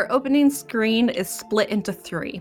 Our 0.00 0.10
opening 0.10 0.48
screen 0.48 1.10
is 1.10 1.28
split 1.28 1.68
into 1.68 1.92
three. 1.92 2.40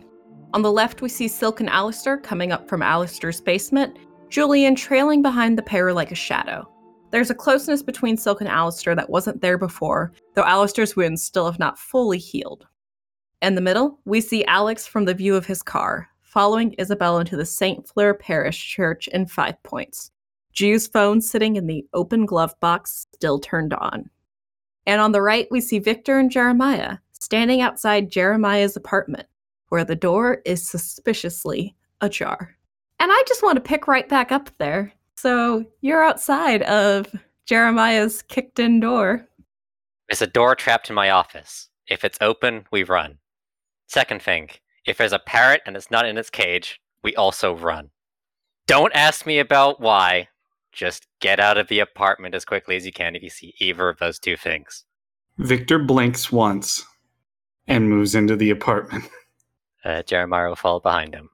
On 0.53 0.61
the 0.61 0.71
left, 0.71 1.01
we 1.01 1.09
see 1.09 1.27
Silk 1.27 1.59
and 1.59 1.69
Alistair 1.69 2.17
coming 2.17 2.53
up 2.53 2.69
from 2.69 2.81
Alistair's 2.81 3.41
basement, 3.41 3.99
Julian 4.29 4.75
trailing 4.75 5.21
behind 5.21 5.57
the 5.57 5.61
pair 5.61 5.91
like 5.91 6.13
a 6.13 6.15
shadow. 6.15 6.65
There's 7.11 7.31
a 7.31 7.35
closeness 7.35 7.83
between 7.83 8.15
Silk 8.15 8.39
and 8.39 8.49
Alistair 8.49 8.95
that 8.95 9.09
wasn't 9.09 9.41
there 9.41 9.57
before, 9.57 10.13
though 10.35 10.45
Alistair's 10.45 10.95
wounds 10.95 11.21
still 11.21 11.47
have 11.47 11.59
not 11.59 11.77
fully 11.77 12.17
healed. 12.17 12.65
In 13.41 13.55
the 13.55 13.61
middle, 13.61 13.99
we 14.05 14.21
see 14.21 14.45
Alex 14.45 14.87
from 14.87 15.03
the 15.03 15.13
view 15.13 15.35
of 15.35 15.45
his 15.45 15.61
car, 15.61 16.07
following 16.21 16.71
Isabel 16.77 17.19
into 17.19 17.35
the 17.35 17.45
St. 17.45 17.85
Fleur 17.89 18.13
Parish 18.13 18.69
Church 18.69 19.09
in 19.09 19.25
Five 19.25 19.61
Points. 19.63 20.11
Jew's 20.53 20.87
phone 20.87 21.19
sitting 21.19 21.57
in 21.57 21.67
the 21.67 21.85
open 21.93 22.25
glove 22.25 22.57
box, 22.61 23.05
still 23.13 23.37
turned 23.37 23.73
on. 23.73 24.09
And 24.85 25.01
on 25.01 25.11
the 25.11 25.21
right, 25.21 25.45
we 25.51 25.59
see 25.59 25.79
Victor 25.79 26.19
and 26.19 26.31
Jeremiah 26.31 26.99
standing 27.19 27.61
outside 27.61 28.09
Jeremiah's 28.09 28.75
apartment, 28.75 29.27
where 29.67 29.85
the 29.85 29.95
door 29.95 30.41
is 30.45 30.67
suspiciously 30.67 31.75
ajar. 32.01 32.55
And 32.99 33.11
I 33.11 33.23
just 33.27 33.43
want 33.43 33.55
to 33.55 33.61
pick 33.61 33.87
right 33.87 34.07
back 34.09 34.31
up 34.31 34.49
there. 34.57 34.91
So 35.15 35.65
you're 35.81 36.03
outside 36.03 36.63
of 36.63 37.07
Jeremiah's 37.45 38.21
kicked 38.23 38.59
in 38.59 38.79
door. 38.79 39.27
There's 40.09 40.21
a 40.21 40.27
door 40.27 40.55
trapped 40.55 40.89
in 40.89 40.95
my 40.95 41.11
office. 41.11 41.69
If 41.87 42.03
it's 42.03 42.17
open, 42.21 42.65
we 42.71 42.83
run. 42.83 43.17
Second 43.87 44.21
thing, 44.21 44.49
if 44.85 44.97
there's 44.97 45.13
a 45.13 45.19
parrot 45.19 45.61
and 45.65 45.75
it's 45.75 45.91
not 45.91 46.05
in 46.05 46.17
its 46.17 46.29
cage, 46.29 46.79
we 47.03 47.15
also 47.15 47.55
run. 47.55 47.89
Don't 48.67 48.93
ask 48.95 49.25
me 49.25 49.39
about 49.39 49.81
why. 49.81 50.27
Just 50.71 51.07
get 51.19 51.39
out 51.39 51.57
of 51.57 51.67
the 51.67 51.79
apartment 51.79 52.35
as 52.35 52.45
quickly 52.45 52.75
as 52.75 52.85
you 52.85 52.91
can 52.91 53.15
if 53.15 53.23
you 53.23 53.29
see 53.29 53.55
either 53.59 53.89
of 53.89 53.97
those 53.97 54.19
two 54.19 54.37
things. 54.37 54.85
Victor 55.39 55.79
blinks 55.79 56.31
once 56.31 56.85
and 57.69 57.89
moves 57.89 58.15
into 58.15 58.35
the 58.35 58.49
apartment. 58.49 59.05
Uh, 59.85 60.03
Jeremiah 60.03 60.49
will 60.49 60.57
follow 60.57 60.81
behind 60.81 61.15
him. 61.15 61.29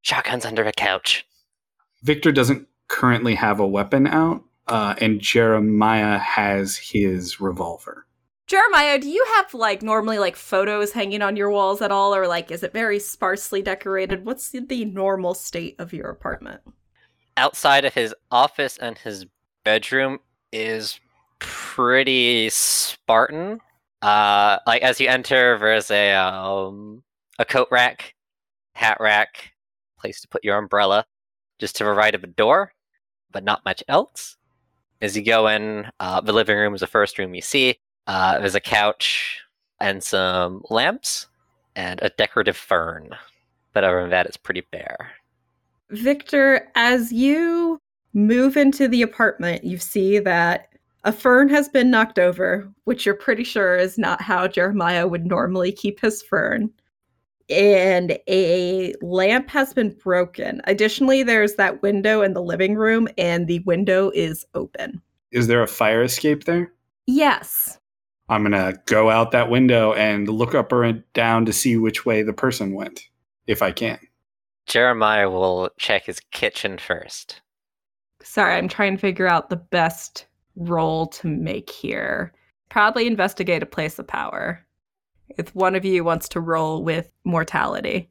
Shotgun's 0.00 0.46
under 0.46 0.64
a 0.64 0.72
couch. 0.72 1.26
Victor 2.02 2.32
doesn't 2.32 2.66
currently 2.88 3.34
have 3.34 3.60
a 3.60 3.66
weapon 3.66 4.06
out, 4.06 4.42
uh, 4.68 4.94
and 5.02 5.20
Jeremiah 5.20 6.18
has 6.18 6.78
his 6.78 7.42
revolver. 7.42 8.06
Jeremiah, 8.46 8.98
do 8.98 9.10
you 9.10 9.22
have 9.36 9.52
like 9.52 9.82
normally 9.82 10.18
like 10.18 10.34
photos 10.34 10.92
hanging 10.92 11.20
on 11.20 11.36
your 11.36 11.50
walls 11.50 11.82
at 11.82 11.92
all, 11.92 12.14
or 12.14 12.26
like 12.26 12.50
is 12.50 12.62
it 12.62 12.72
very 12.72 12.98
sparsely 12.98 13.60
decorated? 13.60 14.24
What's 14.24 14.48
the 14.48 14.84
normal 14.86 15.34
state 15.34 15.76
of 15.78 15.92
your 15.92 16.08
apartment? 16.08 16.62
Outside 17.36 17.84
of 17.84 17.92
his 17.92 18.14
office 18.30 18.78
and 18.78 18.96
his 18.96 19.26
bedroom 19.62 20.20
is 20.52 21.00
pretty 21.38 22.48
Spartan. 22.50 23.60
Uh, 24.04 24.58
like 24.66 24.82
as 24.82 25.00
you 25.00 25.08
enter, 25.08 25.58
there's 25.58 25.90
a 25.90 26.12
um, 26.12 27.02
a 27.38 27.44
coat 27.46 27.68
rack, 27.70 28.14
hat 28.74 28.98
rack, 29.00 29.52
place 29.98 30.20
to 30.20 30.28
put 30.28 30.44
your 30.44 30.58
umbrella, 30.58 31.06
just 31.58 31.74
to 31.76 31.84
the 31.84 31.90
right 31.90 32.14
of 32.14 32.22
a 32.22 32.26
door, 32.26 32.70
but 33.32 33.44
not 33.44 33.64
much 33.64 33.82
else. 33.88 34.36
As 35.00 35.16
you 35.16 35.22
go 35.24 35.48
in, 35.48 35.86
uh, 36.00 36.20
the 36.20 36.34
living 36.34 36.58
room 36.58 36.74
is 36.74 36.82
the 36.82 36.86
first 36.86 37.18
room 37.18 37.34
you 37.34 37.40
see. 37.40 37.78
Uh, 38.06 38.38
there's 38.38 38.54
a 38.54 38.60
couch 38.60 39.40
and 39.80 40.04
some 40.04 40.62
lamps 40.68 41.28
and 41.74 41.98
a 42.02 42.10
decorative 42.10 42.58
fern. 42.58 43.08
But 43.72 43.84
other 43.84 44.02
than 44.02 44.10
that, 44.10 44.26
it's 44.26 44.36
pretty 44.36 44.66
bare. 44.70 45.12
Victor, 45.88 46.68
as 46.74 47.10
you 47.10 47.80
move 48.12 48.58
into 48.58 48.86
the 48.86 49.00
apartment, 49.00 49.64
you 49.64 49.78
see 49.78 50.18
that 50.18 50.68
a 51.04 51.12
fern 51.12 51.48
has 51.50 51.68
been 51.68 51.90
knocked 51.90 52.18
over, 52.18 52.68
which 52.84 53.04
you're 53.04 53.14
pretty 53.14 53.44
sure 53.44 53.76
is 53.76 53.98
not 53.98 54.20
how 54.22 54.48
Jeremiah 54.48 55.06
would 55.06 55.26
normally 55.26 55.70
keep 55.70 56.00
his 56.00 56.22
fern. 56.22 56.70
And 57.50 58.18
a 58.26 58.94
lamp 59.02 59.50
has 59.50 59.74
been 59.74 59.90
broken. 59.90 60.62
Additionally, 60.64 61.22
there's 61.22 61.56
that 61.56 61.82
window 61.82 62.22
in 62.22 62.32
the 62.32 62.42
living 62.42 62.74
room, 62.74 63.06
and 63.18 63.46
the 63.46 63.58
window 63.60 64.10
is 64.14 64.46
open. 64.54 65.02
Is 65.30 65.46
there 65.46 65.62
a 65.62 65.68
fire 65.68 66.02
escape 66.02 66.44
there? 66.44 66.72
Yes. 67.06 67.78
I'm 68.30 68.42
going 68.42 68.52
to 68.52 68.80
go 68.86 69.10
out 69.10 69.32
that 69.32 69.50
window 69.50 69.92
and 69.92 70.26
look 70.26 70.54
up 70.54 70.72
or 70.72 70.90
down 71.12 71.44
to 71.44 71.52
see 71.52 71.76
which 71.76 72.06
way 72.06 72.22
the 72.22 72.32
person 72.32 72.72
went, 72.72 73.02
if 73.46 73.60
I 73.60 73.72
can. 73.72 73.98
Jeremiah 74.64 75.28
will 75.28 75.68
check 75.76 76.06
his 76.06 76.20
kitchen 76.30 76.78
first. 76.78 77.42
Sorry, 78.22 78.54
I'm 78.54 78.68
trying 78.68 78.94
to 78.96 79.00
figure 79.00 79.28
out 79.28 79.50
the 79.50 79.56
best 79.56 80.24
roll 80.56 81.06
to 81.08 81.26
make 81.26 81.70
here. 81.70 82.32
Probably 82.70 83.06
investigate 83.06 83.62
a 83.62 83.66
place 83.66 83.98
of 83.98 84.06
power. 84.06 84.64
If 85.36 85.54
one 85.54 85.74
of 85.74 85.84
you 85.84 86.04
wants 86.04 86.28
to 86.30 86.40
roll 86.40 86.82
with 86.82 87.10
mortality. 87.24 88.10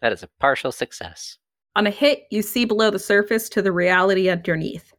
That 0.00 0.12
is 0.12 0.22
a 0.22 0.28
partial 0.40 0.72
success. 0.72 1.38
On 1.76 1.86
a 1.86 1.90
hit, 1.90 2.24
you 2.30 2.42
see 2.42 2.64
below 2.64 2.90
the 2.90 2.98
surface 2.98 3.48
to 3.50 3.62
the 3.62 3.72
reality 3.72 4.28
underneath. 4.28 4.92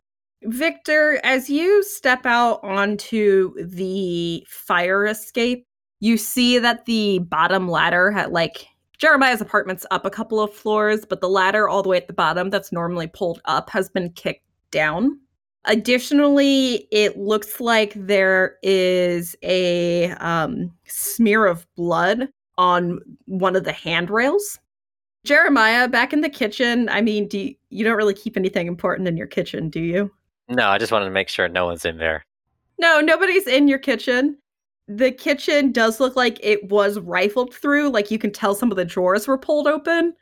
Victor, 0.44 1.20
as 1.24 1.50
you 1.50 1.84
step 1.84 2.26
out 2.26 2.60
onto 2.64 3.54
the 3.64 4.46
fire 4.48 5.06
escape, 5.06 5.66
you 6.02 6.18
see 6.18 6.60
that 6.60 6.86
the 6.86 7.20
bottom 7.20 7.68
ladder 7.68 8.12
had 8.12 8.32
like 8.32 8.68
Jeremiah's 8.98 9.42
apartment's 9.42 9.86
up 9.92 10.06
a 10.06 10.10
couple 10.10 10.40
of 10.40 10.54
floors, 10.54 11.06
but 11.06 11.22
the 11.22 11.30
ladder 11.30 11.68
all 11.68 11.84
the 11.84 11.90
way 11.90 11.98
at 11.98 12.08
the 12.08 12.14
bottom 12.14 12.50
that's 12.50 12.72
normally 12.72 13.08
pulled 13.08 13.42
up 13.46 13.70
has 13.70 13.90
been 13.90 14.12
kicked 14.12 14.46
down. 14.72 15.20
Additionally, 15.68 16.88
it 16.92 17.18
looks 17.18 17.60
like 17.60 17.94
there 17.96 18.58
is 18.62 19.36
a 19.42 20.12
um, 20.12 20.72
smear 20.86 21.46
of 21.46 21.66
blood 21.76 22.30
on 22.58 23.00
one 23.26 23.56
of 23.56 23.64
the 23.64 23.72
handrails. 23.72 24.60
Jeremiah, 25.26 25.88
back 25.88 26.14
in 26.14 26.22
the 26.22 26.30
kitchen. 26.30 26.88
I 26.90 27.02
mean, 27.02 27.28
do 27.28 27.40
you, 27.40 27.56
you 27.70 27.84
don't 27.84 27.98
really 27.98 28.14
keep 28.14 28.38
anything 28.38 28.68
important 28.68 29.08
in 29.08 29.18
your 29.18 29.28
kitchen, 29.28 29.70
do 29.70 29.80
you? 29.80 30.12
No, 30.48 30.68
I 30.68 30.78
just 30.78 30.92
wanted 30.92 31.06
to 31.06 31.12
make 31.12 31.30
sure 31.30 31.48
no 31.50 31.66
one's 31.66 31.86
in 31.86 31.98
there. 31.98 32.24
No, 32.80 33.02
nobody's 33.02 33.48
in 33.48 33.68
your 33.68 33.80
kitchen. 33.80 34.38
The 34.88 35.12
kitchen 35.12 35.72
does 35.72 36.00
look 36.00 36.16
like 36.16 36.40
it 36.44 36.70
was 36.70 37.00
rifled 37.00 37.54
through, 37.54 37.90
like 37.90 38.12
you 38.12 38.20
can 38.20 38.32
tell 38.32 38.54
some 38.54 38.70
of 38.70 38.78
the 38.78 38.86
drawers 38.86 39.28
were 39.28 39.38
pulled 39.38 39.68
open, 39.68 40.14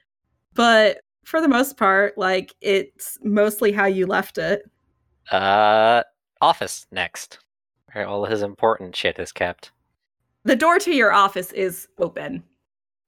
but 0.53 1.01
for 1.25 1.41
the 1.41 1.49
most 1.49 1.75
part, 1.75 2.17
like 2.17 2.53
it's 2.61 3.17
mostly 3.23 3.73
how 3.73 3.85
you 3.85 4.07
left 4.07 4.37
it. 4.37 4.63
Uh, 5.31 6.03
office 6.41 6.85
next, 6.91 7.39
where 7.93 8.07
all 8.07 8.25
his 8.25 8.41
important 8.41 8.95
shit 8.95 9.19
is 9.19 9.31
kept. 9.31 9.71
The 10.43 10.55
door 10.55 10.79
to 10.79 10.93
your 10.93 11.13
office 11.13 11.51
is 11.53 11.87
open. 11.97 12.43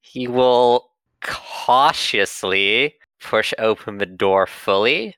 He 0.01 0.27
will 0.27 0.91
cautiously 1.21 2.95
push 3.21 3.53
open 3.59 3.97
the 3.97 4.05
door 4.05 4.47
fully 4.47 5.15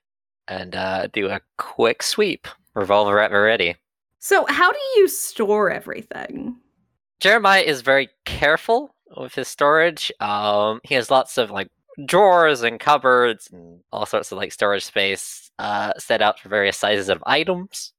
and 0.48 0.74
uh, 0.74 1.06
do 1.12 1.28
a 1.28 1.40
quick 1.58 2.02
sweep. 2.02 2.48
Revolver 2.74 3.18
at 3.18 3.32
ready. 3.32 3.76
So, 4.20 4.46
how 4.48 4.70
do 4.70 4.78
you 4.96 5.08
store 5.08 5.70
everything? 5.70 6.56
Jeremiah 7.20 7.62
is 7.62 7.80
very 7.80 8.08
careful 8.24 8.94
with 9.16 9.34
his 9.34 9.48
storage. 9.48 10.12
Um, 10.20 10.80
he 10.84 10.94
has 10.94 11.10
lots 11.10 11.38
of 11.38 11.50
like 11.50 11.68
drawers 12.06 12.62
and 12.62 12.78
cupboards 12.78 13.48
and 13.52 13.80
all 13.92 14.06
sorts 14.06 14.30
of 14.30 14.38
like 14.38 14.52
storage 14.52 14.84
space 14.84 15.47
uh, 15.58 15.92
set 15.98 16.22
out 16.22 16.38
for 16.38 16.48
various 16.48 16.76
sizes 16.76 17.08
of 17.08 17.22
items. 17.26 17.92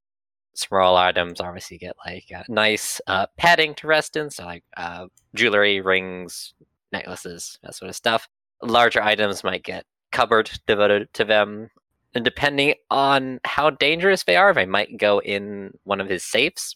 Small 0.53 0.97
items 0.97 1.39
obviously 1.39 1.77
get 1.77 1.95
like 2.05 2.25
uh, 2.35 2.43
nice 2.49 2.99
uh, 3.07 3.27
padding 3.37 3.75
to 3.75 3.87
rest 3.87 4.15
in, 4.15 4.29
so 4.29 4.45
like 4.45 4.63
uh, 4.75 5.05
jewelry, 5.35 5.79
rings, 5.79 6.53
necklaces, 6.91 7.59
that 7.63 7.75
sort 7.75 7.89
of 7.89 7.95
stuff. 7.95 8.27
Larger 8.61 9.01
items 9.01 9.43
might 9.43 9.63
get 9.63 9.85
cupboard 10.11 10.51
devoted 10.67 11.13
to 11.13 11.23
them, 11.23 11.69
and 12.13 12.25
depending 12.25 12.73
on 12.89 13.39
how 13.45 13.69
dangerous 13.69 14.23
they 14.23 14.35
are, 14.35 14.53
they 14.53 14.65
might 14.65 14.97
go 14.97 15.21
in 15.21 15.71
one 15.83 16.01
of 16.01 16.09
his 16.09 16.23
safes. 16.23 16.75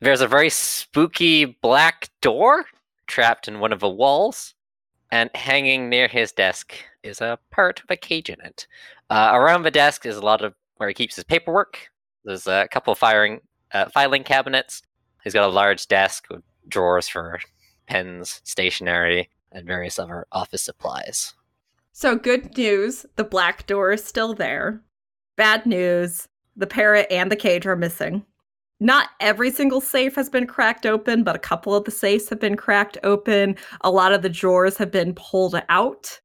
There's 0.00 0.20
a 0.20 0.26
very 0.26 0.50
spooky 0.50 1.44
black 1.44 2.10
door 2.22 2.64
trapped 3.06 3.46
in 3.46 3.60
one 3.60 3.72
of 3.72 3.80
the 3.80 3.88
walls, 3.88 4.54
and 5.12 5.30
hanging 5.34 5.90
near 5.90 6.08
his 6.08 6.32
desk 6.32 6.74
is 7.02 7.20
a 7.20 7.38
part 7.50 7.80
of 7.80 7.86
a 7.90 7.96
cage 7.96 8.28
in 8.30 8.40
it. 8.40 8.66
Uh, 9.10 9.32
around 9.34 9.62
the 9.62 9.70
desk 9.70 10.06
is 10.06 10.16
a 10.16 10.22
lot 10.22 10.42
of 10.42 10.54
where 10.76 10.88
he 10.88 10.94
keeps 10.94 11.16
his 11.16 11.24
paperwork. 11.24 11.90
There's 12.24 12.46
a 12.46 12.68
couple 12.70 12.92
of 12.92 12.98
firing, 12.98 13.40
uh, 13.72 13.88
filing 13.90 14.24
cabinets. 14.24 14.82
He's 15.24 15.34
got 15.34 15.48
a 15.48 15.52
large 15.52 15.86
desk 15.88 16.26
with 16.30 16.42
drawers 16.68 17.08
for 17.08 17.38
pens, 17.86 18.40
stationery, 18.44 19.28
and 19.50 19.66
various 19.66 19.98
other 19.98 20.26
office 20.32 20.62
supplies. 20.62 21.34
So, 21.92 22.16
good 22.16 22.56
news 22.56 23.04
the 23.16 23.24
black 23.24 23.66
door 23.66 23.92
is 23.92 24.04
still 24.04 24.34
there. 24.34 24.80
Bad 25.36 25.66
news 25.66 26.28
the 26.56 26.66
parrot 26.66 27.06
and 27.10 27.30
the 27.30 27.36
cage 27.36 27.66
are 27.66 27.76
missing. 27.76 28.24
Not 28.80 29.10
every 29.20 29.50
single 29.50 29.80
safe 29.80 30.16
has 30.16 30.28
been 30.28 30.46
cracked 30.46 30.86
open, 30.86 31.22
but 31.22 31.36
a 31.36 31.40
couple 31.40 31.74
of 31.74 31.84
the 31.84 31.90
safes 31.90 32.28
have 32.30 32.40
been 32.40 32.56
cracked 32.56 32.98
open. 33.04 33.56
A 33.82 33.90
lot 33.90 34.12
of 34.12 34.22
the 34.22 34.28
drawers 34.28 34.76
have 34.76 34.90
been 34.90 35.14
pulled 35.14 35.60
out. 35.68 36.20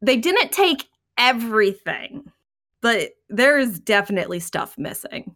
They 0.00 0.16
didn't 0.16 0.52
take 0.52 0.88
everything, 1.16 2.30
but 2.80 3.10
there 3.28 3.58
is 3.58 3.80
definitely 3.80 4.40
stuff 4.40 4.76
missing. 4.78 5.34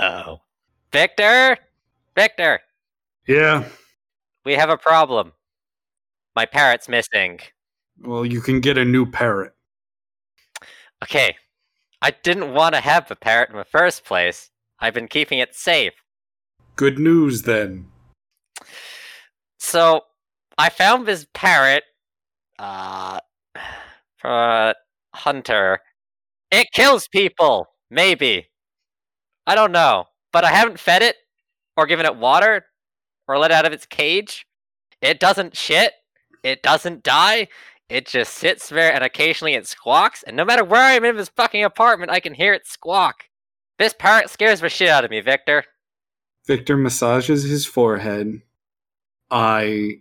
Oh. 0.00 0.40
Victor! 0.92 1.56
Victor! 2.14 2.60
Yeah. 3.26 3.64
we 4.44 4.52
have 4.54 4.70
a 4.70 4.76
problem. 4.76 5.32
My 6.36 6.46
parrot's 6.46 6.88
missing. 6.88 7.40
Well, 8.00 8.24
you 8.24 8.40
can 8.40 8.60
get 8.60 8.78
a 8.78 8.84
new 8.84 9.06
parrot. 9.06 9.52
Okay, 11.02 11.36
I 12.02 12.12
didn't 12.22 12.54
want 12.54 12.74
to 12.74 12.80
have 12.80 13.08
the 13.08 13.16
parrot 13.16 13.50
in 13.50 13.56
the 13.56 13.64
first 13.64 14.04
place. 14.04 14.50
I've 14.80 14.94
been 14.94 15.08
keeping 15.08 15.38
it 15.38 15.54
safe. 15.54 15.92
Good 16.76 16.98
news 16.98 17.42
then. 17.42 17.86
So, 19.58 20.02
I 20.58 20.68
found 20.70 21.06
this 21.06 21.26
parrot, 21.34 21.84
uh, 22.58 23.20
from 24.16 24.30
uh, 24.32 24.72
hunter. 25.14 25.80
It 26.50 26.68
kills 26.72 27.08
people, 27.08 27.68
maybe. 27.90 28.48
I 29.46 29.54
don't 29.54 29.72
know. 29.72 30.06
But 30.32 30.44
I 30.44 30.50
haven't 30.50 30.80
fed 30.80 31.02
it, 31.02 31.16
or 31.76 31.86
given 31.86 32.06
it 32.06 32.16
water, 32.16 32.64
or 33.28 33.38
let 33.38 33.50
it 33.50 33.54
out 33.54 33.66
of 33.66 33.72
its 33.72 33.86
cage. 33.86 34.46
It 35.00 35.20
doesn't 35.20 35.56
shit. 35.56 35.92
It 36.42 36.62
doesn't 36.62 37.02
die. 37.02 37.48
It 37.88 38.06
just 38.06 38.34
sits 38.34 38.70
there 38.70 38.92
and 38.92 39.04
occasionally 39.04 39.54
it 39.54 39.66
squawks, 39.66 40.22
and 40.22 40.36
no 40.36 40.44
matter 40.44 40.64
where 40.64 40.82
I'm 40.82 41.04
in 41.04 41.16
this 41.16 41.28
fucking 41.28 41.62
apartment, 41.62 42.10
I 42.10 42.20
can 42.20 42.34
hear 42.34 42.54
it 42.54 42.66
squawk. 42.66 43.24
This 43.78 43.94
parrot 43.98 44.30
scares 44.30 44.60
the 44.60 44.68
shit 44.68 44.88
out 44.88 45.04
of 45.04 45.10
me, 45.10 45.20
Victor. 45.20 45.64
Victor 46.46 46.76
massages 46.76 47.44
his 47.44 47.66
forehead. 47.66 48.42
I. 49.30 50.00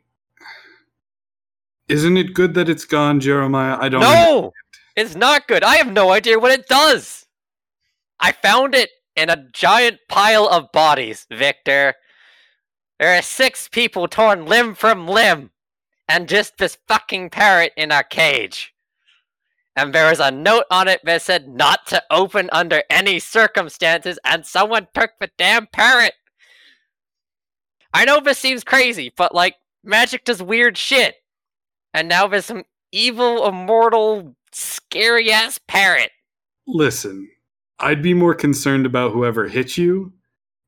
Isn't 1.89 2.17
it 2.17 2.33
good 2.33 2.53
that 2.53 2.69
it's 2.69 2.85
gone, 2.85 3.19
Jeremiah? 3.19 3.77
I 3.79 3.89
don't. 3.89 4.01
Know. 4.01 4.07
No! 4.09 4.51
It's 4.95 5.15
not 5.15 5.47
good. 5.47 5.63
I 5.63 5.75
have 5.75 5.91
no 5.91 6.11
idea 6.11 6.39
what 6.39 6.51
it 6.51 6.67
does. 6.67 7.25
I 8.19 8.31
found 8.31 8.75
it 8.75 8.89
in 9.15 9.29
a 9.29 9.45
giant 9.51 9.97
pile 10.07 10.47
of 10.47 10.71
bodies, 10.71 11.25
Victor. 11.31 11.95
There 12.99 13.17
are 13.17 13.21
six 13.21 13.67
people 13.67 14.07
torn 14.07 14.45
limb 14.45 14.75
from 14.75 15.07
limb, 15.07 15.51
and 16.07 16.29
just 16.29 16.57
this 16.57 16.77
fucking 16.87 17.31
parrot 17.31 17.73
in 17.75 17.91
a 17.91 18.03
cage. 18.03 18.73
And 19.75 19.93
there 19.93 20.09
was 20.09 20.19
a 20.19 20.31
note 20.31 20.65
on 20.69 20.87
it 20.87 21.01
that 21.03 21.23
said 21.23 21.47
not 21.47 21.87
to 21.87 22.03
open 22.11 22.49
under 22.51 22.83
any 22.89 23.19
circumstances, 23.19 24.19
and 24.23 24.45
someone 24.45 24.87
took 24.93 25.11
the 25.19 25.31
damn 25.37 25.67
parrot. 25.67 26.13
I 27.93 28.05
know 28.05 28.19
this 28.19 28.39
seems 28.39 28.63
crazy, 28.63 29.11
but 29.15 29.33
like, 29.33 29.55
magic 29.83 30.23
does 30.23 30.41
weird 30.41 30.77
shit. 30.77 31.15
And 31.93 32.07
now 32.07 32.27
there's 32.27 32.45
some 32.45 32.63
evil, 32.91 33.47
immortal, 33.47 34.35
scary 34.51 35.31
ass 35.31 35.59
parrot. 35.67 36.11
Listen, 36.67 37.29
I'd 37.79 38.01
be 38.01 38.13
more 38.13 38.33
concerned 38.33 38.85
about 38.85 39.11
whoever 39.11 39.47
hit 39.47 39.77
you 39.77 40.13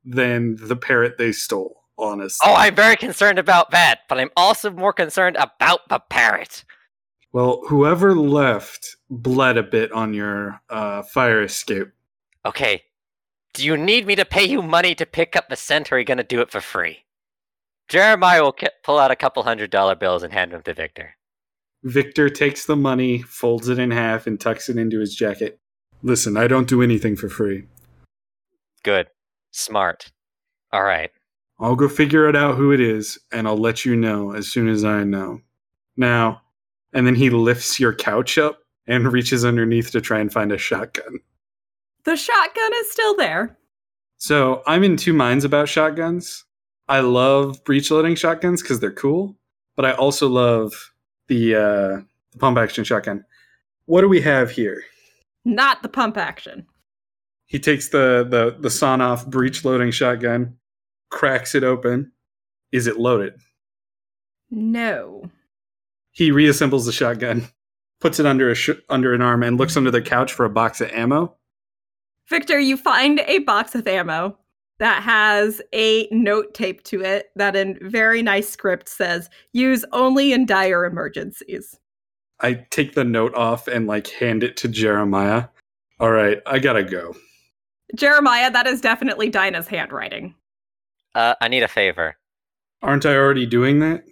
than 0.04 0.56
the 0.60 0.76
parrot 0.76 1.18
they 1.18 1.32
stole, 1.32 1.82
honestly. 1.98 2.48
Oh, 2.48 2.54
I'm 2.54 2.74
very 2.74 2.96
concerned 2.96 3.38
about 3.38 3.70
that, 3.70 4.00
but 4.08 4.18
I'm 4.18 4.30
also 4.36 4.70
more 4.70 4.92
concerned 4.92 5.36
about 5.36 5.88
the 5.88 5.98
parrot. 5.98 6.64
Well, 7.32 7.62
whoever 7.68 8.14
left 8.14 8.96
bled 9.10 9.56
a 9.56 9.62
bit 9.62 9.92
on 9.92 10.14
your 10.14 10.60
uh, 10.70 11.02
fire 11.02 11.42
escape. 11.42 11.88
Okay, 12.44 12.84
do 13.52 13.64
you 13.64 13.76
need 13.76 14.06
me 14.06 14.14
to 14.14 14.24
pay 14.24 14.44
you 14.44 14.62
money 14.62 14.94
to 14.94 15.04
pick 15.04 15.34
up 15.34 15.48
the 15.48 15.56
scent, 15.56 15.90
or 15.90 15.96
are 15.96 15.98
you 15.98 16.04
going 16.04 16.18
to 16.18 16.24
do 16.24 16.40
it 16.40 16.50
for 16.50 16.60
free? 16.60 17.04
Jeremiah 17.88 18.42
will 18.42 18.56
pull 18.82 18.98
out 18.98 19.10
a 19.10 19.16
couple 19.16 19.42
hundred 19.42 19.70
dollar 19.70 19.94
bills 19.94 20.22
and 20.22 20.32
hand 20.32 20.52
them 20.52 20.62
to 20.62 20.74
Victor. 20.74 21.15
Victor 21.86 22.28
takes 22.28 22.66
the 22.66 22.74
money, 22.74 23.22
folds 23.22 23.68
it 23.68 23.78
in 23.78 23.92
half, 23.92 24.26
and 24.26 24.40
tucks 24.40 24.68
it 24.68 24.76
into 24.76 24.98
his 24.98 25.14
jacket. 25.14 25.60
Listen, 26.02 26.36
I 26.36 26.48
don't 26.48 26.68
do 26.68 26.82
anything 26.82 27.14
for 27.14 27.28
free. 27.28 27.68
Good. 28.82 29.06
Smart. 29.52 30.10
All 30.72 30.82
right. 30.82 31.12
I'll 31.60 31.76
go 31.76 31.88
figure 31.88 32.28
it 32.28 32.34
out 32.34 32.56
who 32.56 32.72
it 32.72 32.80
is, 32.80 33.20
and 33.30 33.46
I'll 33.46 33.56
let 33.56 33.84
you 33.84 33.94
know 33.94 34.32
as 34.32 34.48
soon 34.48 34.68
as 34.68 34.84
I 34.84 35.04
know. 35.04 35.42
Now, 35.96 36.42
and 36.92 37.06
then 37.06 37.14
he 37.14 37.30
lifts 37.30 37.78
your 37.78 37.94
couch 37.94 38.36
up 38.36 38.58
and 38.88 39.12
reaches 39.12 39.44
underneath 39.44 39.92
to 39.92 40.00
try 40.00 40.18
and 40.18 40.32
find 40.32 40.50
a 40.50 40.58
shotgun. 40.58 41.20
The 42.02 42.16
shotgun 42.16 42.74
is 42.80 42.90
still 42.90 43.14
there. 43.14 43.56
So 44.16 44.64
I'm 44.66 44.82
in 44.82 44.96
two 44.96 45.12
minds 45.12 45.44
about 45.44 45.68
shotguns. 45.68 46.46
I 46.88 46.98
love 46.98 47.62
breech 47.62 47.92
loading 47.92 48.16
shotguns 48.16 48.60
because 48.60 48.80
they're 48.80 48.90
cool, 48.90 49.36
but 49.76 49.84
I 49.84 49.92
also 49.92 50.28
love 50.28 50.92
the 51.28 51.54
uh, 51.54 52.00
the 52.32 52.38
pump 52.38 52.58
action 52.58 52.84
shotgun. 52.84 53.24
What 53.86 54.00
do 54.00 54.08
we 54.08 54.20
have 54.20 54.50
here? 54.50 54.82
Not 55.44 55.82
the 55.82 55.88
pump 55.88 56.16
action. 56.16 56.66
He 57.46 57.58
takes 57.58 57.88
the 57.88 58.26
the 58.28 58.56
the 58.58 58.70
sawn 58.70 59.00
off 59.00 59.26
breech 59.26 59.64
loading 59.64 59.90
shotgun, 59.90 60.56
cracks 61.10 61.54
it 61.54 61.64
open. 61.64 62.12
Is 62.72 62.86
it 62.86 62.98
loaded? 62.98 63.34
No. 64.50 65.30
He 66.10 66.30
reassembles 66.30 66.84
the 66.84 66.92
shotgun, 66.92 67.48
puts 68.00 68.18
it 68.18 68.26
under 68.26 68.50
a 68.50 68.54
sh- 68.54 68.70
under 68.88 69.14
an 69.14 69.22
arm, 69.22 69.42
and 69.42 69.58
looks 69.58 69.76
under 69.76 69.90
the 69.90 70.02
couch 70.02 70.32
for 70.32 70.44
a 70.44 70.50
box 70.50 70.80
of 70.80 70.90
ammo. 70.90 71.36
Victor, 72.28 72.58
you 72.58 72.76
find 72.76 73.20
a 73.20 73.38
box 73.40 73.74
of 73.76 73.86
ammo 73.86 74.36
that 74.78 75.02
has 75.02 75.62
a 75.72 76.08
note 76.10 76.54
taped 76.54 76.84
to 76.86 77.00
it 77.00 77.30
that 77.36 77.56
in 77.56 77.78
very 77.82 78.22
nice 78.22 78.48
script 78.48 78.88
says 78.88 79.30
use 79.52 79.84
only 79.92 80.32
in 80.32 80.46
dire 80.46 80.84
emergencies. 80.84 81.78
I 82.40 82.66
take 82.70 82.94
the 82.94 83.04
note 83.04 83.34
off 83.34 83.66
and 83.68 83.86
like 83.86 84.08
hand 84.08 84.42
it 84.42 84.56
to 84.58 84.68
Jeremiah. 84.68 85.44
All 85.98 86.10
right, 86.10 86.42
I 86.46 86.58
gotta 86.58 86.84
go. 86.84 87.14
Jeremiah, 87.94 88.50
that 88.50 88.66
is 88.66 88.80
definitely 88.80 89.30
Dinah's 89.30 89.68
handwriting. 89.68 90.34
Uh, 91.14 91.34
I 91.40 91.48
need 91.48 91.62
a 91.62 91.68
favor. 91.68 92.16
Aren't 92.82 93.06
I 93.06 93.14
already 93.14 93.46
doing 93.46 93.78
that? 93.80 94.04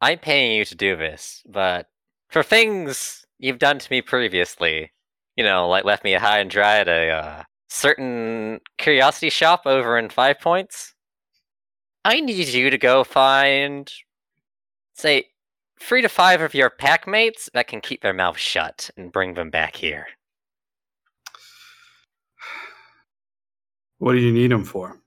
I'm 0.00 0.18
paying 0.18 0.56
you 0.58 0.64
to 0.64 0.74
do 0.74 0.96
this, 0.96 1.42
but 1.46 1.88
for 2.28 2.42
things 2.42 3.24
you've 3.38 3.58
done 3.58 3.78
to 3.78 3.92
me 3.92 4.02
previously, 4.02 4.92
you 5.36 5.44
know, 5.44 5.68
like 5.68 5.84
left 5.84 6.04
me 6.04 6.12
high 6.14 6.40
and 6.40 6.50
dry 6.50 6.78
at 6.78 6.88
a 6.88 7.10
uh, 7.10 7.42
certain 7.76 8.60
curiosity 8.78 9.30
shop 9.30 9.62
over 9.66 9.98
in 9.98 10.08
Five 10.08 10.40
Points, 10.40 10.94
I 12.04 12.20
need 12.20 12.48
you 12.48 12.70
to 12.70 12.78
go 12.78 13.04
find, 13.04 13.92
say, 14.94 15.26
three 15.80 16.02
to 16.02 16.08
five 16.08 16.40
of 16.40 16.54
your 16.54 16.70
pack 16.70 17.06
mates 17.06 17.50
that 17.52 17.68
can 17.68 17.80
keep 17.80 18.02
their 18.02 18.14
mouths 18.14 18.40
shut 18.40 18.90
and 18.96 19.12
bring 19.12 19.34
them 19.34 19.50
back 19.50 19.76
here. 19.76 20.06
What 23.98 24.12
do 24.12 24.18
you 24.18 24.32
need 24.32 24.50
them 24.50 24.64
for? 24.64 24.98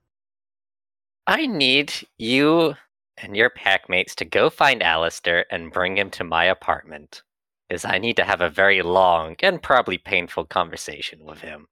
I 1.27 1.45
need 1.47 1.93
you 2.17 2.75
and 3.17 3.35
your 3.35 3.49
pack 3.49 3.89
mates 3.89 4.15
to 4.15 4.25
go 4.25 4.49
find 4.49 4.81
Alistair 4.81 5.45
and 5.51 5.71
bring 5.71 5.97
him 5.97 6.09
to 6.11 6.23
my 6.23 6.45
apartment. 6.45 7.23
Is 7.69 7.85
I 7.85 7.99
need 7.99 8.15
to 8.15 8.23
have 8.23 8.41
a 8.41 8.49
very 8.49 8.81
long 8.81 9.35
and 9.41 9.61
probably 9.61 9.99
painful 9.99 10.45
conversation 10.45 11.23
with 11.23 11.41
him. 11.41 11.67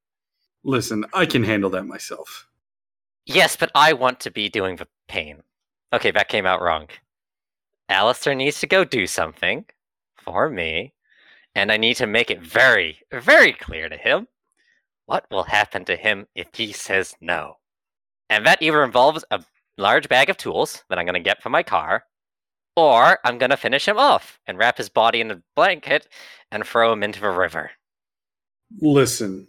Listen, 0.64 1.06
I 1.14 1.26
can 1.26 1.44
handle 1.44 1.70
that 1.72 1.86
myself. 1.86 2.48
Yes, 3.26 3.56
but 3.56 3.72
I 3.76 3.94
want 3.94 4.20
to 4.22 4.32
be 4.32 4.50
doing 4.50 4.78
the 4.78 4.88
pain. 5.08 5.44
Okay, 5.94 6.12
that 6.12 6.30
came 6.30 6.46
out 6.46 6.62
wrong. 6.62 6.88
Alistair 7.90 8.36
needs 8.36 8.60
to 8.60 8.68
go 8.68 8.84
do 8.84 9.08
something 9.08 9.66
for 10.18 10.50
me, 10.50 10.94
and 11.56 11.72
I 11.72 11.78
need 11.78 11.96
to 11.96 12.08
make 12.08 12.30
it 12.30 12.42
very, 12.42 13.00
very 13.12 13.54
clear 13.54 13.90
to 13.90 13.98
him 13.98 14.28
what 15.06 15.26
will 15.32 15.44
happen 15.44 15.86
to 15.86 15.96
him 15.96 16.28
if 16.36 16.48
he 16.54 16.72
says 16.74 17.16
no. 17.22 17.58
And 18.30 18.46
that 18.46 18.62
either 18.62 18.84
involves 18.84 19.24
a 19.32 19.44
large 19.78 20.10
bag 20.10 20.30
of 20.30 20.38
tools 20.38 20.84
that 20.90 21.00
I'm 21.00 21.06
going 21.06 21.14
to 21.14 21.20
get 21.20 21.42
from 21.42 21.54
my 21.54 21.64
car, 21.64 22.04
or 22.76 23.20
I'm 23.24 23.38
going 23.38 23.50
to 23.50 23.58
finish 23.58 23.88
him 23.88 23.98
off 23.98 24.40
and 24.46 24.58
wrap 24.58 24.78
his 24.78 24.90
body 24.90 25.22
in 25.22 25.32
a 25.32 25.42
blanket 25.56 26.08
and 26.52 26.66
throw 26.66 26.92
him 26.92 27.04
into 27.04 27.22
the 27.22 27.30
river. 27.30 27.72
Listen, 28.82 29.48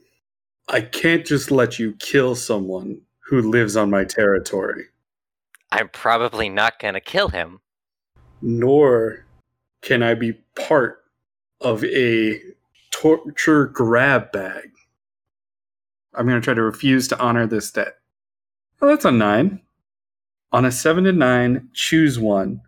I 0.69 0.83
can't 0.83 1.25
just 1.25 1.51
let 1.51 1.79
you 1.79 1.95
kill 1.95 2.35
someone 2.35 3.01
who 3.21 3.41
lives 3.43 3.77
on 3.77 3.91
my 3.91 4.05
territory, 4.05 4.87
I'm 5.71 5.89
probably 5.91 6.49
not 6.49 6.79
going 6.79 6.95
to 6.95 7.01
kill 7.01 7.29
him. 7.29 7.61
nor 8.41 9.27
can 9.83 10.03
I 10.03 10.15
be 10.15 10.33
part 10.55 11.05
of 11.61 11.85
a 11.85 12.41
torture 12.91 13.67
grab 13.67 14.33
bag. 14.33 14.71
I'm 16.15 16.27
going 16.27 16.41
to 16.41 16.45
try 16.45 16.55
to 16.55 16.63
refuse 16.63 17.07
to 17.09 17.19
honor 17.19 17.47
this 17.47 17.71
debt. 17.71 17.95
Oh, 18.81 18.89
that's 18.89 19.05
a 19.05 19.11
nine. 19.11 19.61
On 20.53 20.65
a 20.65 20.73
seven 20.73 21.05
to 21.05 21.13
nine, 21.13 21.69
choose 21.75 22.19
one. 22.19 22.63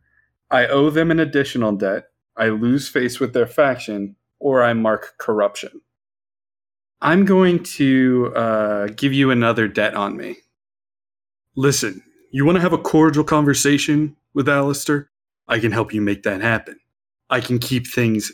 I 0.50 0.66
owe 0.66 0.90
them 0.90 1.10
an 1.10 1.20
additional 1.20 1.72
debt. 1.72 2.10
I 2.36 2.48
lose 2.48 2.88
face 2.88 3.18
with 3.18 3.32
their 3.32 3.46
faction, 3.46 4.16
or 4.38 4.62
I 4.62 4.72
mark 4.72 5.14
corruption. 5.18 5.80
I'm 7.02 7.24
going 7.24 7.62
to 7.62 8.32
uh, 8.36 8.86
give 8.88 9.14
you 9.14 9.30
another 9.30 9.68
debt 9.68 9.94
on 9.94 10.16
me. 10.16 10.36
Listen, 11.56 12.02
you 12.30 12.44
want 12.44 12.56
to 12.56 12.62
have 12.62 12.74
a 12.74 12.78
cordial 12.78 13.24
conversation 13.24 14.16
with 14.34 14.48
Alistair? 14.48 15.10
I 15.48 15.58
can 15.58 15.72
help 15.72 15.94
you 15.94 16.02
make 16.02 16.22
that 16.24 16.42
happen. 16.42 16.78
I 17.30 17.40
can 17.40 17.58
keep 17.58 17.86
things 17.86 18.30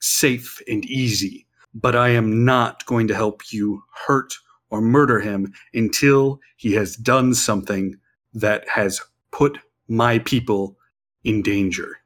safe 0.00 0.60
and 0.66 0.84
easy, 0.86 1.46
but 1.74 1.94
I 1.94 2.08
am 2.08 2.44
not 2.44 2.86
going 2.86 3.06
to 3.08 3.14
help 3.14 3.52
you 3.52 3.82
hurt 4.06 4.32
or 4.70 4.80
murder 4.80 5.20
him 5.20 5.52
until 5.74 6.40
he 6.56 6.72
has 6.72 6.96
done 6.96 7.34
something 7.34 7.96
that 8.32 8.66
has 8.68 9.00
put 9.30 9.58
my 9.88 10.18
people 10.20 10.76
in 11.22 11.42
danger. 11.42 11.98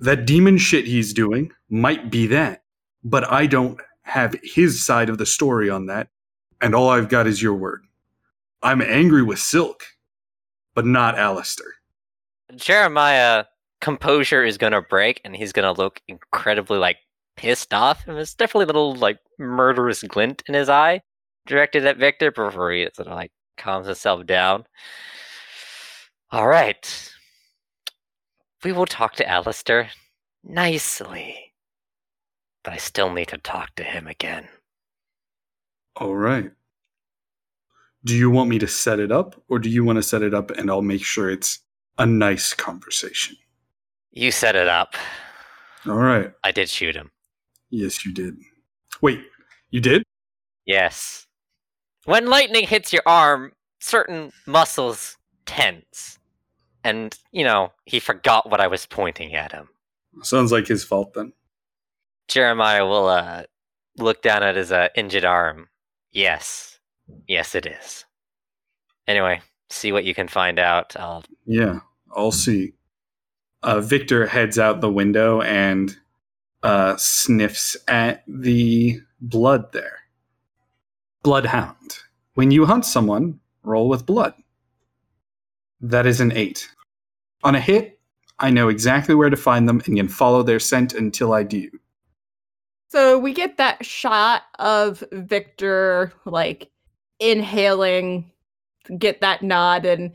That 0.00 0.26
demon 0.26 0.58
shit 0.58 0.86
he's 0.86 1.14
doing 1.14 1.50
might 1.70 2.10
be 2.10 2.26
that, 2.26 2.62
but 3.02 3.30
I 3.32 3.46
don't 3.46 3.80
have 4.04 4.36
his 4.42 4.84
side 4.84 5.08
of 5.08 5.18
the 5.18 5.26
story 5.26 5.68
on 5.68 5.86
that, 5.86 6.08
and 6.60 6.74
all 6.74 6.88
I've 6.88 7.08
got 7.08 7.26
is 7.26 7.42
your 7.42 7.54
word. 7.54 7.84
I'm 8.62 8.80
angry 8.80 9.22
with 9.22 9.38
Silk, 9.38 9.84
but 10.74 10.86
not 10.86 11.18
Alistair. 11.18 11.66
Jeremiah 12.54 13.44
composure 13.80 14.44
is 14.44 14.56
gonna 14.56 14.80
break 14.80 15.20
and 15.24 15.36
he's 15.36 15.52
gonna 15.52 15.72
look 15.72 16.00
incredibly 16.08 16.78
like 16.78 16.96
pissed 17.36 17.74
off 17.74 18.06
and 18.06 18.16
there's 18.16 18.34
definitely 18.34 18.64
a 18.64 18.66
little 18.68 18.94
like 18.94 19.18
murderous 19.38 20.02
glint 20.04 20.42
in 20.48 20.54
his 20.54 20.68
eye 20.68 21.00
directed 21.46 21.84
at 21.84 21.98
Victor 21.98 22.30
before 22.30 22.72
he 22.72 22.88
sort 22.94 23.08
of 23.08 23.14
like 23.14 23.32
calms 23.58 23.86
himself 23.86 24.24
down. 24.24 24.64
Alright. 26.32 27.12
We 28.62 28.72
will 28.72 28.86
talk 28.86 29.14
to 29.16 29.28
Alistair 29.28 29.90
nicely. 30.42 31.53
But 32.64 32.72
I 32.72 32.78
still 32.78 33.12
need 33.12 33.28
to 33.28 33.38
talk 33.38 33.76
to 33.76 33.84
him 33.84 34.08
again. 34.08 34.48
All 35.96 36.16
right. 36.16 36.50
Do 38.04 38.16
you 38.16 38.30
want 38.30 38.50
me 38.50 38.58
to 38.58 38.66
set 38.66 38.98
it 38.98 39.12
up, 39.12 39.40
or 39.48 39.58
do 39.58 39.70
you 39.70 39.84
want 39.84 39.96
to 39.96 40.02
set 40.02 40.22
it 40.22 40.34
up 40.34 40.50
and 40.50 40.70
I'll 40.70 40.82
make 40.82 41.04
sure 41.04 41.30
it's 41.30 41.60
a 41.98 42.04
nice 42.04 42.52
conversation? 42.52 43.36
You 44.10 44.30
set 44.30 44.56
it 44.56 44.68
up. 44.68 44.94
All 45.86 45.94
right. 45.94 46.32
I 46.42 46.52
did 46.52 46.68
shoot 46.68 46.96
him. 46.96 47.10
Yes, 47.70 48.04
you 48.04 48.12
did. 48.12 48.36
Wait, 49.00 49.20
you 49.70 49.80
did? 49.80 50.02
Yes. 50.66 51.26
When 52.04 52.26
lightning 52.26 52.66
hits 52.66 52.92
your 52.92 53.02
arm, 53.06 53.52
certain 53.80 54.32
muscles 54.46 55.16
tense. 55.46 56.18
And, 56.82 57.18
you 57.32 57.44
know, 57.44 57.72
he 57.86 58.00
forgot 58.00 58.50
what 58.50 58.60
I 58.60 58.66
was 58.66 58.86
pointing 58.86 59.34
at 59.34 59.52
him. 59.52 59.68
Sounds 60.22 60.52
like 60.52 60.66
his 60.66 60.84
fault 60.84 61.14
then. 61.14 61.32
Jeremiah 62.28 62.86
will 62.86 63.08
uh, 63.08 63.44
look 63.98 64.22
down 64.22 64.42
at 64.42 64.56
his 64.56 64.72
uh, 64.72 64.88
injured 64.96 65.24
arm. 65.24 65.68
Yes. 66.12 66.78
Yes, 67.28 67.54
it 67.54 67.66
is. 67.66 68.04
Anyway, 69.06 69.40
see 69.68 69.92
what 69.92 70.04
you 70.04 70.14
can 70.14 70.28
find 70.28 70.58
out. 70.58 70.96
I'll 70.96 71.24
Yeah, 71.44 71.80
I'll 72.14 72.32
see. 72.32 72.72
Uh, 73.62 73.80
Victor 73.80 74.26
heads 74.26 74.58
out 74.58 74.80
the 74.80 74.90
window 74.90 75.40
and 75.42 75.96
uh, 76.62 76.96
sniffs 76.96 77.76
at 77.88 78.24
the 78.26 79.00
blood 79.20 79.72
there. 79.72 80.00
Bloodhound. 81.22 81.98
When 82.34 82.50
you 82.50 82.66
hunt 82.66 82.84
someone, 82.84 83.40
roll 83.62 83.88
with 83.88 84.06
blood. 84.06 84.34
That 85.80 86.06
is 86.06 86.20
an 86.20 86.32
eight. 86.32 86.70
On 87.42 87.54
a 87.54 87.60
hit, 87.60 87.98
I 88.38 88.50
know 88.50 88.68
exactly 88.68 89.14
where 89.14 89.30
to 89.30 89.36
find 89.36 89.68
them 89.68 89.82
and 89.86 89.96
can 89.96 90.08
follow 90.08 90.42
their 90.42 90.58
scent 90.58 90.94
until 90.94 91.32
I 91.32 91.42
do. 91.42 91.70
So 92.94 93.18
we 93.18 93.32
get 93.32 93.56
that 93.56 93.84
shot 93.84 94.44
of 94.60 95.02
Victor 95.10 96.12
like 96.24 96.70
inhaling, 97.18 98.30
get 98.98 99.20
that 99.20 99.42
nod, 99.42 99.84
and 99.84 100.12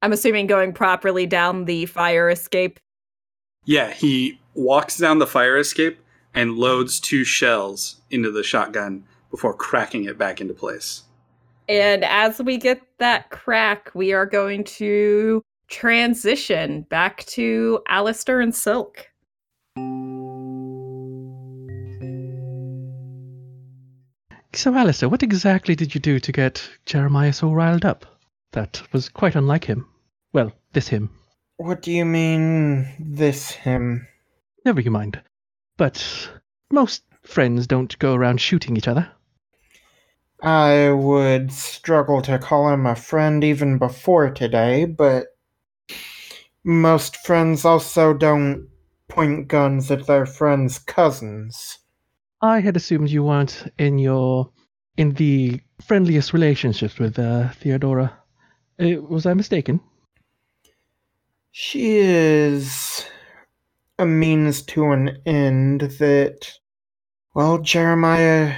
I'm 0.00 0.14
assuming 0.14 0.46
going 0.46 0.72
properly 0.72 1.26
down 1.26 1.66
the 1.66 1.84
fire 1.84 2.30
escape. 2.30 2.80
Yeah, 3.66 3.92
he 3.92 4.40
walks 4.54 4.96
down 4.96 5.18
the 5.18 5.26
fire 5.26 5.58
escape 5.58 5.98
and 6.32 6.56
loads 6.56 7.00
two 7.00 7.22
shells 7.22 8.00
into 8.08 8.30
the 8.30 8.42
shotgun 8.42 9.04
before 9.30 9.52
cracking 9.52 10.06
it 10.06 10.16
back 10.16 10.40
into 10.40 10.54
place. 10.54 11.02
And 11.68 12.02
as 12.02 12.40
we 12.40 12.56
get 12.56 12.80
that 12.96 13.28
crack, 13.28 13.90
we 13.94 14.14
are 14.14 14.24
going 14.24 14.64
to 14.64 15.42
transition 15.68 16.86
back 16.88 17.26
to 17.26 17.82
Alistair 17.88 18.40
and 18.40 18.54
Silk. 18.54 19.11
So, 24.54 24.74
Alistair, 24.74 25.08
what 25.08 25.22
exactly 25.22 25.74
did 25.74 25.94
you 25.94 26.00
do 26.00 26.20
to 26.20 26.32
get 26.32 26.68
Jeremiah 26.84 27.32
so 27.32 27.52
riled 27.52 27.86
up? 27.86 28.04
That 28.52 28.82
was 28.92 29.08
quite 29.08 29.34
unlike 29.34 29.64
him. 29.64 29.86
Well, 30.34 30.52
this 30.72 30.88
him. 30.88 31.08
What 31.56 31.80
do 31.80 31.90
you 31.90 32.04
mean, 32.04 32.86
this 32.98 33.50
him? 33.50 34.06
Never 34.64 34.80
you 34.80 34.90
mind. 34.90 35.22
But 35.78 36.30
most 36.70 37.02
friends 37.22 37.66
don't 37.66 37.98
go 37.98 38.14
around 38.14 38.40
shooting 38.40 38.76
each 38.76 38.88
other. 38.88 39.10
I 40.42 40.90
would 40.90 41.50
struggle 41.52 42.20
to 42.22 42.38
call 42.38 42.68
him 42.68 42.84
a 42.84 42.96
friend 42.96 43.42
even 43.42 43.78
before 43.78 44.30
today, 44.30 44.84
but 44.84 45.28
most 46.62 47.16
friends 47.16 47.64
also 47.64 48.12
don't 48.12 48.68
point 49.08 49.48
guns 49.48 49.90
at 49.90 50.06
their 50.06 50.26
friends' 50.26 50.78
cousins. 50.78 51.78
I 52.42 52.58
had 52.58 52.76
assumed 52.76 53.08
you 53.08 53.22
weren't 53.22 53.72
in 53.78 54.00
your 54.00 54.50
in 54.96 55.12
the 55.12 55.60
friendliest 55.80 56.32
relationships 56.32 56.98
with 56.98 57.16
uh, 57.16 57.50
Theodora. 57.50 58.12
Uh, 58.80 59.00
was 59.08 59.26
I 59.26 59.34
mistaken? 59.34 59.80
She 61.52 61.98
is 61.98 63.06
a 63.98 64.04
means 64.04 64.62
to 64.62 64.90
an 64.90 65.18
end 65.24 65.82
that, 65.82 66.52
well, 67.34 67.58
Jeremiah 67.58 68.56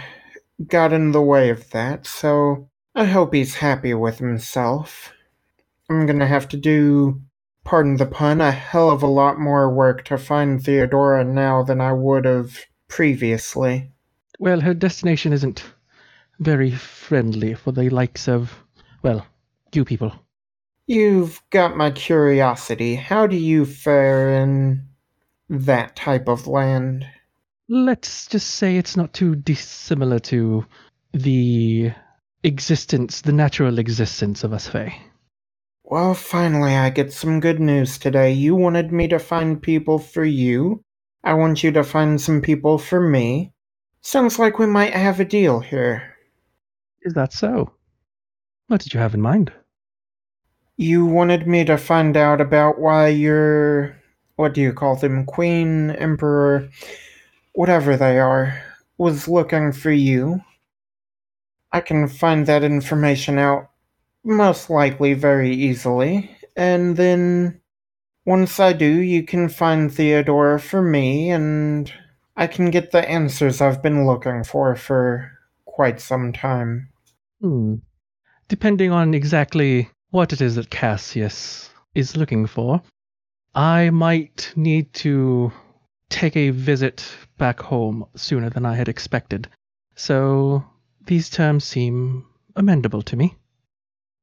got 0.67 0.95
in 0.95 1.13
the 1.13 1.23
way 1.23 1.51
of 1.51 1.69
that, 1.71 2.07
so 2.07 2.71
I 2.95 3.05
hope 3.05 3.35
he's 3.35 3.57
happy 3.57 3.93
with 3.93 4.19
himself. 4.19 5.13
I'm 5.91 6.07
gonna 6.07 6.27
have 6.27 6.49
to 6.49 6.57
do, 6.57 7.21
pardon 7.65 7.99
the 7.99 8.07
pun, 8.07 8.41
a 8.41 8.51
hell 8.51 8.91
of 8.91 9.03
a 9.03 9.07
lot 9.07 9.39
more 9.39 9.69
work 9.69 10.05
to 10.07 10.17
find 10.17 10.63
Theodora 10.63 11.25
now 11.25 11.63
than 11.63 11.83
I 11.83 11.93
would 11.93 12.25
have 12.25 12.65
previously. 12.95 13.91
Well, 14.39 14.61
her 14.61 14.73
destination 14.73 15.33
isn't 15.33 15.65
very 16.39 16.71
friendly 16.71 17.55
for 17.55 17.73
the 17.73 17.91
likes 17.91 18.29
of, 18.29 18.55
well, 19.03 19.27
you 19.73 19.85
people. 19.85 20.13
You've 20.87 21.43
got 21.51 21.77
my 21.77 21.91
curiosity. 21.91 22.95
How 22.95 23.27
do 23.27 23.35
you 23.35 23.67
fare 23.67 24.41
in 24.41 24.87
that 25.51 25.97
type 25.97 26.29
of 26.29 26.47
land? 26.47 27.05
Let's 27.69 28.29
just 28.29 28.51
say 28.51 28.77
it's 28.77 28.97
not 28.97 29.13
too 29.13 29.35
dissimilar 29.35 30.21
to 30.31 30.65
the 31.13 31.91
existence, 32.45 33.23
the 33.23 33.33
natural 33.33 33.81
existence 33.81 34.45
of 34.45 34.53
us 34.53 34.69
Fae. 34.69 34.95
Well, 35.83 36.15
finally, 36.15 36.77
I 36.77 36.91
get 36.91 37.13
some 37.13 37.41
good 37.41 37.59
news 37.59 37.99
today. 37.99 38.31
You 38.33 38.55
wanted 38.55 38.93
me 38.93 39.09
to 39.09 39.19
find 39.19 39.61
people 39.61 39.99
for 39.99 40.25
you. 40.25 40.85
I 41.25 41.33
want 41.33 41.65
you 41.65 41.73
to 41.73 41.83
find 41.83 42.21
some 42.21 42.43
people 42.43 42.77
for 42.77 43.01
me. 43.01 43.55
Sounds 44.03 44.39
like 44.39 44.59
we 44.59 44.67
might 44.67 44.93
have 44.93 45.21
a 45.21 45.25
deal 45.25 45.61
here. 45.61 46.15
Is 47.03 47.15
that 47.15 47.33
so? 47.33 47.73
What 48.69 48.83
did 48.83 48.93
you 48.93 49.01
have 49.01 49.15
in 49.15 49.23
mind? 49.23 49.51
You 50.77 51.07
wanted 51.07 51.47
me 51.47 51.65
to 51.65 51.79
find 51.79 52.17
out 52.17 52.41
about 52.41 52.79
why 52.79 53.09
your. 53.09 53.97
What 54.37 54.53
do 54.53 54.61
you 54.61 54.73
call 54.73 54.97
them? 54.97 55.25
Queen, 55.25 55.93
Emperor, 55.93 56.69
whatever 57.55 57.97
they 57.97 58.19
are, 58.19 58.63
was 58.99 59.29
looking 59.29 59.73
for 59.73 59.93
you. 59.93 60.41
I 61.73 61.81
can 61.81 62.09
find 62.09 62.47
that 62.47 62.65
information 62.65 63.39
out 63.39 63.71
most 64.25 64.69
likely 64.69 65.15
very 65.15 65.55
easily, 65.55 66.37
and 66.57 66.97
then 66.97 67.61
once 68.25 68.59
I 68.59 68.73
do, 68.73 68.87
you 68.87 69.23
can 69.23 69.49
find 69.49 69.93
Theodora 69.93 70.59
for 70.59 70.81
me, 70.81 71.31
and 71.31 71.93
I 72.37 72.47
can 72.47 72.71
get 72.71 72.91
the 72.91 73.09
answers 73.09 73.61
I've 73.61 73.83
been 73.83 74.07
looking 74.07 74.45
for 74.45 74.75
for 74.77 75.31
quite 75.65 76.01
some 76.01 76.33
time. 76.33 76.89
Hmm. 77.41 77.77
Depending 78.49 78.91
on 78.91 79.15
exactly 79.15 79.91
what 80.11 80.33
it 80.33 80.41
is 80.41 80.55
that 80.55 80.71
Cassius 80.71 81.71
is 81.95 82.17
looking 82.17 82.47
for, 82.47 82.83
I 83.55 83.91
might 83.91 84.53
need 84.57 84.93
to 84.95 85.53
take 86.09 86.37
a 86.37 86.51
visit 86.51 87.05
back 87.39 87.61
home 87.61 88.07
sooner 88.15 88.51
than 88.51 88.65
I 88.65 88.75
had 88.75 88.89
expected. 88.89 89.49
So 89.97 90.65
these 91.07 91.31
terms 91.31 91.65
seem 91.65 92.27
amendable 92.57 93.05
to 93.05 93.17
me. 93.17 93.37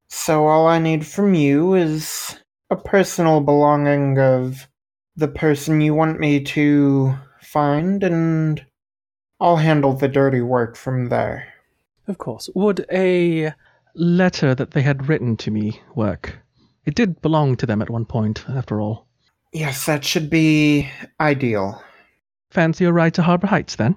So 0.08 0.46
all 0.46 0.66
I 0.66 0.78
need 0.78 1.06
from 1.06 1.34
you 1.34 1.74
is 1.74 2.38
a 2.72 2.76
personal 2.76 3.42
belonging 3.42 4.18
of 4.18 4.66
the 5.14 5.28
person 5.28 5.82
you 5.82 5.94
want 5.94 6.18
me 6.18 6.42
to 6.42 7.14
find, 7.42 8.02
and 8.02 8.64
I'll 9.38 9.58
handle 9.58 9.92
the 9.92 10.08
dirty 10.08 10.40
work 10.40 10.74
from 10.74 11.10
there. 11.10 11.52
Of 12.08 12.16
course. 12.16 12.48
Would 12.54 12.86
a 12.90 13.52
letter 13.94 14.54
that 14.54 14.70
they 14.70 14.80
had 14.80 15.06
written 15.08 15.36
to 15.36 15.50
me 15.50 15.82
work? 15.94 16.38
It 16.86 16.94
did 16.94 17.20
belong 17.20 17.56
to 17.56 17.66
them 17.66 17.82
at 17.82 17.90
one 17.90 18.06
point, 18.06 18.44
after 18.48 18.80
all. 18.80 19.06
Yes, 19.52 19.84
that 19.84 20.02
should 20.02 20.30
be 20.30 20.88
ideal. 21.20 21.82
Fancy 22.50 22.86
a 22.86 22.92
ride 22.92 23.14
to 23.14 23.22
Harbor 23.22 23.48
Heights, 23.48 23.76
then? 23.76 23.94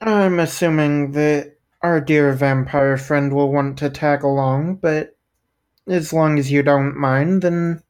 I'm 0.00 0.40
assuming 0.40 1.12
that 1.12 1.58
our 1.82 2.00
dear 2.00 2.32
vampire 2.32 2.96
friend 2.96 3.32
will 3.34 3.52
want 3.52 3.78
to 3.78 3.90
tag 3.90 4.22
along, 4.22 4.76
but 4.76 5.10
as 5.86 6.14
long 6.14 6.38
as 6.38 6.50
you 6.50 6.62
don't 6.62 6.96
mind, 6.96 7.42
then 7.42 7.82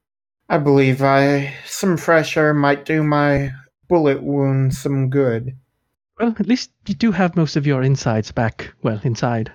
I 0.50 0.58
believe 0.58 1.00
I 1.00 1.54
some 1.64 1.96
fresh 1.96 2.36
air 2.36 2.52
might 2.52 2.84
do 2.84 3.04
my 3.04 3.52
bullet 3.88 4.20
wound 4.20 4.74
some 4.74 5.08
good. 5.08 5.56
Well, 6.18 6.34
at 6.40 6.48
least 6.48 6.72
you 6.88 6.94
do 6.94 7.12
have 7.12 7.36
most 7.36 7.54
of 7.54 7.68
your 7.68 7.84
insides 7.84 8.32
back, 8.32 8.74
well, 8.82 9.00
inside. 9.04 9.52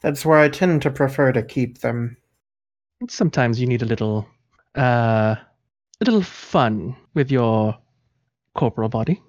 That's 0.00 0.26
where 0.26 0.40
I 0.40 0.48
tend 0.48 0.82
to 0.82 0.90
prefer 0.90 1.30
to 1.30 1.42
keep 1.42 1.78
them. 1.78 2.16
Sometimes 3.08 3.60
you 3.60 3.68
need 3.68 3.82
a 3.82 3.86
little, 3.86 4.26
uh, 4.76 5.36
a 5.36 6.04
little 6.04 6.22
fun 6.22 6.96
with 7.14 7.30
your 7.30 7.78
corporal 8.56 8.88
body. 8.88 9.22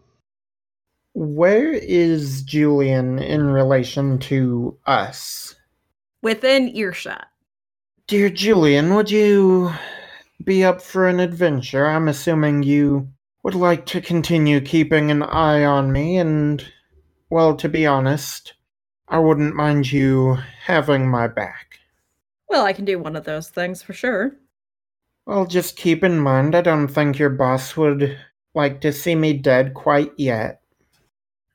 Where 1.14 1.72
is 1.72 2.42
Julian 2.42 3.20
in 3.20 3.46
relation 3.46 4.18
to 4.20 4.76
us? 4.88 5.56
Within 6.24 6.76
earshot. 6.76 7.28
Dear 8.08 8.32
Julian, 8.32 8.96
would 8.96 9.12
you 9.12 9.72
be 10.44 10.64
up 10.64 10.82
for 10.82 11.08
an 11.08 11.20
adventure? 11.20 11.86
I'm 11.86 12.08
assuming 12.08 12.64
you 12.64 13.10
would 13.44 13.56
like 13.56 13.86
to 13.88 14.02
continue 14.02 14.60
keeping 14.60 15.12
an 15.12 15.24
eye 15.24 15.64
on 15.64 15.92
me, 15.92 16.18
and, 16.18 16.66
well, 17.30 17.56
to 17.58 17.70
be 17.70 17.86
honest, 17.86 18.54
I 19.08 19.20
wouldn't 19.20 19.56
mind 19.56 19.92
you 19.92 20.38
having 20.64 21.08
my 21.10 21.28
back. 21.28 21.80
Well, 22.50 22.66
I 22.66 22.74
can 22.74 22.86
do 22.86 23.00
one 23.00 23.16
of 23.16 23.26
those 23.26 23.50
things 23.50 23.82
for 23.82 23.94
sure. 23.94 24.36
Well, 25.26 25.46
just 25.46 25.78
keep 25.78 26.04
in 26.04 26.20
mind, 26.20 26.56
I 26.56 26.62
don't 26.62 26.88
think 26.88 27.18
your 27.18 27.30
boss 27.30 27.76
would 27.78 28.18
like 28.54 28.82
to 28.82 28.92
see 28.94 29.16
me 29.16 29.34
dead 29.34 29.74
quite 29.74 30.12
yet. 30.18 30.62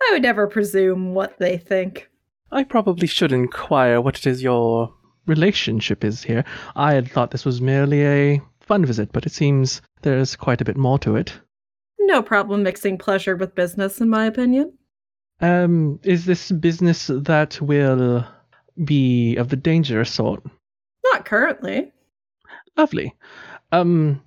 I 0.03 0.11
would 0.13 0.23
never 0.23 0.47
presume 0.47 1.15
what 1.15 1.39
they 1.39 1.57
think. 1.59 2.09
I 2.53 2.65
probably 2.65 3.07
should 3.07 3.33
inquire 3.33 4.01
what 4.01 4.19
it 4.19 4.27
is 4.27 4.43
your 4.43 4.93
relationship 5.27 6.05
is 6.05 6.23
here. 6.23 6.45
I 6.75 6.95
had 6.95 7.11
thought 7.11 7.31
this 7.31 7.45
was 7.45 7.61
merely 7.61 8.05
a 8.05 8.43
fun 8.71 8.87
visit, 8.87 9.11
but 9.11 9.27
it 9.27 9.33
seems 9.33 9.83
there's 10.03 10.37
quite 10.37 10.61
a 10.61 10.65
bit 10.65 10.77
more 10.77 10.97
to 10.97 11.17
it. 11.17 11.33
No 11.99 12.23
problem 12.23 12.63
mixing 12.63 12.99
pleasure 12.99 13.35
with 13.35 13.57
business, 13.57 14.01
in 14.01 14.09
my 14.09 14.27
opinion. 14.27 14.73
Um, 15.41 15.99
is 16.05 16.25
this 16.25 16.53
business 16.53 17.11
that 17.13 17.61
will 17.61 18.25
be 18.85 19.35
of 19.35 19.49
the 19.49 19.57
dangerous 19.57 20.13
sort? 20.13 20.45
Not 21.03 21.25
currently. 21.25 21.93
Lovely. 22.77 23.13
Um, 23.73 24.23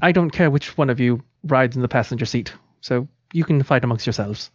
I 0.00 0.12
don't 0.12 0.30
care 0.30 0.52
which 0.52 0.78
one 0.78 0.88
of 0.88 1.00
you 1.00 1.24
rides 1.42 1.74
in 1.74 1.82
the 1.82 1.88
passenger 1.88 2.26
seat, 2.26 2.52
so 2.82 3.08
you 3.32 3.42
can 3.42 3.60
fight 3.64 3.82
amongst 3.82 4.06
yourselves. 4.06 4.52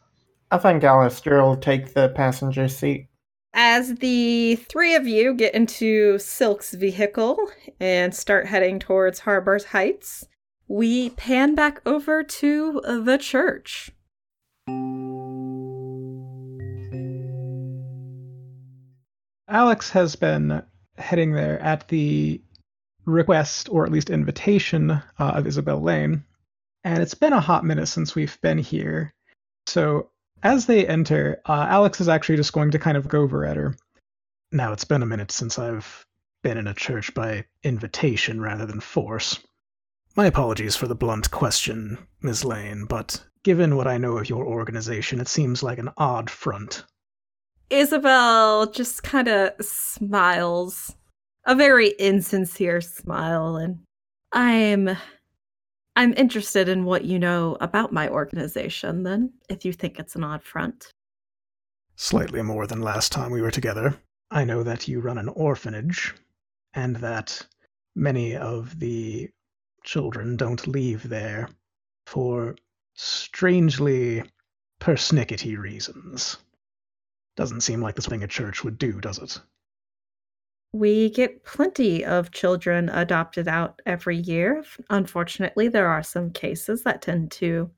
I 0.50 0.60
think 0.60 0.82
Alistair 0.86 1.44
will 1.44 1.58
take 1.58 1.94
the 1.94 2.08
passenger 2.08 2.70
seat. 2.70 3.10
As 3.58 3.96
the 3.96 4.58
three 4.58 4.96
of 4.96 5.08
you 5.08 5.34
get 5.34 5.56
into 5.56 6.20
Silk's 6.20 6.74
vehicle 6.74 7.38
and 7.80 8.14
start 8.14 8.48
heading 8.48 8.80
towards 8.80 9.20
Harbor's 9.20 9.64
Heights, 9.64 10.28
we 10.68 11.12
pan 11.12 11.56
back 11.56 11.80
over 11.86 12.22
to 12.22 12.82
the 12.84 13.18
church. 13.18 13.92
Alex 19.48 19.90
has 19.92 20.18
been 20.18 20.62
heading 20.98 21.32
there 21.32 21.58
at 21.62 21.88
the 21.88 22.42
request, 23.06 23.70
or 23.70 23.86
at 23.86 23.92
least 23.92 24.10
invitation, 24.10 24.92
uh, 24.92 25.02
of 25.18 25.48
Isabel 25.48 25.82
Lane. 25.82 26.26
And 26.84 27.02
it's 27.02 27.14
been 27.14 27.32
a 27.32 27.40
hot 27.40 27.64
minute 27.64 27.88
since 27.88 28.16
we've 28.16 28.38
been 28.42 28.58
here. 28.58 29.14
So 29.66 30.10
as 30.46 30.68
they 30.68 30.88
enter, 30.88 31.42
uh, 31.48 31.66
Alex 31.68 32.00
is 32.00 32.08
actually 32.08 32.36
just 32.36 32.54
going 32.54 32.70
to 32.70 32.78
kind 32.78 32.96
of 32.96 33.08
go 33.08 33.22
over 33.22 33.46
at 33.46 33.58
her. 33.58 33.76
Now, 34.52 34.74
it's 34.74 34.86
been 34.86 35.02
a 35.02 35.08
minute 35.08 35.32
since 35.32 35.58
I've 35.58 36.06
been 36.44 36.60
in 36.60 36.68
a 36.68 36.74
church 36.76 37.12
by 37.16 37.46
invitation 37.64 38.40
rather 38.40 38.68
than 38.68 38.80
force. 38.80 39.40
My 40.16 40.28
apologies 40.28 40.76
for 40.76 40.88
the 40.88 40.94
blunt 40.94 41.32
question, 41.32 41.98
Ms. 42.22 42.46
Lane, 42.46 42.86
but 42.86 43.26
given 43.44 43.76
what 43.76 43.88
I 43.88 43.98
know 43.98 44.18
of 44.18 44.30
your 44.30 44.46
organization, 44.46 45.20
it 45.20 45.28
seems 45.28 45.64
like 45.64 45.80
an 45.80 45.90
odd 45.98 46.30
front. 46.30 46.86
Isabel 47.72 48.70
just 48.70 49.02
kind 49.02 49.28
of 49.28 49.54
smiles, 49.60 50.96
a 51.48 51.56
very 51.56 51.90
insincere 51.98 52.82
smile, 52.82 53.58
and 53.58 53.80
I'm 54.32 54.96
I'm 55.96 56.14
interested 56.14 56.68
in 56.68 56.84
what 56.84 57.06
you 57.06 57.18
know 57.18 57.58
about 57.62 57.94
my 57.94 58.10
organization 58.10 59.04
then, 59.04 59.32
if 59.50 59.64
you 59.64 59.72
think 59.72 59.98
it's 59.98 60.16
an 60.16 60.24
odd 60.24 60.44
front. 60.44 60.92
Slightly 61.96 62.42
more 62.42 62.68
than 62.68 62.82
last 62.82 63.12
time 63.12 63.32
we 63.32 63.42
were 63.42 63.52
together. 63.52 63.98
I 64.30 64.44
know 64.44 64.64
that 64.64 64.88
you 64.88 65.00
run 65.00 65.18
an 65.18 65.30
orphanage, 65.30 66.14
and 66.74 66.98
that 66.98 67.46
many 67.96 68.36
of 68.36 68.80
the 68.80 69.30
children 69.84 70.36
don't 70.36 70.68
leave 70.68 71.08
there 71.08 71.48
for 72.06 72.56
strangely 72.96 74.24
persnickety 74.82 75.58
reasons. 75.58 76.38
Doesn't 77.38 77.62
seem 77.62 77.82
like 77.82 77.96
the 77.96 78.02
thing 78.02 78.24
a 78.24 78.28
church 78.28 78.64
would 78.64 78.78
do, 78.78 79.00
does 79.00 79.20
it? 79.20 79.40
We 80.76 81.10
get 81.10 81.46
plenty 81.46 82.04
of 82.04 82.32
children 82.32 82.90
adopted 82.90 83.48
out 83.48 83.82
every 83.86 84.18
year. 84.18 84.62
Unfortunately, 84.90 85.70
there 85.70 85.88
are 85.88 86.04
some 86.04 86.32
cases 86.32 86.84
that 86.84 87.02
tend 87.02 87.32
to 87.32 87.72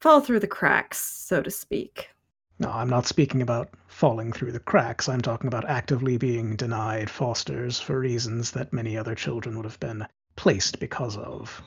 fall 0.00 0.22
through 0.22 0.40
the 0.40 0.46
cracks, 0.46 0.98
so 0.98 1.42
to 1.42 1.50
speak. 1.50 2.08
No, 2.58 2.70
I'm 2.70 2.88
not 2.88 3.06
speaking 3.06 3.42
about 3.42 3.68
falling 3.86 4.32
through 4.32 4.52
the 4.52 4.60
cracks. 4.60 5.10
I'm 5.10 5.20
talking 5.20 5.46
about 5.46 5.68
actively 5.68 6.16
being 6.16 6.56
denied 6.56 7.10
fosters 7.10 7.78
for 7.78 8.00
reasons 8.00 8.52
that 8.52 8.72
many 8.72 8.96
other 8.96 9.14
children 9.14 9.54
would 9.56 9.66
have 9.66 9.78
been 9.78 10.06
placed 10.36 10.80
because 10.80 11.18
of. 11.18 11.60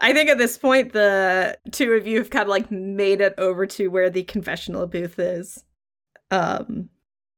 I 0.00 0.14
think 0.14 0.30
at 0.30 0.38
this 0.38 0.56
point, 0.56 0.94
the 0.94 1.58
two 1.70 1.92
of 1.92 2.06
you 2.06 2.16
have 2.16 2.30
kind 2.30 2.44
of 2.44 2.48
like 2.48 2.70
made 2.70 3.20
it 3.20 3.34
over 3.36 3.66
to 3.66 3.88
where 3.88 4.08
the 4.08 4.22
confessional 4.22 4.86
booth 4.86 5.18
is. 5.18 5.62
Um, 6.30 6.88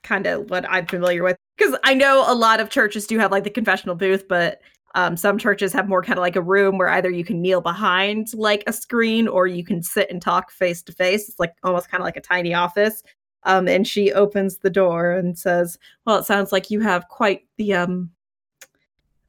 kind 0.05 0.29
of 0.29 0.51
what 0.51 0.71
I'm 0.71 0.87
familiar 0.87 1.25
with. 1.25 1.37
Because 1.57 1.77
I 1.85 1.95
know 1.95 2.25
a 2.27 2.35
lot 2.35 2.61
of 2.61 2.71
churches 2.71 3.07
do 3.07 3.19
have 3.19 3.31
like 3.31 3.45
the 3.45 3.51
confessional 3.51 3.95
booth, 3.95 4.27
but 4.29 4.61
um, 4.95 5.17
some 5.17 5.38
churches 5.38 5.73
have 5.73 5.88
more 5.88 6.03
kind 6.03 6.19
of 6.19 6.23
like 6.23 6.37
a 6.37 6.43
room 6.43 6.79
where 6.79 6.88
either 6.88 7.11
you 7.11 7.25
can 7.25 7.43
kneel 7.43 7.61
behind 7.61 8.33
like 8.35 8.62
a 8.67 8.73
screen 8.73 9.27
or 9.27 9.47
you 9.47 9.64
can 9.64 9.83
sit 9.83 10.11
and 10.11 10.23
talk 10.23 10.53
face 10.53 10.83
to 10.83 10.93
face. 10.93 11.29
It's 11.29 11.40
like 11.40 11.55
almost 11.64 11.90
kind 11.90 12.01
of 12.01 12.05
like 12.05 12.17
a 12.17 12.21
tiny 12.21 12.55
office. 12.55 13.03
Um, 13.43 13.69
and 13.69 13.87
she 13.87 14.12
opens 14.12 14.59
the 14.59 14.71
door 14.71 15.12
and 15.12 15.38
says, 15.38 15.79
"Well, 16.07 16.17
it 16.17 16.25
sounds 16.25 16.53
like 16.53 16.71
you 16.71 16.81
have 16.81 17.09
quite 17.09 17.43
the 17.59 17.75
um 17.75 18.11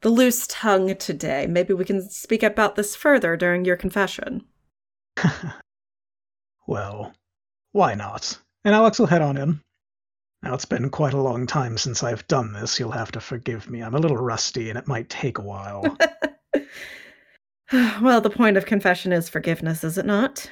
the 0.00 0.08
loose 0.08 0.46
tongue 0.46 0.94
today. 0.96 1.46
Maybe 1.48 1.74
we 1.74 1.84
can 1.84 2.08
speak 2.08 2.42
about 2.42 2.76
this 2.76 2.96
further 2.96 3.36
during 3.36 3.64
your 3.64 3.76
confession." 3.76 4.44
well, 6.66 7.12
why 7.72 7.94
not? 7.94 8.38
And 8.64 8.74
Alex 8.74 8.98
will 8.98 9.06
head 9.06 9.22
on 9.22 9.36
in. 9.36 9.60
Now, 10.46 10.54
it's 10.54 10.64
been 10.64 10.90
quite 10.90 11.12
a 11.12 11.20
long 11.20 11.44
time 11.48 11.76
since 11.76 12.04
I've 12.04 12.24
done 12.28 12.52
this. 12.52 12.78
You'll 12.78 12.92
have 12.92 13.10
to 13.10 13.20
forgive 13.20 13.68
me. 13.68 13.82
I'm 13.82 13.96
a 13.96 13.98
little 13.98 14.16
rusty 14.16 14.70
and 14.70 14.78
it 14.78 14.86
might 14.86 15.08
take 15.08 15.38
a 15.38 15.42
while. 15.42 15.98
well, 18.00 18.20
the 18.20 18.30
point 18.30 18.56
of 18.56 18.64
confession 18.64 19.12
is 19.12 19.28
forgiveness, 19.28 19.82
is 19.82 19.98
it 19.98 20.06
not? 20.06 20.48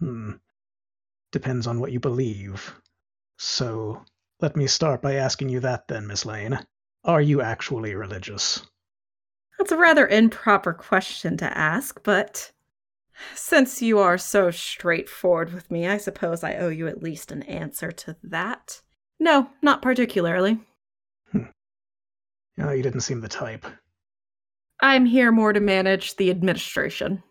Hmm. 0.00 0.32
Depends 1.32 1.66
on 1.66 1.80
what 1.80 1.92
you 1.92 1.98
believe. 1.98 2.74
So, 3.38 4.04
let 4.42 4.54
me 4.54 4.66
start 4.66 5.00
by 5.00 5.14
asking 5.14 5.48
you 5.48 5.60
that 5.60 5.88
then, 5.88 6.06
Miss 6.06 6.26
Lane. 6.26 6.58
Are 7.02 7.22
you 7.22 7.40
actually 7.40 7.94
religious? 7.94 8.66
That's 9.56 9.72
a 9.72 9.78
rather 9.78 10.06
improper 10.06 10.74
question 10.74 11.38
to 11.38 11.56
ask, 11.56 12.02
but 12.02 12.52
since 13.34 13.80
you 13.80 13.98
are 13.98 14.18
so 14.18 14.50
straightforward 14.50 15.54
with 15.54 15.70
me, 15.70 15.86
I 15.86 15.96
suppose 15.96 16.44
I 16.44 16.56
owe 16.56 16.68
you 16.68 16.86
at 16.86 17.02
least 17.02 17.32
an 17.32 17.44
answer 17.44 17.90
to 17.92 18.16
that. 18.22 18.82
No, 19.18 19.48
not 19.62 19.82
particularly. 19.82 20.58
Hmm. 21.32 21.44
No, 22.56 22.70
you 22.70 22.82
didn't 22.82 23.00
seem 23.00 23.20
the 23.20 23.28
type. 23.28 23.66
I'm 24.80 25.06
here 25.06 25.32
more 25.32 25.52
to 25.52 25.60
manage 25.60 26.16
the 26.16 26.30
administration. 26.30 27.22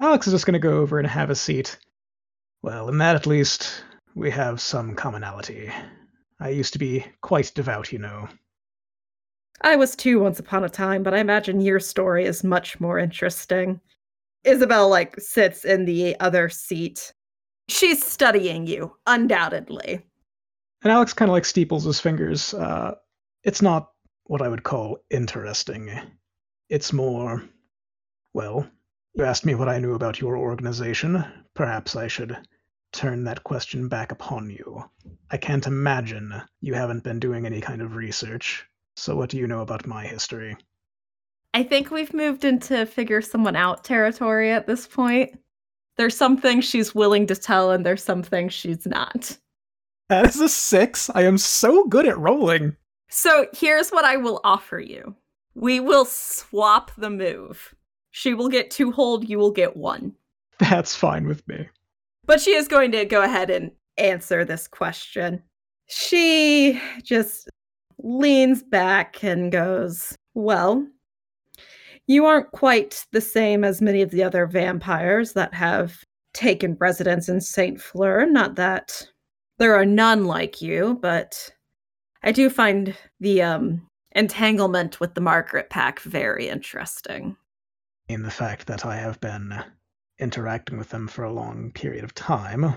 Alex 0.00 0.26
is 0.26 0.34
just 0.34 0.46
going 0.46 0.52
to 0.52 0.58
go 0.58 0.78
over 0.78 0.98
and 0.98 1.08
have 1.08 1.30
a 1.30 1.34
seat. 1.34 1.78
Well, 2.62 2.88
in 2.88 2.98
that 2.98 3.16
at 3.16 3.26
least, 3.26 3.84
we 4.14 4.30
have 4.30 4.60
some 4.60 4.94
commonality. 4.94 5.70
I 6.40 6.50
used 6.50 6.72
to 6.74 6.78
be 6.78 7.04
quite 7.20 7.52
devout, 7.54 7.92
you 7.92 7.98
know. 7.98 8.28
I 9.62 9.76
was 9.76 9.96
too 9.96 10.20
once 10.20 10.38
upon 10.38 10.64
a 10.64 10.68
time, 10.68 11.02
but 11.02 11.14
I 11.14 11.18
imagine 11.18 11.60
your 11.60 11.80
story 11.80 12.24
is 12.24 12.44
much 12.44 12.78
more 12.78 12.98
interesting. 12.98 13.80
Isabel, 14.44 14.88
like, 14.88 15.18
sits 15.18 15.64
in 15.64 15.84
the 15.84 16.18
other 16.20 16.48
seat. 16.48 17.12
She's 17.68 18.04
studying 18.04 18.66
you, 18.66 18.94
undoubtedly. 19.06 20.06
And 20.82 20.92
Alex 20.92 21.12
kind 21.12 21.28
of 21.28 21.32
like 21.32 21.44
steeples 21.44 21.84
his 21.84 22.00
fingers. 22.00 22.54
Uh, 22.54 22.94
it's 23.42 23.62
not 23.62 23.90
what 24.24 24.42
I 24.42 24.48
would 24.48 24.62
call 24.62 24.98
interesting. 25.10 25.90
It's 26.68 26.92
more, 26.92 27.42
well, 28.34 28.68
you 29.14 29.24
asked 29.24 29.46
me 29.46 29.54
what 29.54 29.68
I 29.68 29.78
knew 29.78 29.94
about 29.94 30.20
your 30.20 30.36
organization. 30.36 31.24
Perhaps 31.54 31.96
I 31.96 32.06
should 32.06 32.36
turn 32.92 33.24
that 33.24 33.44
question 33.44 33.88
back 33.88 34.12
upon 34.12 34.50
you. 34.50 34.84
I 35.30 35.36
can't 35.36 35.66
imagine 35.66 36.32
you 36.60 36.74
haven't 36.74 37.04
been 37.04 37.18
doing 37.18 37.46
any 37.46 37.60
kind 37.60 37.82
of 37.82 37.96
research. 37.96 38.64
So, 38.96 39.16
what 39.16 39.30
do 39.30 39.36
you 39.36 39.46
know 39.46 39.60
about 39.60 39.86
my 39.86 40.04
history? 40.06 40.56
I 41.54 41.62
think 41.62 41.90
we've 41.90 42.14
moved 42.14 42.44
into 42.44 42.86
figure 42.86 43.22
someone 43.22 43.56
out 43.56 43.84
territory 43.84 44.52
at 44.52 44.66
this 44.66 44.86
point. 44.86 45.38
There's 45.96 46.16
some 46.16 46.36
things 46.36 46.64
she's 46.64 46.94
willing 46.94 47.26
to 47.26 47.34
tell, 47.34 47.72
and 47.72 47.84
there's 47.84 48.02
some 48.02 48.22
things 48.22 48.52
she's 48.52 48.86
not. 48.86 49.36
That 50.08 50.26
is 50.26 50.40
a 50.40 50.48
six. 50.48 51.10
I 51.14 51.22
am 51.22 51.38
so 51.38 51.84
good 51.84 52.06
at 52.06 52.18
rolling. 52.18 52.76
So 53.10 53.46
here's 53.52 53.90
what 53.90 54.04
I 54.04 54.16
will 54.16 54.40
offer 54.44 54.78
you 54.78 55.14
we 55.54 55.80
will 55.80 56.04
swap 56.04 56.90
the 56.96 57.10
move. 57.10 57.74
She 58.10 58.34
will 58.34 58.48
get 58.48 58.70
two 58.70 58.90
hold, 58.90 59.28
you 59.28 59.38
will 59.38 59.50
get 59.50 59.76
one. 59.76 60.14
That's 60.58 60.94
fine 60.94 61.26
with 61.26 61.46
me. 61.48 61.68
But 62.26 62.40
she 62.40 62.54
is 62.54 62.68
going 62.68 62.92
to 62.92 63.04
go 63.04 63.22
ahead 63.22 63.50
and 63.50 63.70
answer 63.96 64.44
this 64.44 64.68
question. 64.68 65.42
She 65.86 66.80
just 67.02 67.48
leans 67.98 68.62
back 68.62 69.22
and 69.24 69.50
goes, 69.50 70.14
Well, 70.34 70.86
you 72.06 72.24
aren't 72.24 72.50
quite 72.52 73.04
the 73.12 73.20
same 73.20 73.64
as 73.64 73.82
many 73.82 74.02
of 74.02 74.10
the 74.10 74.22
other 74.22 74.46
vampires 74.46 75.32
that 75.34 75.52
have 75.54 76.02
taken 76.34 76.76
residence 76.80 77.28
in 77.28 77.40
St. 77.40 77.80
Fleur. 77.80 78.26
Not 78.26 78.54
that 78.56 79.06
there 79.58 79.74
are 79.74 79.86
none 79.86 80.24
like 80.24 80.62
you, 80.62 80.98
but 81.00 81.50
I 82.22 82.32
do 82.32 82.48
find 82.48 82.96
the 83.20 83.42
um, 83.42 83.86
entanglement 84.12 85.00
with 85.00 85.14
the 85.14 85.20
Margaret 85.20 85.70
Pack 85.70 86.00
very 86.00 86.48
interesting. 86.48 87.36
In 88.08 88.22
the 88.22 88.30
fact 88.30 88.66
that 88.66 88.86
I 88.86 88.96
have 88.96 89.20
been 89.20 89.62
interacting 90.18 90.78
with 90.78 90.88
them 90.88 91.06
for 91.06 91.24
a 91.24 91.32
long 91.32 91.70
period 91.72 92.04
of 92.04 92.14
time, 92.14 92.74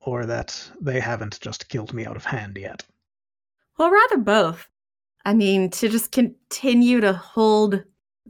or 0.00 0.26
that 0.26 0.70
they 0.80 1.00
haven't 1.00 1.40
just 1.40 1.68
killed 1.68 1.92
me 1.92 2.06
out 2.06 2.16
of 2.16 2.24
hand 2.24 2.56
yet. 2.58 2.84
Well, 3.78 3.90
rather 3.90 4.18
both. 4.18 4.68
I 5.24 5.34
mean, 5.34 5.70
to 5.70 5.88
just 5.88 6.12
continue 6.12 7.00
to 7.00 7.12
hold 7.12 7.82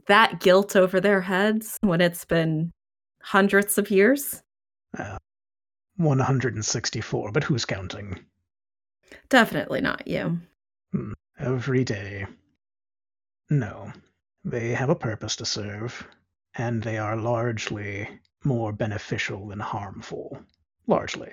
that 0.07 0.39
guilt 0.39 0.75
over 0.75 0.99
their 0.99 1.21
heads 1.21 1.77
when 1.81 2.01
it's 2.01 2.25
been 2.25 2.71
hundreds 3.21 3.77
of 3.77 3.91
years? 3.91 4.41
Uh, 4.97 5.17
164, 5.97 7.31
but 7.31 7.43
who's 7.43 7.65
counting? 7.65 8.19
Definitely 9.29 9.81
not 9.81 10.07
you. 10.07 10.39
Hmm, 10.91 11.13
every 11.39 11.83
day. 11.83 12.25
No, 13.49 13.91
they 14.43 14.69
have 14.69 14.89
a 14.89 14.95
purpose 14.95 15.35
to 15.37 15.45
serve, 15.45 16.07
and 16.55 16.81
they 16.81 16.97
are 16.97 17.15
largely 17.15 18.07
more 18.43 18.71
beneficial 18.71 19.47
than 19.47 19.59
harmful. 19.59 20.41
Largely. 20.87 21.29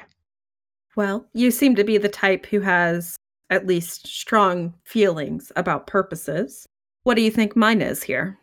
Well, 0.96 1.28
you 1.32 1.50
seem 1.50 1.74
to 1.76 1.84
be 1.84 1.96
the 1.96 2.08
type 2.08 2.46
who 2.46 2.60
has 2.60 3.16
at 3.50 3.66
least 3.66 4.06
strong 4.06 4.74
feelings 4.84 5.52
about 5.56 5.86
purposes. 5.86 6.66
What 7.04 7.14
do 7.14 7.22
you 7.22 7.30
think 7.30 7.56
mine 7.56 7.80
is 7.80 8.02
here? 8.02 8.38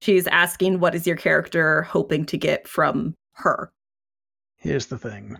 She's 0.00 0.26
asking, 0.26 0.80
what 0.80 0.94
is 0.94 1.06
your 1.06 1.16
character 1.16 1.82
hoping 1.82 2.24
to 2.26 2.36
get 2.36 2.66
from 2.66 3.14
her? 3.32 3.70
Here's 4.66 4.86
the 4.86 4.98
thing 4.98 5.38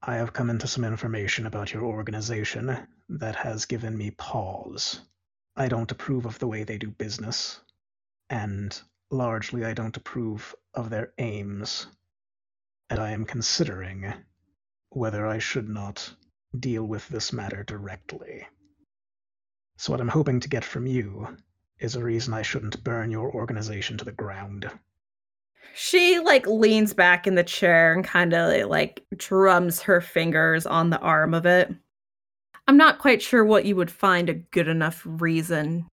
I 0.00 0.14
have 0.14 0.32
come 0.32 0.48
into 0.48 0.66
some 0.66 0.84
information 0.84 1.44
about 1.44 1.74
your 1.74 1.82
organization 1.82 2.78
that 3.10 3.36
has 3.36 3.66
given 3.66 3.94
me 3.94 4.10
pause. 4.12 5.02
I 5.54 5.68
don't 5.68 5.92
approve 5.92 6.24
of 6.24 6.38
the 6.38 6.46
way 6.46 6.64
they 6.64 6.78
do 6.78 6.90
business, 6.90 7.60
and 8.30 8.80
largely 9.10 9.66
I 9.66 9.74
don't 9.74 9.98
approve 9.98 10.54
of 10.72 10.88
their 10.88 11.12
aims. 11.18 11.88
And 12.88 13.00
I 13.00 13.10
am 13.10 13.26
considering 13.26 14.14
whether 14.88 15.26
I 15.26 15.38
should 15.38 15.68
not 15.68 16.14
deal 16.58 16.86
with 16.86 17.06
this 17.10 17.34
matter 17.34 17.62
directly. 17.64 18.46
So, 19.76 19.92
what 19.92 20.00
I'm 20.00 20.08
hoping 20.08 20.40
to 20.40 20.48
get 20.48 20.64
from 20.64 20.86
you 20.86 21.36
is 21.78 21.96
a 21.96 22.02
reason 22.02 22.32
I 22.32 22.40
shouldn't 22.40 22.82
burn 22.82 23.10
your 23.10 23.30
organization 23.30 23.98
to 23.98 24.06
the 24.06 24.10
ground. 24.10 24.70
She 25.74 26.18
like 26.18 26.46
leans 26.46 26.94
back 26.94 27.26
in 27.26 27.34
the 27.34 27.44
chair 27.44 27.92
and 27.92 28.04
kind 28.04 28.32
of 28.32 28.68
like 28.68 29.04
drums 29.16 29.82
her 29.82 30.00
fingers 30.00 30.66
on 30.66 30.90
the 30.90 30.98
arm 30.98 31.34
of 31.34 31.46
it. 31.46 31.72
I'm 32.68 32.76
not 32.76 32.98
quite 32.98 33.22
sure 33.22 33.44
what 33.44 33.64
you 33.64 33.76
would 33.76 33.90
find 33.90 34.28
a 34.28 34.34
good 34.34 34.68
enough 34.68 35.02
reason. 35.04 35.86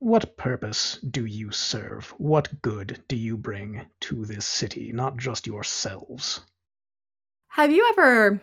What 0.00 0.36
purpose 0.36 0.98
do 1.10 1.24
you 1.24 1.50
serve? 1.50 2.12
What 2.18 2.60
good 2.60 3.02
do 3.08 3.16
you 3.16 3.36
bring 3.36 3.86
to 4.00 4.26
this 4.26 4.44
city, 4.44 4.92
not 4.92 5.16
just 5.16 5.46
yourselves? 5.46 6.40
Have 7.48 7.72
you 7.72 7.86
ever 7.92 8.40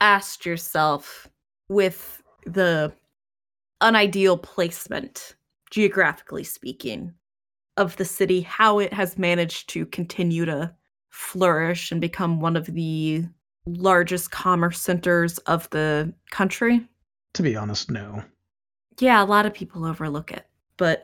asked 0.00 0.46
yourself 0.46 1.28
with 1.68 2.22
the 2.44 2.92
unideal 3.82 4.36
placement 4.36 5.34
geographically 5.70 6.44
speaking, 6.44 7.14
of 7.76 7.96
the 7.96 8.04
city, 8.04 8.40
how 8.42 8.78
it 8.78 8.92
has 8.92 9.18
managed 9.18 9.68
to 9.70 9.86
continue 9.86 10.44
to 10.44 10.74
flourish 11.10 11.92
and 11.92 12.00
become 12.00 12.40
one 12.40 12.56
of 12.56 12.66
the 12.66 13.24
largest 13.66 14.30
commerce 14.30 14.80
centers 14.80 15.38
of 15.38 15.68
the 15.70 16.12
country? 16.30 16.86
To 17.34 17.42
be 17.42 17.56
honest, 17.56 17.90
no. 17.90 18.22
Yeah, 18.98 19.22
a 19.22 19.24
lot 19.24 19.46
of 19.46 19.54
people 19.54 19.84
overlook 19.84 20.32
it, 20.32 20.46
but 20.76 21.02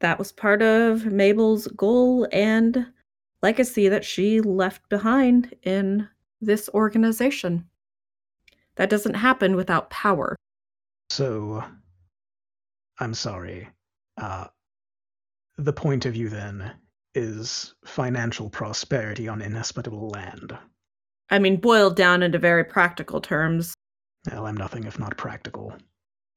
that 0.00 0.18
was 0.18 0.32
part 0.32 0.62
of 0.62 1.06
Mabel's 1.06 1.66
goal 1.68 2.28
and 2.32 2.86
legacy 3.42 3.88
that 3.88 4.04
she 4.04 4.40
left 4.40 4.88
behind 4.88 5.54
in 5.62 6.08
this 6.40 6.68
organization. 6.74 7.66
That 8.76 8.90
doesn't 8.90 9.14
happen 9.14 9.56
without 9.56 9.90
power. 9.90 10.36
So, 11.10 11.64
I'm 12.98 13.14
sorry. 13.14 13.68
Uh, 14.16 14.46
the 15.56 15.72
point 15.72 16.06
of 16.06 16.14
view 16.14 16.28
then 16.28 16.72
is 17.14 17.74
financial 17.84 18.50
prosperity 18.50 19.28
on 19.28 19.40
inhospitable 19.40 20.10
land. 20.10 20.56
I 21.30 21.38
mean, 21.38 21.56
boiled 21.56 21.96
down 21.96 22.22
into 22.22 22.38
very 22.38 22.64
practical 22.64 23.20
terms. 23.20 23.74
Well, 24.30 24.46
I'm 24.46 24.56
nothing 24.56 24.84
if 24.84 24.98
not 24.98 25.16
practical. 25.16 25.74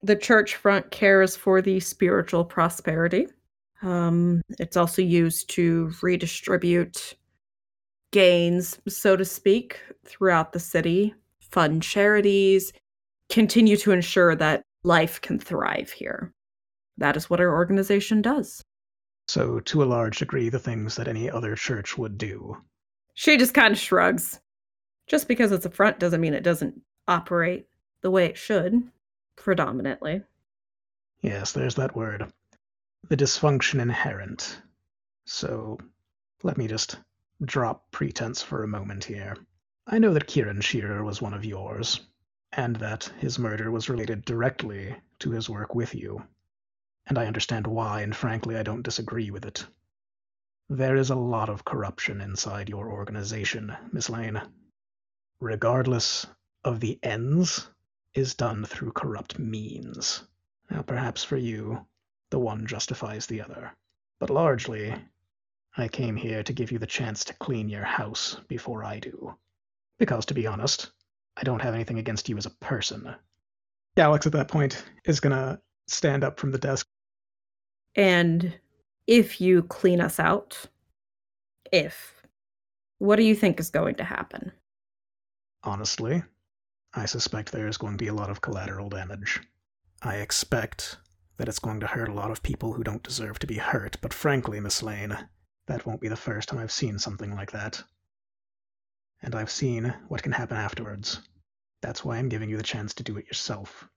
The 0.03 0.15
church 0.15 0.55
front 0.55 0.91
cares 0.91 1.35
for 1.35 1.61
the 1.61 1.79
spiritual 1.79 2.45
prosperity. 2.45 3.27
Um, 3.81 4.41
it's 4.59 4.77
also 4.77 5.01
used 5.01 5.49
to 5.51 5.91
redistribute 6.01 7.15
gains, 8.11 8.79
so 8.87 9.15
to 9.15 9.25
speak, 9.25 9.79
throughout 10.05 10.53
the 10.53 10.59
city, 10.59 11.13
fund 11.41 11.83
charities, 11.83 12.71
continue 13.29 13.77
to 13.77 13.91
ensure 13.91 14.35
that 14.35 14.63
life 14.83 15.19
can 15.21 15.39
thrive 15.39 15.91
here 15.91 16.31
that 16.97 17.15
is 17.15 17.29
what 17.29 17.39
our 17.39 17.53
organization 17.53 18.21
does. 18.21 18.63
So, 19.27 19.59
to 19.59 19.83
a 19.83 19.85
large 19.85 20.19
degree, 20.19 20.47
the 20.47 20.57
things 20.57 20.95
that 20.95 21.09
any 21.09 21.29
other 21.29 21.53
church 21.55 21.97
would 21.97 22.17
do. 22.17 22.61
She 23.13 23.35
just 23.35 23.53
kind 23.53 23.73
of 23.73 23.79
shrugs. 23.79 24.39
Just 25.05 25.27
because 25.27 25.51
it's 25.51 25.65
a 25.65 25.69
front 25.69 25.99
doesn't 25.99 26.21
mean 26.21 26.33
it 26.33 26.43
doesn't 26.43 26.81
operate 27.09 27.67
the 28.01 28.09
way 28.09 28.25
it 28.27 28.37
should, 28.37 28.89
predominantly. 29.35 30.23
Yes, 31.21 31.51
there's 31.51 31.75
that 31.75 31.93
word. 31.93 32.31
The 33.09 33.17
dysfunction 33.17 33.81
inherent. 33.81 34.61
So, 35.25 35.77
let 36.41 36.57
me 36.57 36.67
just 36.67 36.97
drop 37.43 37.91
pretense 37.91 38.41
for 38.41 38.63
a 38.63 38.67
moment 38.67 39.03
here. 39.03 39.35
I 39.87 39.99
know 39.99 40.13
that 40.13 40.27
Kieran 40.27 40.61
Shearer 40.61 41.03
was 41.03 41.21
one 41.21 41.33
of 41.33 41.43
yours, 41.43 41.99
and 42.53 42.77
that 42.77 43.11
his 43.17 43.37
murder 43.37 43.71
was 43.71 43.89
related 43.89 44.23
directly 44.23 44.95
to 45.19 45.31
his 45.31 45.49
work 45.49 45.75
with 45.75 45.93
you 45.93 46.23
and 47.07 47.17
I 47.17 47.25
understand 47.25 47.65
why, 47.65 48.01
and 48.01 48.15
frankly, 48.15 48.57
I 48.57 48.63
don't 48.63 48.83
disagree 48.83 49.31
with 49.31 49.45
it. 49.45 49.65
There 50.69 50.97
is 50.97 51.09
a 51.09 51.15
lot 51.15 51.49
of 51.49 51.63
corruption 51.63 52.19
inside 52.19 52.67
your 52.67 52.91
organization, 52.91 53.75
Miss 53.93 54.09
Lane. 54.09 54.41
Regardless 55.39 56.27
of 56.63 56.81
the 56.81 56.99
ends, 57.01 57.69
is 58.13 58.33
done 58.33 58.65
through 58.65 58.91
corrupt 58.91 59.39
means. 59.39 60.23
Now, 60.69 60.81
perhaps 60.81 61.23
for 61.23 61.37
you, 61.37 61.85
the 62.29 62.39
one 62.39 62.65
justifies 62.65 63.27
the 63.27 63.41
other. 63.41 63.71
But 64.19 64.29
largely, 64.29 64.93
I 65.77 65.87
came 65.87 66.15
here 66.15 66.43
to 66.43 66.53
give 66.53 66.71
you 66.71 66.79
the 66.79 66.87
chance 66.87 67.23
to 67.25 67.33
clean 67.35 67.69
your 67.69 67.83
house 67.83 68.37
before 68.47 68.83
I 68.83 68.99
do. 68.99 69.35
Because, 69.99 70.25
to 70.25 70.33
be 70.33 70.47
honest, 70.47 70.91
I 71.37 71.43
don't 71.43 71.61
have 71.61 71.75
anything 71.75 71.99
against 71.99 72.27
you 72.27 72.37
as 72.37 72.47
a 72.47 72.57
person. 72.59 73.15
Alex, 73.95 74.25
at 74.25 74.33
that 74.33 74.47
point, 74.47 74.83
is 75.05 75.19
gonna 75.19 75.61
stand 75.87 76.23
up 76.23 76.39
from 76.39 76.51
the 76.51 76.57
desk 76.57 76.87
and 77.97 78.53
if 79.07 79.41
you 79.41 79.63
clean 79.63 79.99
us 79.99 80.19
out, 80.19 80.65
if, 81.71 82.21
what 82.99 83.15
do 83.15 83.23
you 83.23 83.35
think 83.35 83.59
is 83.59 83.69
going 83.69 83.95
to 83.95 84.03
happen? 84.03 84.51
Honestly, 85.63 86.23
I 86.93 87.05
suspect 87.05 87.51
there 87.51 87.67
is 87.67 87.77
going 87.77 87.97
to 87.97 88.03
be 88.03 88.09
a 88.09 88.13
lot 88.13 88.29
of 88.29 88.41
collateral 88.41 88.89
damage. 88.89 89.41
I 90.01 90.17
expect 90.17 90.97
that 91.37 91.49
it's 91.49 91.59
going 91.59 91.79
to 91.79 91.87
hurt 91.87 92.09
a 92.09 92.13
lot 92.13 92.31
of 92.31 92.43
people 92.43 92.73
who 92.73 92.83
don't 92.83 93.03
deserve 93.03 93.39
to 93.39 93.47
be 93.47 93.57
hurt, 93.57 93.97
but 94.01 94.13
frankly, 94.13 94.59
Miss 94.59 94.83
Lane, 94.83 95.17
that 95.65 95.85
won't 95.85 96.01
be 96.01 96.07
the 96.07 96.15
first 96.15 96.49
time 96.49 96.59
I've 96.59 96.71
seen 96.71 96.99
something 96.99 97.33
like 97.33 97.51
that. 97.51 97.83
And 99.21 99.33
I've 99.33 99.51
seen 99.51 99.93
what 100.07 100.21
can 100.23 100.31
happen 100.31 100.57
afterwards. 100.57 101.19
That's 101.81 102.05
why 102.05 102.17
I'm 102.17 102.29
giving 102.29 102.49
you 102.49 102.57
the 102.57 102.63
chance 102.63 102.93
to 102.95 103.03
do 103.03 103.17
it 103.17 103.25
yourself. 103.25 103.87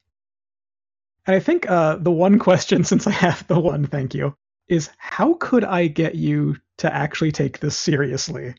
And 1.31 1.37
I 1.37 1.39
think 1.39 1.71
uh, 1.71 1.95
the 1.95 2.11
one 2.11 2.41
question, 2.41 2.83
since 2.91 3.07
I 3.07 3.13
have 3.13 3.47
the 3.47 3.61
one, 3.61 3.87
thank 3.87 4.15
you, 4.15 4.35
is 4.67 4.91
how 4.99 5.35
could 5.35 5.63
I 5.63 5.87
get 5.87 6.17
you 6.17 6.57
to 6.79 6.93
actually 6.93 7.31
take 7.31 7.61
this 7.61 7.79
seriously? 7.79 8.57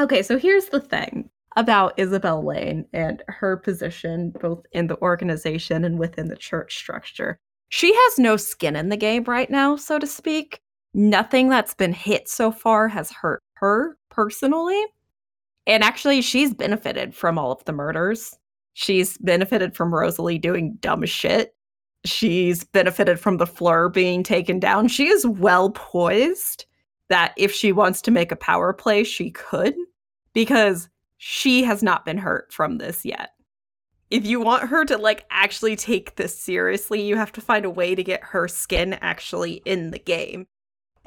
Okay, 0.00 0.20
so 0.24 0.36
here's 0.36 0.66
the 0.66 0.80
thing 0.80 1.30
about 1.54 1.96
Isabel 1.96 2.44
Lane 2.44 2.84
and 2.92 3.22
her 3.28 3.56
position 3.56 4.32
both 4.40 4.66
in 4.72 4.88
the 4.88 5.00
organization 5.02 5.84
and 5.84 6.00
within 6.00 6.26
the 6.26 6.36
church 6.36 6.76
structure. 6.76 7.38
She 7.68 7.94
has 7.94 8.18
no 8.18 8.36
skin 8.36 8.74
in 8.74 8.88
the 8.88 8.96
game 8.96 9.22
right 9.22 9.48
now, 9.48 9.76
so 9.76 10.00
to 10.00 10.06
speak. 10.06 10.58
Nothing 10.94 11.48
that's 11.48 11.74
been 11.74 11.92
hit 11.92 12.28
so 12.28 12.50
far 12.50 12.88
has 12.88 13.12
hurt 13.12 13.40
her 13.54 13.96
personally. 14.10 14.84
And 15.64 15.84
actually, 15.84 16.22
she's 16.22 16.54
benefited 16.54 17.14
from 17.14 17.38
all 17.38 17.52
of 17.52 17.64
the 17.66 17.72
murders. 17.72 18.36
She's 18.72 19.16
benefited 19.18 19.76
from 19.76 19.94
Rosalie 19.94 20.38
doing 20.38 20.76
dumb 20.80 21.04
shit. 21.06 21.53
She's 22.04 22.64
benefited 22.64 23.18
from 23.18 23.38
the 23.38 23.46
Fleur 23.46 23.88
being 23.88 24.22
taken 24.22 24.60
down. 24.60 24.88
She 24.88 25.06
is 25.08 25.26
well 25.26 25.70
poised 25.70 26.66
that 27.08 27.32
if 27.36 27.52
she 27.52 27.72
wants 27.72 28.02
to 28.02 28.10
make 28.10 28.32
a 28.32 28.36
power 28.36 28.72
play, 28.72 29.04
she 29.04 29.30
could, 29.30 29.74
because 30.32 30.88
she 31.16 31.64
has 31.64 31.82
not 31.82 32.04
been 32.04 32.18
hurt 32.18 32.52
from 32.52 32.78
this 32.78 33.04
yet. 33.04 33.30
If 34.10 34.26
you 34.26 34.40
want 34.40 34.68
her 34.68 34.84
to 34.84 34.98
like 34.98 35.24
actually 35.30 35.76
take 35.76 36.16
this 36.16 36.38
seriously, 36.38 37.02
you 37.02 37.16
have 37.16 37.32
to 37.32 37.40
find 37.40 37.64
a 37.64 37.70
way 37.70 37.94
to 37.94 38.04
get 38.04 38.22
her 38.22 38.48
skin 38.48 38.94
actually 39.00 39.62
in 39.64 39.90
the 39.90 39.98
game. 39.98 40.46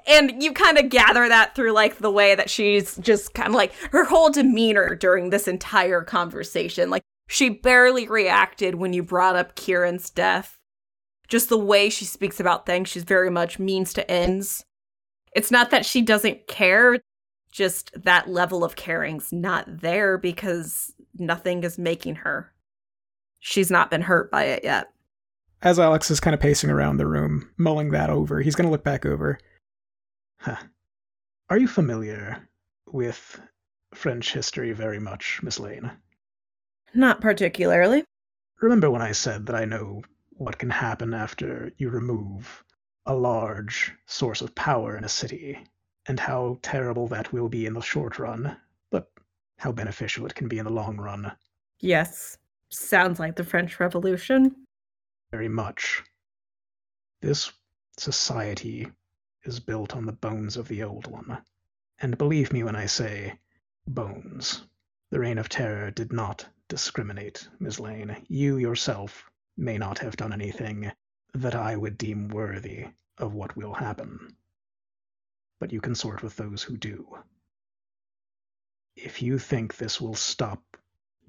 And 0.07 0.41
you 0.41 0.53
kind 0.53 0.77
of 0.77 0.89
gather 0.89 1.27
that 1.27 1.53
through 1.53 1.73
like 1.73 1.97
the 1.97 2.12
way 2.12 2.33
that 2.33 2.49
she's 2.49 2.95
just 2.97 3.33
kind 3.33 3.49
of 3.49 3.55
like 3.55 3.73
her 3.91 4.05
whole 4.05 4.31
demeanor 4.31 4.95
during 4.95 5.29
this 5.29 5.47
entire 5.47 6.01
conversation. 6.01 6.89
Like 6.89 7.03
she 7.27 7.49
barely 7.49 8.07
reacted 8.07 8.75
when 8.75 8.93
you 8.93 9.03
brought 9.03 9.36
up 9.36 9.55
Kieran's 9.55 10.10
death. 10.10 10.57
Just 11.28 11.50
the 11.50 11.58
way 11.58 11.90
she 11.90 12.06
speaks 12.06 12.40
about 12.40 12.66
things, 12.66 12.90
she's 12.90 13.04
very 13.04 13.30
much 13.30 13.60
means 13.60 13.94
to 13.94 14.10
ends. 14.10 14.63
It's 15.34 15.52
not 15.52 15.72
that 15.72 15.86
she 15.86 16.02
doesn't 16.02 16.48
care, 16.48 17.00
just 17.52 17.92
that 18.04 18.30
level 18.30 18.63
of 18.63 18.76
caring's 18.76 19.34
not 19.34 19.66
there 19.82 20.18
because 20.18 20.94
nothing 21.18 21.63
is 21.63 21.78
making 21.78 22.16
her. 22.16 22.54
She's 23.40 23.70
not 23.70 23.92
been 23.92 24.02
hurt 24.02 24.32
by 24.32 24.44
it 24.46 24.63
yet. 24.63 24.90
As 25.62 25.80
Alex 25.80 26.12
is 26.12 26.20
kind 26.20 26.34
of 26.34 26.40
pacing 26.40 26.70
around 26.70 26.98
the 26.98 27.08
room, 27.08 27.50
mulling 27.58 27.92
that 27.92 28.10
over, 28.10 28.42
he's 28.42 28.56
going 28.56 28.68
to 28.68 28.72
look 28.72 28.84
back 28.84 29.06
over. 29.06 29.40
Huh. 30.40 30.58
Are 31.50 31.58
you 31.58 31.68
familiar 31.68 32.48
with 32.88 33.40
French 33.94 34.34
history 34.34 34.72
very 34.72 35.00
much, 35.00 35.42
Miss 35.42 35.60
Lane? 35.60 35.92
Not 36.94 37.22
particularly. 37.22 38.04
Remember 38.62 38.90
when 38.90 39.02
I 39.02 39.12
said 39.12 39.46
that 39.48 39.56
I 39.56 39.66
know 39.66 40.04
what 40.38 40.58
can 40.58 40.69
happen 40.69 41.13
after 41.13 41.71
you 41.78 41.89
remove 41.89 42.63
a 43.06 43.15
large 43.15 43.93
source 44.06 44.41
of 44.41 44.54
power 44.54 44.97
in 44.97 45.04
a 45.04 45.10
city, 45.10 45.58
and 46.08 46.19
how 46.19 46.58
terrible 46.62 47.08
that 47.08 47.32
will 47.34 47.50
be 47.50 47.65
in 47.65 47.73
the 47.73 47.82
short 47.82 48.19
run, 48.19 48.56
but 48.91 49.10
how 49.58 49.71
beneficial 49.71 50.26
it 50.26 50.36
can 50.36 50.47
be 50.47 50.58
in 50.58 50.65
the 50.65 50.71
long 50.71 50.97
run? 50.97 51.32
Yes. 51.80 52.38
Sounds 52.69 53.19
like 53.19 53.36
the 53.36 53.43
French 53.43 53.80
Revolution. 53.80 54.56
Very 55.32 55.47
much. 55.47 56.04
This 57.21 57.52
society 57.97 58.88
is 59.43 59.60
built 59.60 59.95
on 59.95 60.06
the 60.06 60.12
bones 60.12 60.58
of 60.58 60.67
the 60.67 60.84
old 60.84 61.08
one. 61.08 61.38
And 62.00 62.17
believe 62.17 62.54
me 62.54 62.63
when 62.63 62.76
I 62.76 62.86
say 62.86 63.39
bones. 63.88 64.62
The 65.12 65.19
Reign 65.19 65.38
of 65.38 65.50
Terror 65.50 65.91
did 65.91 66.12
not 66.12 66.45
discriminate, 66.67 67.47
Miss 67.60 67.80
Lane. 67.80 68.17
You 68.28 68.58
yourself 68.58 69.32
may 69.58 69.78
not 69.78 70.00
have 70.00 70.15
done 70.15 70.32
anything 70.32 70.91
that 71.34 71.56
I 71.56 71.76
would 71.76 71.98
deem 71.98 72.30
worthy 72.30 72.86
of 73.17 73.34
what 73.34 73.58
will 73.58 73.74
happen. 73.74 74.36
But 75.60 75.74
you 75.74 75.82
consort 75.82 76.22
with 76.22 76.36
those 76.36 76.63
who 76.63 76.78
do. 76.78 77.17
If 78.96 79.22
you 79.22 79.39
think 79.39 79.76
this 79.76 80.00
will 80.00 80.15
stop 80.15 80.62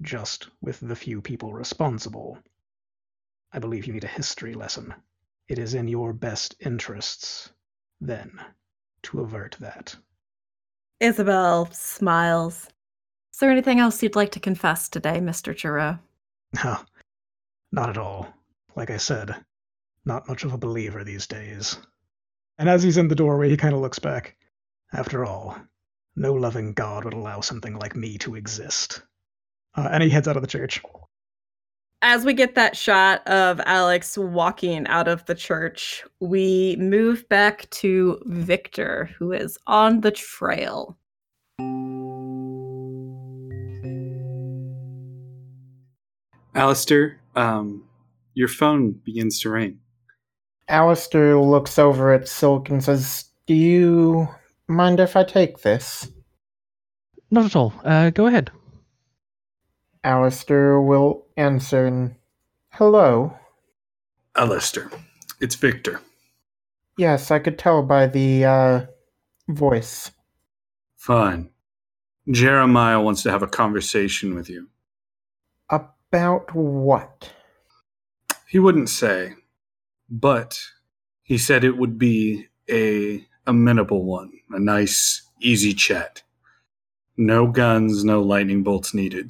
just 0.01 0.49
with 0.61 0.79
the 0.79 0.95
few 0.95 1.21
people 1.21 1.53
responsible, 1.53 2.37
I 3.51 3.59
believe 3.59 3.85
you 3.85 3.93
need 3.93 4.03
a 4.03 4.07
history 4.07 4.53
lesson. 4.53 4.93
It 5.47 5.57
is 5.57 5.73
in 5.73 5.87
your 5.87 6.13
best 6.13 6.55
interests 6.59 7.51
then 7.99 8.39
to 9.03 9.21
avert 9.21 9.57
that. 9.59 9.95
Isabel 10.99 11.69
smiles. 11.71 12.67
Is 13.33 13.39
there 13.39 13.51
anything 13.51 13.79
else 13.79 14.03
you'd 14.03 14.15
like 14.15 14.31
to 14.33 14.39
confess 14.39 14.89
today, 14.89 15.19
Mr. 15.19 15.57
Giroux? 15.57 15.97
No, 16.63 16.79
not 17.71 17.89
at 17.89 17.97
all. 17.97 18.27
Like 18.75 18.89
I 18.89 18.97
said, 18.97 19.35
not 20.05 20.27
much 20.27 20.43
of 20.43 20.53
a 20.53 20.57
believer 20.57 21.03
these 21.03 21.27
days. 21.27 21.77
And 22.57 22.69
as 22.69 22.83
he's 22.83 22.97
in 22.97 23.07
the 23.07 23.15
doorway, 23.15 23.49
he 23.49 23.57
kind 23.57 23.73
of 23.73 23.81
looks 23.81 23.99
back. 23.99 24.35
After 24.93 25.25
all, 25.25 25.57
no 26.15 26.33
loving 26.33 26.73
God 26.73 27.05
would 27.05 27.13
allow 27.13 27.41
something 27.41 27.77
like 27.77 27.95
me 27.95 28.17
to 28.19 28.35
exist. 28.35 29.01
Uh, 29.75 29.89
and 29.91 30.03
he 30.03 30.09
heads 30.09 30.27
out 30.27 30.35
of 30.35 30.41
the 30.41 30.47
church 30.47 30.81
as 32.01 32.23
we 32.23 32.33
get 32.33 32.55
that 32.55 32.77
shot 32.77 33.27
of 33.27 33.59
Alex 33.65 34.17
walking 34.17 34.87
out 34.87 35.07
of 35.07 35.25
the 35.25 35.35
church, 35.35 36.03
we 36.19 36.75
move 36.77 37.27
back 37.29 37.69
to 37.71 38.21
Victor, 38.25 39.09
who 39.17 39.31
is 39.33 39.57
on 39.67 40.01
the 40.01 40.11
trail. 40.11 40.97
Alistair, 46.55 47.19
um, 47.35 47.83
your 48.33 48.47
phone 48.47 48.91
begins 48.91 49.39
to 49.41 49.49
ring. 49.49 49.79
Alistair 50.67 51.37
looks 51.39 51.79
over 51.79 52.13
at 52.13 52.27
Silk 52.27 52.69
and 52.69 52.83
says, 52.83 53.25
Do 53.47 53.53
you 53.53 54.27
mind 54.67 54.99
if 54.99 55.15
I 55.15 55.23
take 55.23 55.59
this? 55.59 56.11
Not 57.31 57.45
at 57.45 57.55
all. 57.55 57.73
Uh, 57.83 58.09
go 58.09 58.27
ahead. 58.27 58.51
Alistair 60.03 60.79
will 60.79 61.25
answer, 61.37 62.15
Hello. 62.71 63.33
Alistair, 64.35 64.89
it's 65.41 65.55
Victor. 65.55 66.01
Yes, 66.97 67.31
I 67.31 67.39
could 67.39 67.57
tell 67.57 67.81
by 67.83 68.07
the 68.07 68.45
uh, 68.45 68.85
voice. 69.47 70.11
Fine. 70.95 71.49
Jeremiah 72.29 73.01
wants 73.01 73.23
to 73.23 73.31
have 73.31 73.41
a 73.41 73.47
conversation 73.47 74.35
with 74.35 74.49
you. 74.49 74.67
About 76.11 76.55
what? 76.55 77.31
He 78.47 78.57
wouldn't 78.57 78.89
say, 78.89 79.35
but 80.09 80.59
he 81.21 81.37
said 81.37 81.63
it 81.63 81.77
would 81.77 81.99
be 81.99 82.47
a 82.67 83.23
amenable 83.45 84.03
one, 84.03 84.31
a 84.49 84.59
nice, 84.59 85.21
easy 85.39 85.73
chat. 85.73 86.23
No 87.15 87.45
guns, 87.45 88.03
no 88.03 88.23
lightning 88.23 88.63
bolts 88.63 88.91
needed. 88.91 89.29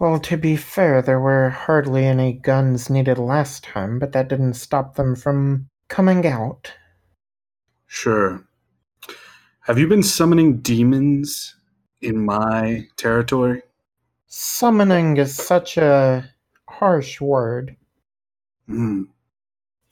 Well, 0.00 0.18
to 0.18 0.36
be 0.36 0.56
fair, 0.56 1.00
there 1.00 1.20
were 1.20 1.50
hardly 1.50 2.04
any 2.06 2.32
guns 2.32 2.90
needed 2.90 3.16
last 3.16 3.62
time, 3.62 4.00
but 4.00 4.10
that 4.12 4.28
didn't 4.28 4.54
stop 4.54 4.96
them 4.96 5.14
from 5.14 5.68
coming 5.86 6.26
out. 6.26 6.72
Sure. 7.86 8.44
Have 9.60 9.78
you 9.78 9.86
been 9.86 10.02
summoning 10.02 10.58
demons 10.58 11.54
in 12.00 12.24
my 12.24 12.88
territory? 12.96 13.62
Summoning 14.36 15.16
is 15.16 15.36
such 15.36 15.76
a 15.76 16.28
harsh 16.68 17.20
word. 17.20 17.76
Hmm. 18.66 19.02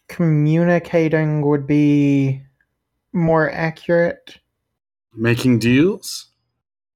Communicating 0.09 1.47
would 1.47 1.65
be 1.65 2.43
more 3.13 3.49
accurate. 3.53 4.39
Making 5.15 5.61
deals? 5.61 6.33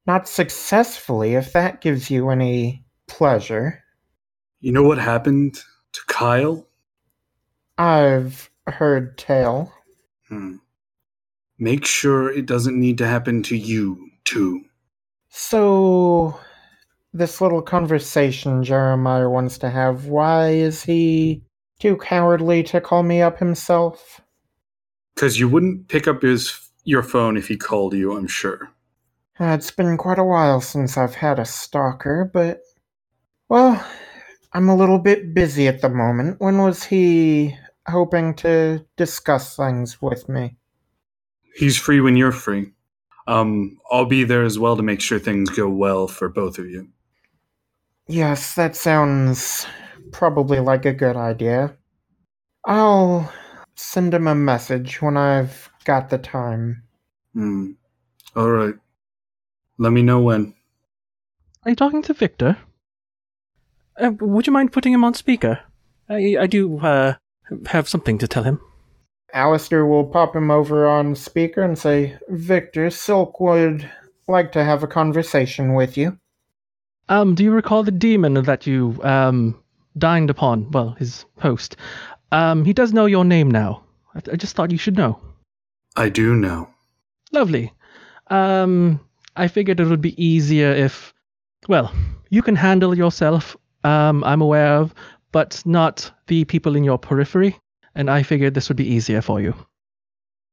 Not 0.09 0.27
successfully, 0.27 1.37
if 1.37 1.53
that 1.53 1.81
gives 1.81 2.11
you 2.11 2.31
any 2.31 2.85
pleasure. 3.07 3.81
You 4.59 4.73
know 4.73 4.83
what 4.83 4.99
happened 4.99 5.63
to 5.93 6.01
Kyle? 6.09 6.67
I've 7.79 8.51
heard 8.67 9.19
tale. 9.19 9.73
Hmm. 10.29 10.57
Make 11.61 11.87
sure 11.87 12.29
it 12.29 12.47
doesn't 12.47 12.79
need 12.79 12.99
to 12.99 13.07
happen 13.07 13.45
to 13.45 13.57
you, 13.57 14.11
too. 14.25 14.65
So, 15.29 16.41
this 17.17 17.41
little 17.41 17.63
conversation 17.63 18.63
Jeremiah 18.63 19.29
wants 19.29 19.59
to 19.59 19.71
have, 19.71 20.07
why 20.07 20.51
is 20.51 20.83
he 20.83 21.43
too 21.79 21.97
cowardly 21.97 22.63
to 22.65 22.81
call 22.81 23.03
me 23.03 23.23
up 23.23 23.39
himself? 23.39 24.21
Because 25.15 25.39
you 25.39 25.49
wouldn't 25.49 25.89
pick 25.89 26.07
up 26.07 26.23
his 26.23 26.59
your 26.85 27.03
phone 27.03 27.37
if 27.37 27.49
he 27.49 27.57
called 27.57 27.95
you, 27.95 28.17
I'm 28.17 28.29
sure. 28.29 28.71
Uh, 29.39 29.47
it's 29.47 29.71
been 29.71 29.97
quite 29.97 30.19
a 30.19 30.25
while 30.25 30.61
since 30.61 30.97
I've 30.97 31.15
had 31.15 31.39
a 31.39 31.45
stalker, 31.45 32.31
but 32.33 32.61
well, 33.49 33.85
I'm 34.53 34.69
a 34.69 34.77
little 34.77 34.99
bit 34.99 35.35
busy 35.35 35.69
at 35.69 35.83
the 35.83 35.89
moment. 35.89 36.41
When 36.41 36.59
was 36.59 36.85
he 36.85 37.57
hoping 37.87 38.35
to 38.35 38.85
discuss 38.97 39.57
things 39.57 40.01
with 40.01 40.29
me? 40.29 40.57
He's 41.55 41.77
free 41.77 42.01
when 42.01 42.17
you're 42.17 42.33
free. 42.33 42.73
Um, 43.27 43.79
I'll 43.91 44.07
be 44.07 44.25
there 44.25 44.45
as 44.45 44.59
well 44.59 44.77
to 44.77 44.83
make 44.83 45.01
sure 45.01 45.19
things 45.19 45.51
go 45.51 45.69
well 45.69 46.07
for 46.07 46.29
both 46.29 46.59
of 46.59 46.67
you. 46.67 46.89
Yes, 48.09 48.55
that 48.55 48.77
sounds 48.77 49.67
probably 50.13 50.61
like 50.61 50.85
a 50.85 50.93
good 50.93 51.17
idea. 51.17 51.77
I'll 52.65 53.33
send 53.75 54.15
him 54.15 54.27
a 54.27 54.35
message 54.35 55.03
when 55.03 55.17
I've 55.17 55.71
got 55.85 56.11
the 56.11 56.19
time. 56.19 56.83
Hmm. 57.35 57.73
All 58.35 58.51
right. 58.51 58.75
Let 59.79 59.93
me 59.93 60.03
know 60.03 60.21
when. 60.21 60.55
Are 61.65 61.71
you 61.71 61.77
talking 61.77 62.03
to 62.03 62.15
Victor? 62.15 62.57
Uh, 64.01 64.13
would 64.21 64.47
you 64.47 64.53
mind 64.53 64.73
putting 64.73 64.93
him 64.93 65.05
on 65.05 65.15
speaker? 65.15 65.61
I, 66.09 66.37
I 66.41 66.47
do 66.47 66.79
uh, 66.79 67.15
have 67.67 67.89
something 67.89 68.19
to 68.19 68.29
tell 68.29 68.45
him. 68.45 68.61
Alistair 69.33 69.85
will 69.85 70.05
pop 70.05 70.37
him 70.37 70.51
over 70.51 70.87
on 70.87 71.15
speaker 71.15 71.63
and 71.63 71.79
say, 71.79 72.17
Victor, 72.29 72.91
Silk 72.91 73.41
would 73.41 73.91
like 74.29 74.53
to 74.53 74.65
have 74.65 74.83
a 74.83 74.89
conversation 74.89 75.75
with 75.75 75.97
you. 75.97 76.19
Um, 77.09 77.35
do 77.35 77.45
you 77.45 77.53
recall 77.53 77.83
the 77.83 77.93
demon 77.93 78.35
that 78.35 78.67
you 78.67 78.99
um 79.03 79.57
dined 79.99 80.31
upon? 80.31 80.71
Well, 80.71 80.91
his 80.99 81.25
host. 81.39 81.77
Um, 82.33 82.65
he 82.65 82.73
does 82.73 82.93
know 82.93 83.07
your 83.07 83.25
name 83.25 83.51
now. 83.51 83.83
I, 84.15 84.21
I 84.33 84.37
just 84.37 84.57
thought 84.57 84.71
you 84.71 84.79
should 84.79 84.97
know. 84.97 85.21
I 85.97 86.09
do 86.09 86.35
know. 86.35 86.69
Lovely. 87.33 87.73
Um, 88.29 89.01
I 89.37 89.49
figured 89.49 89.81
it 89.81 89.87
would 89.87 90.01
be 90.01 90.23
easier 90.23 90.71
if, 90.71 91.15
well, 91.69 91.93
you 92.31 92.43
can 92.43 92.57
handle 92.57 92.97
yourself. 92.97 93.57
Um, 93.85 94.25
I'm 94.25 94.43
aware 94.43 94.75
of, 94.75 94.95
but 95.33 95.63
not 95.65 96.11
the 96.27 96.45
people 96.45 96.77
in 96.77 96.85
your 96.85 96.99
periphery. 96.99 97.59
And 97.95 98.11
I 98.11 98.23
figured 98.23 98.55
this 98.55 98.69
would 98.69 98.77
be 98.77 98.93
easier 98.93 99.23
for 99.23 99.41
you. 99.41 99.55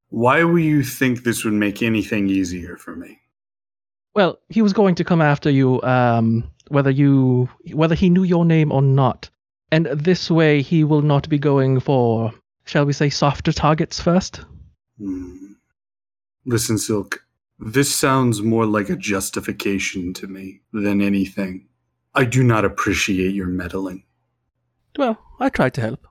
Why 0.09 0.43
would 0.43 0.63
you 0.63 0.83
think 0.83 1.23
this 1.23 1.43
would 1.43 1.53
make 1.53 1.81
anything 1.81 2.29
easier 2.29 2.77
for 2.77 2.95
me? 2.95 3.19
Well, 4.15 4.39
he 4.49 4.61
was 4.61 4.73
going 4.73 4.95
to 4.95 5.03
come 5.03 5.21
after 5.21 5.49
you, 5.49 5.81
um, 5.81 6.49
whether 6.67 6.91
you 6.91 7.49
whether 7.73 7.95
he 7.95 8.09
knew 8.09 8.23
your 8.23 8.45
name 8.45 8.71
or 8.71 8.81
not. 8.81 9.29
And 9.71 9.87
this 9.87 10.29
way, 10.29 10.61
he 10.61 10.83
will 10.83 11.01
not 11.01 11.27
be 11.29 11.39
going 11.39 11.79
for, 11.79 12.31
shall 12.65 12.85
we 12.85 12.93
say, 12.93 13.09
softer 13.09 13.51
targets 13.51 13.99
first. 13.99 14.41
Hmm. 14.99 15.53
Listen, 16.45 16.77
Silk. 16.77 17.25
This 17.59 17.93
sounds 17.93 18.41
more 18.41 18.65
like 18.65 18.89
a 18.89 18.95
justification 18.95 20.13
to 20.15 20.27
me 20.27 20.61
than 20.73 21.01
anything. 21.01 21.67
I 22.13 22.25
do 22.25 22.43
not 22.43 22.65
appreciate 22.65 23.33
your 23.33 23.47
meddling. 23.47 24.03
Well, 24.97 25.17
I 25.39 25.49
tried 25.49 25.73
to 25.75 25.81
help. 25.81 26.07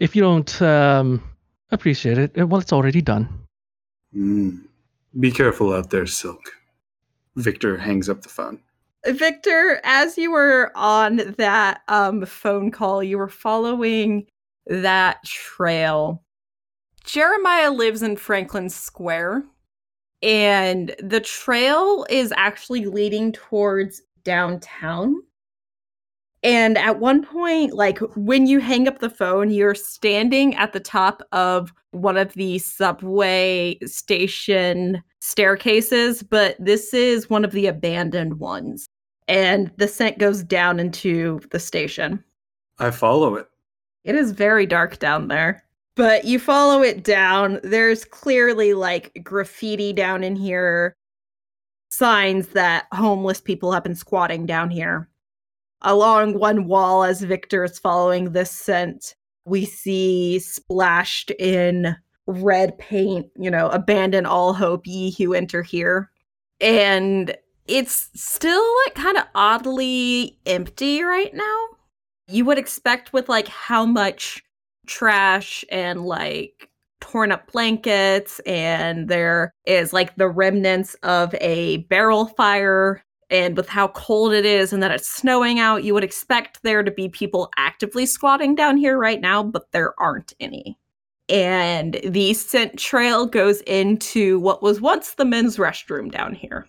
If 0.00 0.16
you 0.16 0.22
don't 0.22 0.60
um, 0.62 1.22
appreciate 1.70 2.18
it, 2.18 2.48
well, 2.48 2.60
it's 2.60 2.72
already 2.72 3.02
done. 3.02 3.28
Hmm. 4.12 4.56
Be 5.18 5.30
careful 5.30 5.72
out 5.72 5.90
there, 5.90 6.06
Silk. 6.06 6.42
Victor 7.38 7.78
hangs 7.78 8.08
up 8.08 8.22
the 8.22 8.28
phone. 8.28 8.60
Victor, 9.06 9.80
as 9.84 10.18
you 10.18 10.32
were 10.32 10.72
on 10.74 11.34
that 11.38 11.82
um, 11.88 12.26
phone 12.26 12.70
call, 12.70 13.02
you 13.02 13.16
were 13.16 13.28
following 13.28 14.26
that 14.66 15.22
trail. 15.24 16.22
Jeremiah 17.04 17.70
lives 17.70 18.02
in 18.02 18.16
Franklin 18.16 18.68
Square, 18.68 19.44
and 20.20 20.94
the 21.02 21.20
trail 21.20 22.06
is 22.10 22.32
actually 22.36 22.86
leading 22.86 23.32
towards 23.32 24.02
downtown. 24.24 25.22
And 26.42 26.76
at 26.76 26.98
one 26.98 27.24
point, 27.24 27.72
like 27.72 27.98
when 28.14 28.46
you 28.46 28.60
hang 28.60 28.88
up 28.88 28.98
the 28.98 29.10
phone, 29.10 29.50
you're 29.50 29.74
standing 29.74 30.54
at 30.56 30.72
the 30.72 30.80
top 30.80 31.22
of 31.32 31.72
one 31.92 32.16
of 32.16 32.32
the 32.34 32.58
subway 32.58 33.78
station 33.86 35.02
staircases, 35.28 36.22
but 36.22 36.56
this 36.58 36.94
is 36.94 37.28
one 37.28 37.44
of 37.44 37.52
the 37.52 37.66
abandoned 37.66 38.40
ones. 38.40 38.88
And 39.28 39.70
the 39.76 39.86
scent 39.86 40.18
goes 40.18 40.42
down 40.42 40.80
into 40.80 41.40
the 41.50 41.60
station. 41.60 42.24
I 42.78 42.90
follow 42.90 43.34
it. 43.34 43.46
It 44.04 44.14
is 44.14 44.30
very 44.30 44.64
dark 44.64 44.98
down 44.98 45.28
there. 45.28 45.62
But 45.96 46.24
you 46.24 46.38
follow 46.38 46.82
it 46.82 47.04
down. 47.04 47.60
There's 47.62 48.06
clearly 48.06 48.72
like 48.72 49.20
graffiti 49.22 49.92
down 49.92 50.24
in 50.24 50.34
here, 50.34 50.94
signs 51.90 52.48
that 52.48 52.86
homeless 52.92 53.40
people 53.40 53.70
have 53.72 53.82
been 53.82 53.96
squatting 53.96 54.46
down 54.46 54.70
here. 54.70 55.10
Along 55.82 56.38
one 56.38 56.66
wall, 56.66 57.04
as 57.04 57.20
Victor 57.20 57.64
is 57.64 57.78
following 57.78 58.32
this 58.32 58.50
scent, 58.50 59.14
we 59.44 59.66
see 59.66 60.38
splashed 60.38 61.32
in 61.32 61.96
red 62.28 62.78
paint, 62.78 63.26
you 63.36 63.50
know, 63.50 63.68
abandon 63.70 64.26
all 64.26 64.52
hope, 64.52 64.86
ye 64.86 65.10
who 65.12 65.34
enter 65.34 65.62
here. 65.62 66.10
And 66.60 67.34
it's 67.66 68.10
still 68.14 68.64
like 68.84 68.94
kind 68.94 69.16
of 69.16 69.24
oddly 69.34 70.38
empty 70.46 71.02
right 71.02 71.34
now. 71.34 71.66
You 72.28 72.44
would 72.44 72.58
expect 72.58 73.12
with 73.12 73.28
like 73.28 73.48
how 73.48 73.86
much 73.86 74.42
trash 74.86 75.64
and 75.70 76.04
like 76.04 76.70
torn 77.00 77.32
up 77.32 77.50
blankets 77.52 78.40
and 78.40 79.08
there 79.08 79.52
is 79.66 79.92
like 79.92 80.16
the 80.16 80.28
remnants 80.28 80.94
of 81.02 81.34
a 81.40 81.78
barrel 81.88 82.26
fire 82.26 83.02
and 83.30 83.56
with 83.56 83.68
how 83.68 83.88
cold 83.88 84.32
it 84.32 84.44
is 84.44 84.72
and 84.72 84.82
that 84.82 84.90
it's 84.90 85.08
snowing 85.08 85.60
out 85.60 85.84
you 85.84 85.94
would 85.94 86.02
expect 86.02 86.60
there 86.62 86.82
to 86.82 86.90
be 86.90 87.08
people 87.08 87.50
actively 87.56 88.04
squatting 88.04 88.54
down 88.54 88.76
here 88.76 88.98
right 88.98 89.20
now 89.20 89.42
but 89.42 89.70
there 89.70 89.94
aren't 90.00 90.32
any 90.40 90.76
and 91.28 92.00
the 92.04 92.32
scent 92.34 92.78
trail 92.78 93.26
goes 93.26 93.60
into 93.62 94.38
what 94.40 94.62
was 94.62 94.80
once 94.80 95.14
the 95.14 95.24
men's 95.24 95.56
restroom 95.56 96.10
down 96.10 96.34
here 96.34 96.66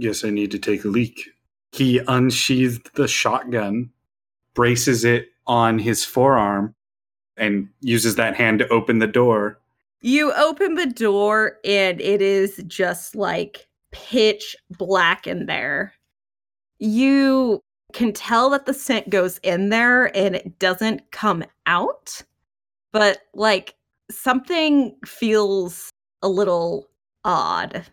Yes, 0.00 0.24
I 0.24 0.30
need 0.30 0.52
to 0.52 0.60
take 0.60 0.84
a 0.84 0.88
leak. 0.88 1.28
He 1.72 1.98
unsheathed 2.06 2.94
the 2.94 3.08
shotgun, 3.08 3.90
braces 4.54 5.04
it 5.04 5.30
on 5.44 5.80
his 5.80 6.04
forearm, 6.04 6.76
and 7.36 7.68
uses 7.80 8.14
that 8.14 8.36
hand 8.36 8.60
to 8.60 8.68
open 8.68 9.00
the 9.00 9.08
door. 9.08 9.58
You 10.00 10.32
open 10.34 10.76
the 10.76 10.86
door 10.86 11.58
and 11.64 12.00
it 12.00 12.22
is 12.22 12.62
just 12.68 13.16
like 13.16 13.66
pitch 13.90 14.54
black 14.70 15.26
in 15.26 15.46
there. 15.46 15.92
You 16.78 17.60
can 17.92 18.12
tell 18.12 18.50
that 18.50 18.66
the 18.66 18.74
scent 18.74 19.10
goes 19.10 19.38
in 19.38 19.70
there 19.70 20.16
and 20.16 20.36
it 20.36 20.60
doesn't 20.60 21.10
come 21.10 21.42
out, 21.66 22.22
but 22.98 23.20
like 23.32 23.76
something 24.10 24.96
feels 25.06 25.88
a 26.20 26.28
little 26.28 26.88
odd. 27.24 27.84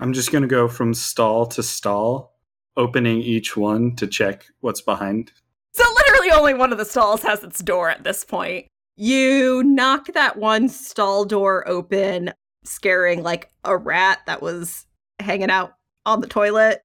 I'm 0.00 0.14
just 0.14 0.32
going 0.32 0.40
to 0.40 0.48
go 0.48 0.68
from 0.68 0.94
stall 0.94 1.44
to 1.48 1.62
stall, 1.62 2.34
opening 2.74 3.20
each 3.20 3.58
one 3.58 3.94
to 3.96 4.06
check 4.06 4.46
what's 4.60 4.80
behind. 4.80 5.32
So 5.74 5.84
literally 5.96 6.30
only 6.30 6.54
one 6.54 6.72
of 6.72 6.78
the 6.78 6.86
stalls 6.86 7.20
has 7.24 7.44
its 7.44 7.62
door 7.62 7.90
at 7.90 8.04
this 8.04 8.24
point. 8.24 8.68
You 8.96 9.62
knock 9.64 10.06
that 10.14 10.38
one 10.38 10.70
stall 10.70 11.26
door 11.26 11.68
open, 11.68 12.32
scaring 12.64 13.22
like 13.22 13.50
a 13.64 13.76
rat 13.76 14.20
that 14.24 14.40
was 14.40 14.86
hanging 15.20 15.50
out 15.50 15.74
on 16.06 16.22
the 16.22 16.26
toilet. 16.26 16.80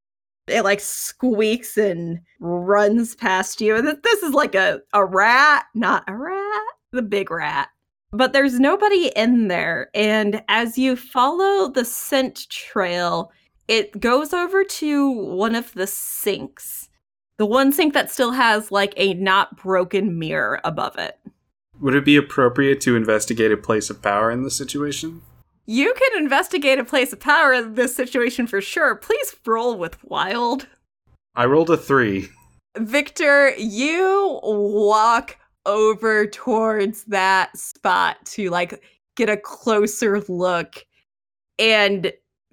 It 0.48 0.64
like 0.64 0.82
squeaks 0.82 1.78
and 1.78 2.20
runs 2.42 3.16
past 3.16 3.62
you. 3.62 3.82
Th- 3.82 4.02
This 4.04 4.22
is 4.22 4.34
like 4.34 4.54
a, 4.54 4.82
a 4.92 5.06
rat, 5.06 5.64
not 5.74 6.04
a 6.10 6.14
rat, 6.14 6.62
the 6.94 7.02
big 7.02 7.30
rat. 7.30 7.70
But 8.12 8.32
there's 8.32 8.60
nobody 8.60 9.12
in 9.16 9.48
there. 9.48 9.90
And 9.94 10.44
as 10.48 10.78
you 10.78 10.96
follow 10.96 11.68
the 11.68 11.84
scent 11.84 12.48
trail, 12.50 13.32
it 13.68 14.00
goes 14.00 14.34
over 14.34 14.64
to 14.64 15.10
one 15.10 15.56
of 15.56 15.74
the 15.74 15.88
sinks. 15.88 16.90
The 17.38 17.46
one 17.46 17.74
sink 17.74 17.94
that 17.96 18.12
still 18.12 18.32
has 18.32 18.72
like 18.72 18.94
a 18.96 19.16
not 19.16 19.58
broken 19.58 20.20
mirror 20.20 20.62
above 20.64 20.98
it. 20.98 21.20
Would 21.82 21.96
it 21.96 22.06
be 22.06 22.16
appropriate 22.16 22.80
to 22.82 22.96
investigate 22.96 23.52
a 23.52 23.58
place 23.58 23.90
of 23.90 24.02
power 24.02 24.30
in 24.30 24.44
this 24.44 24.56
situation? 24.56 25.24
You 25.66 25.94
can 25.96 26.24
investigate 26.24 26.78
a 26.78 26.86
place 26.86 27.14
of 27.14 27.20
power 27.20 27.54
in 27.54 27.74
this 27.74 27.96
situation 27.96 28.46
for 28.48 28.62
sure. 28.62 28.96
Please 28.96 29.36
roll 29.46 29.78
with 29.78 30.04
wild. 30.04 30.68
I 31.36 31.46
rolled 31.46 31.72
a 31.72 31.78
three. 31.78 32.30
Victor, 32.78 33.56
you 33.58 34.40
walk 34.44 35.38
over 35.66 36.28
towards 36.28 37.04
that 37.06 37.58
spot 37.58 38.18
to 38.26 38.50
like 38.50 38.84
get 39.16 39.30
a 39.30 39.38
closer 39.38 40.20
look. 40.22 40.86
And 41.60 42.12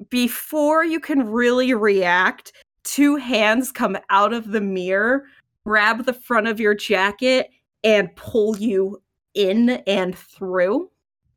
before 0.09 0.85
you 0.85 1.01
can 1.01 1.27
really 1.29 1.75
react, 1.75 2.53
two 2.85 3.17
hands 3.17 3.73
come 3.73 3.99
out 4.11 4.33
of 4.33 4.53
the 4.53 4.61
mirror, 4.61 5.25
grab 5.65 6.05
the 6.05 6.13
front 6.13 6.49
of 6.49 6.61
your 6.61 6.75
jacket, 6.75 7.51
and 7.85 8.15
pull 8.17 8.57
you 8.57 9.03
in 9.35 9.71
and 9.87 10.17
through. 10.17 10.91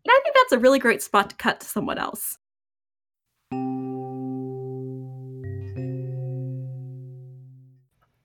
And 0.05 0.11
I 0.11 0.19
think 0.24 0.36
that's 0.36 0.51
a 0.51 0.59
really 0.59 0.80
great 0.80 1.01
spot 1.01 1.30
to 1.30 1.36
cut 1.36 1.59
to 1.61 1.67
someone 1.67 1.97
else. 1.97 2.38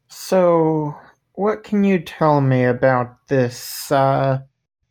So, 0.09 0.95
what 1.39 1.63
can 1.63 1.85
you 1.85 2.01
tell 2.01 2.41
me 2.41 2.65
about 2.65 3.29
this 3.29 3.93
uh, 3.93 4.41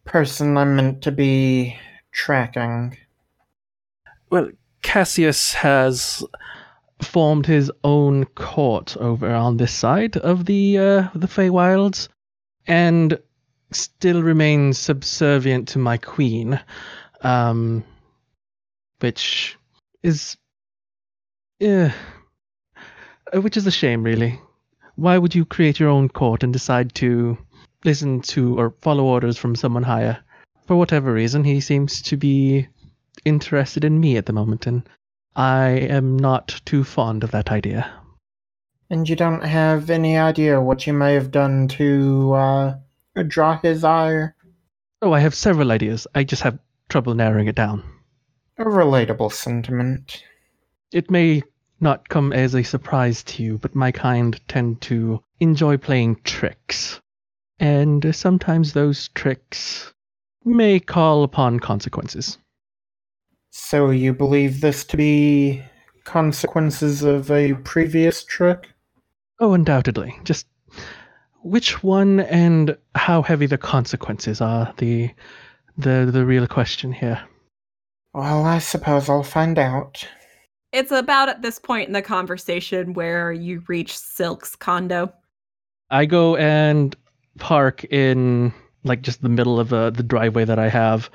person 0.05 0.55
I'm 0.55 0.77
meant 0.77 1.01
to 1.01 1.11
be 1.11 1.77
tracking? 2.13 2.97
Well, 4.29 4.51
Cassius 4.81 5.53
has 5.55 6.23
formed 7.01 7.45
his 7.45 7.69
own 7.83 8.23
court 8.27 8.95
over 8.95 9.29
on 9.29 9.57
this 9.57 9.73
side 9.73 10.15
of 10.15 10.45
the 10.45 10.77
uh, 10.77 11.07
the 11.13 11.27
Feywilds, 11.27 12.07
and 12.65 13.19
still 13.73 14.23
remains 14.23 14.77
subservient 14.77 15.67
to 15.69 15.79
my 15.79 15.97
queen. 15.97 16.61
Um, 17.23 17.83
which 19.01 19.57
is. 20.01 20.37
Yeah. 21.59 21.91
Which 23.33 23.57
is 23.57 23.67
a 23.67 23.71
shame, 23.71 24.01
really. 24.03 24.39
Why 24.97 25.19
would 25.19 25.35
you 25.35 25.45
create 25.45 25.79
your 25.79 25.89
own 25.89 26.09
court 26.09 26.41
and 26.41 26.51
decide 26.51 26.95
to 26.95 27.37
listen 27.85 28.19
to 28.21 28.57
or 28.57 28.73
follow 28.81 29.03
orders 29.03 29.37
from 29.37 29.55
someone 29.55 29.83
higher? 29.83 30.17
For 30.65 30.75
whatever 30.75 31.13
reason, 31.13 31.43
he 31.43 31.61
seems 31.61 32.01
to 32.01 32.17
be 32.17 32.67
interested 33.23 33.83
in 33.83 33.99
me 33.99 34.17
at 34.17 34.25
the 34.25 34.33
moment, 34.33 34.65
and 34.65 34.89
I 35.35 35.67
am 35.69 36.17
not 36.17 36.59
too 36.65 36.83
fond 36.83 37.23
of 37.23 37.29
that 37.29 37.51
idea. 37.51 37.91
And 38.89 39.07
you 39.07 39.15
don't 39.15 39.43
have 39.43 39.91
any 39.91 40.17
idea 40.17 40.59
what 40.59 40.87
you 40.87 40.93
may 40.93 41.13
have 41.13 41.29
done 41.29 41.67
to 41.69 42.33
uh, 42.33 42.73
draw 43.27 43.59
his 43.59 43.83
ire? 43.83 44.35
Oh, 45.03 45.13
I 45.13 45.19
have 45.19 45.35
several 45.35 45.71
ideas. 45.71 46.07
I 46.15 46.23
just 46.23 46.41
have 46.41 46.57
trouble 46.89 47.13
narrowing 47.13 47.47
it 47.47 47.55
down. 47.55 47.83
A 48.57 48.63
relatable 48.63 49.31
sentiment. 49.31 50.23
It 50.91 51.11
may 51.11 51.43
not 51.79 52.09
come 52.09 52.33
as 52.33 52.55
a 52.55 52.63
surprise 52.63 53.23
to 53.23 53.43
you, 53.43 53.57
but 53.57 53.75
my 53.75 53.91
kind 53.91 54.39
tend 54.47 54.81
to 54.81 55.23
enjoy 55.39 55.77
playing 55.77 56.19
tricks. 56.23 56.99
And 57.59 58.15
sometimes 58.15 58.73
those 58.73 59.09
tricks 59.09 59.93
may 60.45 60.79
call 60.79 61.23
upon 61.23 61.59
consequences. 61.59 62.37
So 63.49 63.89
you 63.89 64.13
believe 64.13 64.61
this 64.61 64.83
to 64.85 64.97
be 64.97 65.63
consequences 66.03 67.03
of 67.03 67.29
a 67.31 67.53
previous 67.53 68.23
trick? 68.23 68.69
Oh, 69.39 69.53
undoubtedly. 69.53 70.17
Just 70.23 70.47
which 71.43 71.83
one 71.83 72.19
and 72.21 72.77
how 72.95 73.21
heavy 73.21 73.45
the 73.45 73.57
consequences 73.57 74.41
are 74.41 74.73
the 74.77 75.09
the 75.77 76.09
the 76.11 76.25
real 76.25 76.47
question 76.47 76.91
here. 76.91 77.21
Well, 78.13 78.45
I 78.45 78.59
suppose 78.59 79.09
I'll 79.09 79.23
find 79.23 79.59
out. 79.59 80.07
It's 80.77 80.91
about 80.91 81.27
at 81.27 81.41
this 81.41 81.57
point 81.57 81.87
in 81.87 81.93
the 81.93 82.03
conversation 82.03 82.93
where 82.93 83.31
you 83.31 83.63
reach 83.67 83.97
Silk's 83.97 84.55
condo. 84.55 85.11
I 85.89 86.05
go 86.05 86.35
and 86.35 86.95
park 87.39 87.83
in 87.85 88.53
like 88.83 89.01
just 89.01 89.23
the 89.23 89.27
middle 89.27 89.59
of 89.59 89.69
the 89.69 90.03
driveway 90.05 90.45
that 90.45 90.59
I 90.59 90.69
have, 90.69 91.09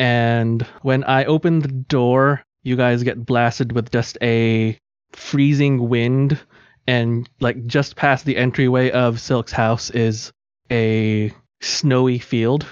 and 0.00 0.62
when 0.82 1.04
I 1.04 1.24
open 1.24 1.60
the 1.60 1.68
door, 1.68 2.42
you 2.64 2.74
guys 2.74 3.04
get 3.04 3.24
blasted 3.24 3.70
with 3.70 3.92
just 3.92 4.18
a 4.22 4.76
freezing 5.12 5.88
wind 5.88 6.40
and 6.88 7.30
like 7.38 7.64
just 7.64 7.94
past 7.94 8.24
the 8.24 8.36
entryway 8.36 8.90
of 8.90 9.20
Silk's 9.20 9.52
house 9.52 9.88
is 9.90 10.32
a 10.72 11.32
snowy 11.60 12.18
field 12.18 12.66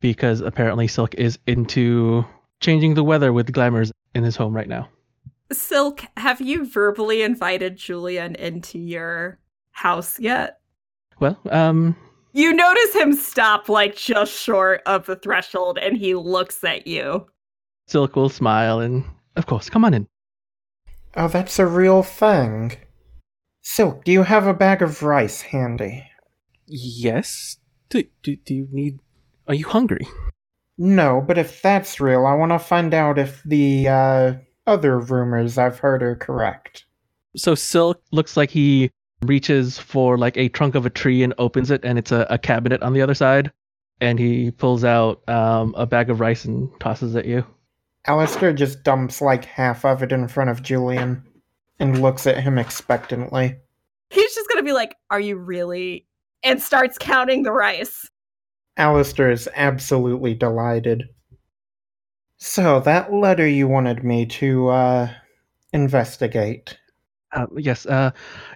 because 0.00 0.40
apparently 0.40 0.88
Silk 0.88 1.14
is 1.14 1.38
into 1.46 2.24
changing 2.58 2.94
the 2.94 3.04
weather 3.04 3.32
with 3.32 3.52
glamours 3.52 3.92
in 4.16 4.24
his 4.24 4.34
home 4.34 4.52
right 4.52 4.68
now. 4.68 4.88
Silk, 5.52 6.04
have 6.16 6.40
you 6.40 6.66
verbally 6.66 7.22
invited 7.22 7.76
Julian 7.76 8.34
into 8.34 8.78
your 8.78 9.38
house 9.70 10.18
yet? 10.18 10.60
Well, 11.20 11.38
um 11.50 11.96
You 12.32 12.52
notice 12.52 12.94
him 12.94 13.12
stop 13.12 13.68
like 13.68 13.96
just 13.96 14.32
short 14.32 14.82
of 14.86 15.06
the 15.06 15.16
threshold 15.16 15.78
and 15.78 15.96
he 15.96 16.14
looks 16.14 16.62
at 16.64 16.86
you. 16.86 17.26
Silk 17.86 18.16
will 18.16 18.28
smile 18.28 18.80
and 18.80 19.04
of 19.36 19.46
course, 19.46 19.68
come 19.70 19.84
on 19.84 19.94
in. 19.94 20.08
Oh, 21.14 21.28
that's 21.28 21.58
a 21.58 21.66
real 21.66 22.02
thing. 22.02 22.76
Silk, 23.62 24.04
do 24.04 24.12
you 24.12 24.22
have 24.22 24.46
a 24.46 24.54
bag 24.54 24.82
of 24.82 25.02
rice 25.02 25.42
handy? 25.42 26.04
Yes. 26.66 27.58
Do, 27.88 28.04
do, 28.22 28.36
do 28.36 28.54
you 28.54 28.68
need 28.70 28.98
are 29.48 29.54
you 29.54 29.66
hungry? 29.66 30.06
No, 30.78 31.22
but 31.26 31.38
if 31.38 31.62
that's 31.62 32.00
real, 32.00 32.26
I 32.26 32.34
want 32.34 32.52
to 32.52 32.58
find 32.58 32.92
out 32.92 33.18
if 33.18 33.42
the 33.44 33.88
uh, 33.88 34.34
other 34.66 34.98
rumors 34.98 35.58
I've 35.58 35.78
heard 35.78 36.02
are 36.02 36.16
correct. 36.16 36.84
So 37.36 37.54
Silk 37.54 38.02
looks 38.12 38.36
like 38.36 38.50
he 38.50 38.90
reaches 39.22 39.78
for 39.78 40.18
like 40.18 40.36
a 40.36 40.48
trunk 40.48 40.74
of 40.74 40.86
a 40.86 40.90
tree 40.90 41.22
and 41.22 41.34
opens 41.38 41.70
it, 41.70 41.84
and 41.84 41.98
it's 41.98 42.12
a, 42.12 42.26
a 42.30 42.38
cabinet 42.38 42.82
on 42.82 42.92
the 42.92 43.02
other 43.02 43.14
side. 43.14 43.52
And 44.00 44.18
he 44.18 44.50
pulls 44.50 44.84
out 44.84 45.26
um, 45.28 45.74
a 45.76 45.86
bag 45.86 46.10
of 46.10 46.20
rice 46.20 46.44
and 46.44 46.68
tosses 46.80 47.14
it 47.14 47.20
at 47.20 47.26
you. 47.26 47.44
Alistair 48.06 48.52
just 48.52 48.84
dumps 48.84 49.20
like 49.20 49.44
half 49.44 49.84
of 49.84 50.02
it 50.02 50.12
in 50.12 50.28
front 50.28 50.50
of 50.50 50.62
Julian 50.62 51.22
and 51.78 52.02
looks 52.02 52.26
at 52.26 52.42
him 52.42 52.58
expectantly. 52.58 53.56
He's 54.10 54.34
just 54.34 54.48
gonna 54.48 54.62
be 54.62 54.72
like, 54.72 54.96
Are 55.10 55.20
you 55.20 55.36
really? 55.36 56.06
And 56.44 56.62
starts 56.62 56.98
counting 56.98 57.42
the 57.42 57.52
rice. 57.52 58.08
Alistair 58.76 59.30
is 59.30 59.48
absolutely 59.56 60.34
delighted. 60.34 61.08
So, 62.38 62.80
that 62.80 63.12
letter 63.12 63.48
you 63.48 63.66
wanted 63.66 64.04
me 64.04 64.26
to 64.26 64.68
uh, 64.68 65.10
investigate. 65.72 66.78
Uh, 67.32 67.46
yes, 67.56 67.86
uh, 67.86 68.10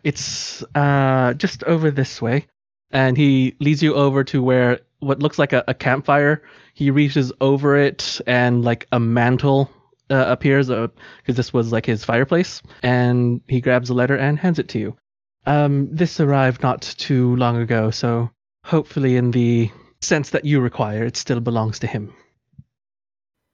it's 0.04 0.62
uh, 0.74 1.34
just 1.34 1.64
over 1.64 1.90
this 1.90 2.20
way. 2.20 2.46
And 2.90 3.16
he 3.16 3.56
leads 3.60 3.82
you 3.82 3.94
over 3.94 4.24
to 4.24 4.42
where 4.42 4.80
what 4.98 5.20
looks 5.20 5.38
like 5.38 5.52
a, 5.52 5.64
a 5.68 5.74
campfire. 5.74 6.42
He 6.74 6.90
reaches 6.90 7.32
over 7.40 7.76
it, 7.76 8.20
and 8.26 8.64
like 8.64 8.86
a 8.92 9.00
mantle 9.00 9.70
uh, 10.10 10.24
appears, 10.28 10.68
because 10.68 11.36
this 11.36 11.52
was 11.52 11.72
like 11.72 11.86
his 11.86 12.04
fireplace. 12.04 12.62
And 12.82 13.40
he 13.48 13.60
grabs 13.60 13.88
the 13.88 13.94
letter 13.94 14.16
and 14.16 14.38
hands 14.38 14.58
it 14.58 14.68
to 14.70 14.78
you. 14.78 14.96
Um, 15.46 15.88
this 15.90 16.20
arrived 16.20 16.62
not 16.62 16.82
too 16.82 17.34
long 17.36 17.56
ago, 17.56 17.90
so 17.90 18.30
hopefully, 18.64 19.16
in 19.16 19.30
the 19.30 19.70
sense 20.02 20.30
that 20.30 20.44
you 20.44 20.60
require, 20.60 21.04
it 21.04 21.16
still 21.16 21.40
belongs 21.40 21.78
to 21.78 21.86
him. 21.86 22.12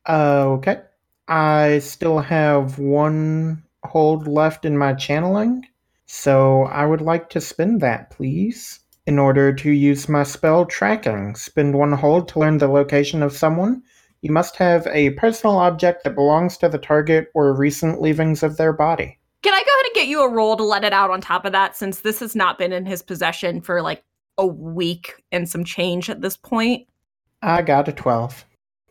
Uh, 0.08 0.44
okay. 0.46 0.80
I 1.28 1.80
still 1.80 2.18
have 2.18 2.78
one 2.78 3.62
hold 3.84 4.28
left 4.28 4.64
in 4.64 4.78
my 4.78 4.94
channeling, 4.94 5.66
so 6.06 6.64
I 6.64 6.86
would 6.86 7.00
like 7.00 7.30
to 7.30 7.40
spend 7.40 7.80
that, 7.80 8.10
please. 8.10 8.80
In 9.06 9.18
order 9.18 9.52
to 9.52 9.70
use 9.70 10.08
my 10.08 10.24
spell 10.24 10.66
tracking, 10.66 11.36
spend 11.36 11.76
one 11.76 11.92
hold 11.92 12.28
to 12.28 12.40
learn 12.40 12.58
the 12.58 12.68
location 12.68 13.22
of 13.22 13.36
someone. 13.36 13.82
You 14.22 14.32
must 14.32 14.56
have 14.56 14.86
a 14.88 15.10
personal 15.10 15.58
object 15.58 16.02
that 16.04 16.16
belongs 16.16 16.56
to 16.58 16.68
the 16.68 16.78
target 16.78 17.30
or 17.34 17.54
recent 17.54 18.00
leavings 18.00 18.42
of 18.42 18.56
their 18.56 18.72
body. 18.72 19.18
Can 19.42 19.54
I 19.54 19.58
go 19.58 19.72
ahead 19.74 19.86
and 19.86 19.94
get 19.94 20.08
you 20.08 20.22
a 20.22 20.30
roll 20.30 20.56
to 20.56 20.64
let 20.64 20.82
it 20.82 20.92
out 20.92 21.10
on 21.10 21.20
top 21.20 21.44
of 21.44 21.52
that 21.52 21.76
since 21.76 22.00
this 22.00 22.18
has 22.18 22.34
not 22.34 22.58
been 22.58 22.72
in 22.72 22.84
his 22.84 23.02
possession 23.02 23.60
for 23.60 23.80
like 23.80 24.02
a 24.38 24.46
week 24.46 25.22
and 25.30 25.48
some 25.48 25.64
change 25.64 26.10
at 26.10 26.20
this 26.20 26.36
point? 26.36 26.88
I 27.42 27.62
got 27.62 27.88
a 27.88 27.92
12. 27.92 28.44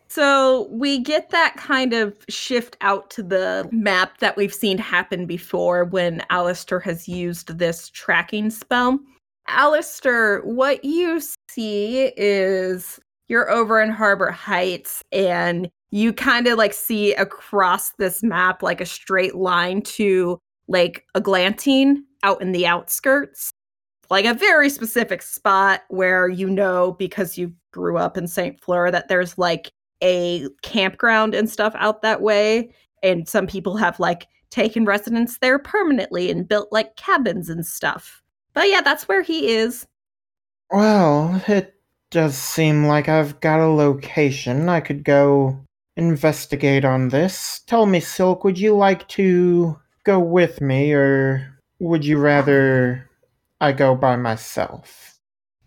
So 0.08 0.68
we 0.70 0.98
get 0.98 1.30
that 1.30 1.56
kind 1.56 1.92
of 1.92 2.16
shift 2.28 2.76
out 2.80 3.10
to 3.10 3.22
the 3.22 3.68
map 3.72 4.18
that 4.18 4.36
we've 4.36 4.54
seen 4.54 4.78
happen 4.78 5.26
before 5.26 5.84
when 5.84 6.22
Alistair 6.30 6.80
has 6.80 7.08
used 7.08 7.58
this 7.58 7.88
tracking 7.90 8.50
spell. 8.50 8.98
Alistair, 9.48 10.40
what 10.40 10.84
you 10.84 11.20
see 11.48 12.12
is 12.16 13.00
you're 13.28 13.50
over 13.50 13.80
in 13.80 13.90
Harbor 13.90 14.30
Heights 14.30 15.02
and 15.12 15.68
you 15.90 16.12
kind 16.12 16.46
of 16.46 16.58
like 16.58 16.72
see 16.72 17.14
across 17.14 17.92
this 17.92 18.22
map 18.22 18.62
like 18.62 18.80
a 18.80 18.86
straight 18.86 19.34
line 19.34 19.82
to 19.82 20.38
like 20.68 21.04
Eglantine 21.16 21.98
out 22.22 22.40
in 22.42 22.52
the 22.52 22.66
outskirts. 22.66 23.50
Like 24.08 24.24
a 24.24 24.34
very 24.34 24.70
specific 24.70 25.20
spot 25.20 25.82
where 25.88 26.28
you 26.28 26.48
know 26.48 26.92
because 26.92 27.36
you 27.36 27.52
grew 27.72 27.98
up 27.98 28.16
in 28.16 28.28
St. 28.28 28.60
Fleur 28.60 28.90
that 28.92 29.08
there's 29.08 29.36
like 29.36 29.70
a 30.02 30.48
campground 30.62 31.34
and 31.34 31.48
stuff 31.48 31.74
out 31.76 32.02
that 32.02 32.20
way. 32.22 32.70
And 33.02 33.28
some 33.28 33.46
people 33.46 33.76
have 33.76 33.98
like 34.00 34.26
taken 34.50 34.84
residence 34.84 35.38
there 35.38 35.58
permanently 35.58 36.30
and 36.30 36.48
built 36.48 36.72
like 36.72 36.96
cabins 36.96 37.48
and 37.48 37.64
stuff. 37.66 38.22
But 38.54 38.68
yeah, 38.68 38.80
that's 38.80 39.08
where 39.08 39.22
he 39.22 39.50
is. 39.50 39.86
Well, 40.70 41.42
it 41.46 41.74
does 42.10 42.36
seem 42.36 42.86
like 42.86 43.08
I've 43.08 43.38
got 43.40 43.60
a 43.60 43.66
location. 43.66 44.68
I 44.68 44.80
could 44.80 45.04
go 45.04 45.58
investigate 45.96 46.84
on 46.84 47.08
this. 47.08 47.60
Tell 47.66 47.86
me, 47.86 48.00
Silk, 48.00 48.44
would 48.44 48.58
you 48.58 48.76
like 48.76 49.06
to 49.08 49.78
go 50.04 50.18
with 50.18 50.60
me, 50.60 50.92
or 50.92 51.58
would 51.78 52.04
you 52.04 52.18
rather 52.18 53.10
I 53.60 53.72
go 53.72 53.94
by 53.94 54.16
myself? 54.16 55.18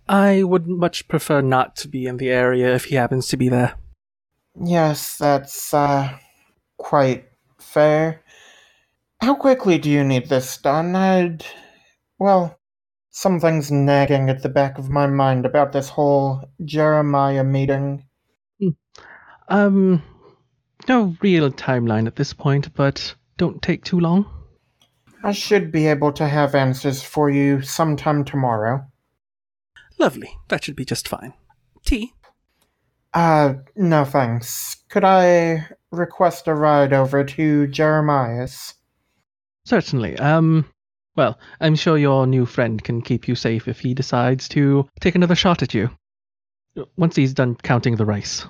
I 0.08 0.44
would 0.44 0.68
much 0.68 1.08
prefer 1.08 1.42
not 1.42 1.76
to 1.78 1.88
be 1.88 2.08
in 2.08 2.18
the 2.18 2.30
area 2.30 2.74
if 2.74 2.86
he 2.86 2.96
happens 2.96 3.28
to 3.28 3.38
be 3.38 3.50
there. 3.50 3.76
Yes, 4.62 5.18
that's 5.18 5.74
uh, 5.74 6.18
quite 6.78 7.26
fair. 7.60 8.24
How 9.22 9.36
quickly 9.36 9.78
do 9.78 9.90
you 9.90 10.04
need 10.04 10.30
this 10.30 10.58
done? 10.58 10.96
I'd. 10.96 11.46
Well, 12.20 12.60
something's 13.10 13.72
nagging 13.72 14.30
at 14.30 14.44
the 14.44 14.50
back 14.50 14.78
of 14.78 14.90
my 14.90 15.08
mind 15.08 15.46
about 15.46 15.72
this 15.72 15.90
whole 15.90 16.44
Jeremiah 16.64 17.44
meeting. 17.44 18.06
Um, 19.48 20.04
no 20.88 21.16
real 21.22 21.52
timeline 21.52 22.08
at 22.08 22.16
this 22.16 22.34
point, 22.34 22.74
but 22.76 23.16
don't 23.38 23.62
take 23.62 23.84
too 23.84 24.00
long. 24.00 24.26
I 25.24 25.32
should 25.32 25.72
be 25.72 25.88
able 25.88 26.14
to 26.14 26.28
have 26.28 26.56
answers 26.56 27.02
for 27.02 27.30
you 27.30 27.62
sometime 27.62 28.24
tomorrow. 28.24 28.86
Lovely. 29.98 30.38
That 30.48 30.64
should 30.64 30.76
be 30.76 30.86
just 30.86 31.08
fine. 31.08 31.34
Tea? 31.84 32.14
Uh, 33.14 33.56
no 33.76 34.06
thanks. 34.06 34.76
Could 34.90 35.04
I 35.04 35.68
request 35.92 36.48
a 36.48 36.54
ride 36.54 36.94
over 36.94 37.24
to 37.24 37.66
Jeremiah's. 37.68 38.76
Certainly. 39.66 40.18
Um, 40.20 40.66
well, 41.16 41.40
I'm 41.62 41.76
sure 41.76 41.98
your 41.98 42.28
new 42.28 42.46
friend 42.46 42.84
can 42.84 43.02
keep 43.02 43.28
you 43.28 43.34
safe 43.36 43.68
if 43.68 43.82
he 43.82 43.94
decides 43.94 44.48
to 44.50 44.88
take 45.00 45.16
another 45.16 45.36
shot 45.36 45.64
at 45.64 45.74
you. 45.74 45.90
Once 46.98 47.16
he's 47.16 47.34
done 47.34 47.56
counting 47.56 47.96
the 47.96 48.06
rice. 48.06 48.46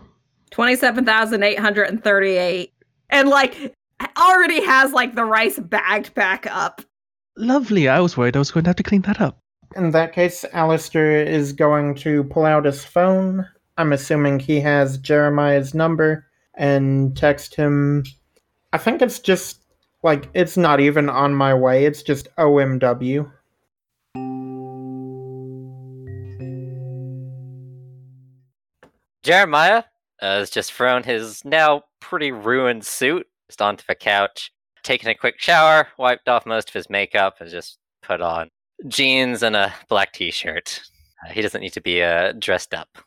27,838. 0.51 2.73
And 3.09 3.29
like 3.29 3.73
already 4.17 4.65
has 4.65 4.91
like 4.93 5.15
the 5.15 5.25
rice 5.25 5.59
bagged 5.59 6.13
back 6.13 6.45
up. 6.47 6.81
Lovely. 7.37 7.87
I 7.87 7.99
was 7.99 8.17
worried 8.17 8.35
I 8.35 8.39
was 8.39 8.51
going 8.51 8.65
to 8.65 8.69
have 8.69 8.75
to 8.77 8.83
clean 8.83 9.01
that 9.03 9.21
up. 9.21 9.39
In 9.75 9.91
that 9.91 10.13
case, 10.13 10.43
Alistair 10.51 11.23
is 11.23 11.53
going 11.53 11.93
to 11.95 12.23
pull 12.25 12.45
out 12.45 12.65
his 12.65 12.83
phone. 12.83 13.47
I'm 13.79 13.93
assuming 13.93 14.39
he 14.39 14.59
has 14.59 14.97
Jeremiah's 14.97 15.73
number 15.73 16.27
and 16.55 17.15
text 17.15 17.55
him. 17.55 18.03
I 18.73 18.77
think 18.77 19.01
it's 19.01 19.19
just 19.19 19.61
like 20.03 20.27
it's 20.33 20.57
not 20.57 20.81
even 20.81 21.07
on 21.07 21.33
my 21.33 21.53
way, 21.53 21.85
it's 21.85 22.03
just 22.03 22.27
OMW. 22.35 23.31
Jeremiah 29.23 29.83
uh, 30.21 30.39
has 30.39 30.49
just 30.49 30.73
thrown 30.73 31.03
his 31.03 31.45
now 31.45 31.83
pretty 32.01 32.33
ruined 32.33 32.85
suit 32.85 33.27
just 33.47 33.61
onto 33.61 33.85
the 33.87 33.95
couch, 33.95 34.51
taken 34.83 35.07
a 35.07 35.15
quick 35.15 35.39
shower, 35.39 35.87
wiped 35.97 36.27
off 36.27 36.45
most 36.45 36.67
of 36.67 36.73
his 36.73 36.89
makeup, 36.89 37.37
and 37.39 37.49
just 37.49 37.77
put 38.01 38.19
on 38.19 38.49
jeans 38.89 39.41
and 39.41 39.55
a 39.55 39.73
black 39.87 40.11
t-shirt. 40.11 40.81
Uh, 41.25 41.31
he 41.31 41.41
doesn't 41.41 41.61
need 41.61 41.73
to 41.73 41.81
be 41.81 42.03
uh, 42.03 42.33
dressed 42.33 42.73
up. 42.73 42.97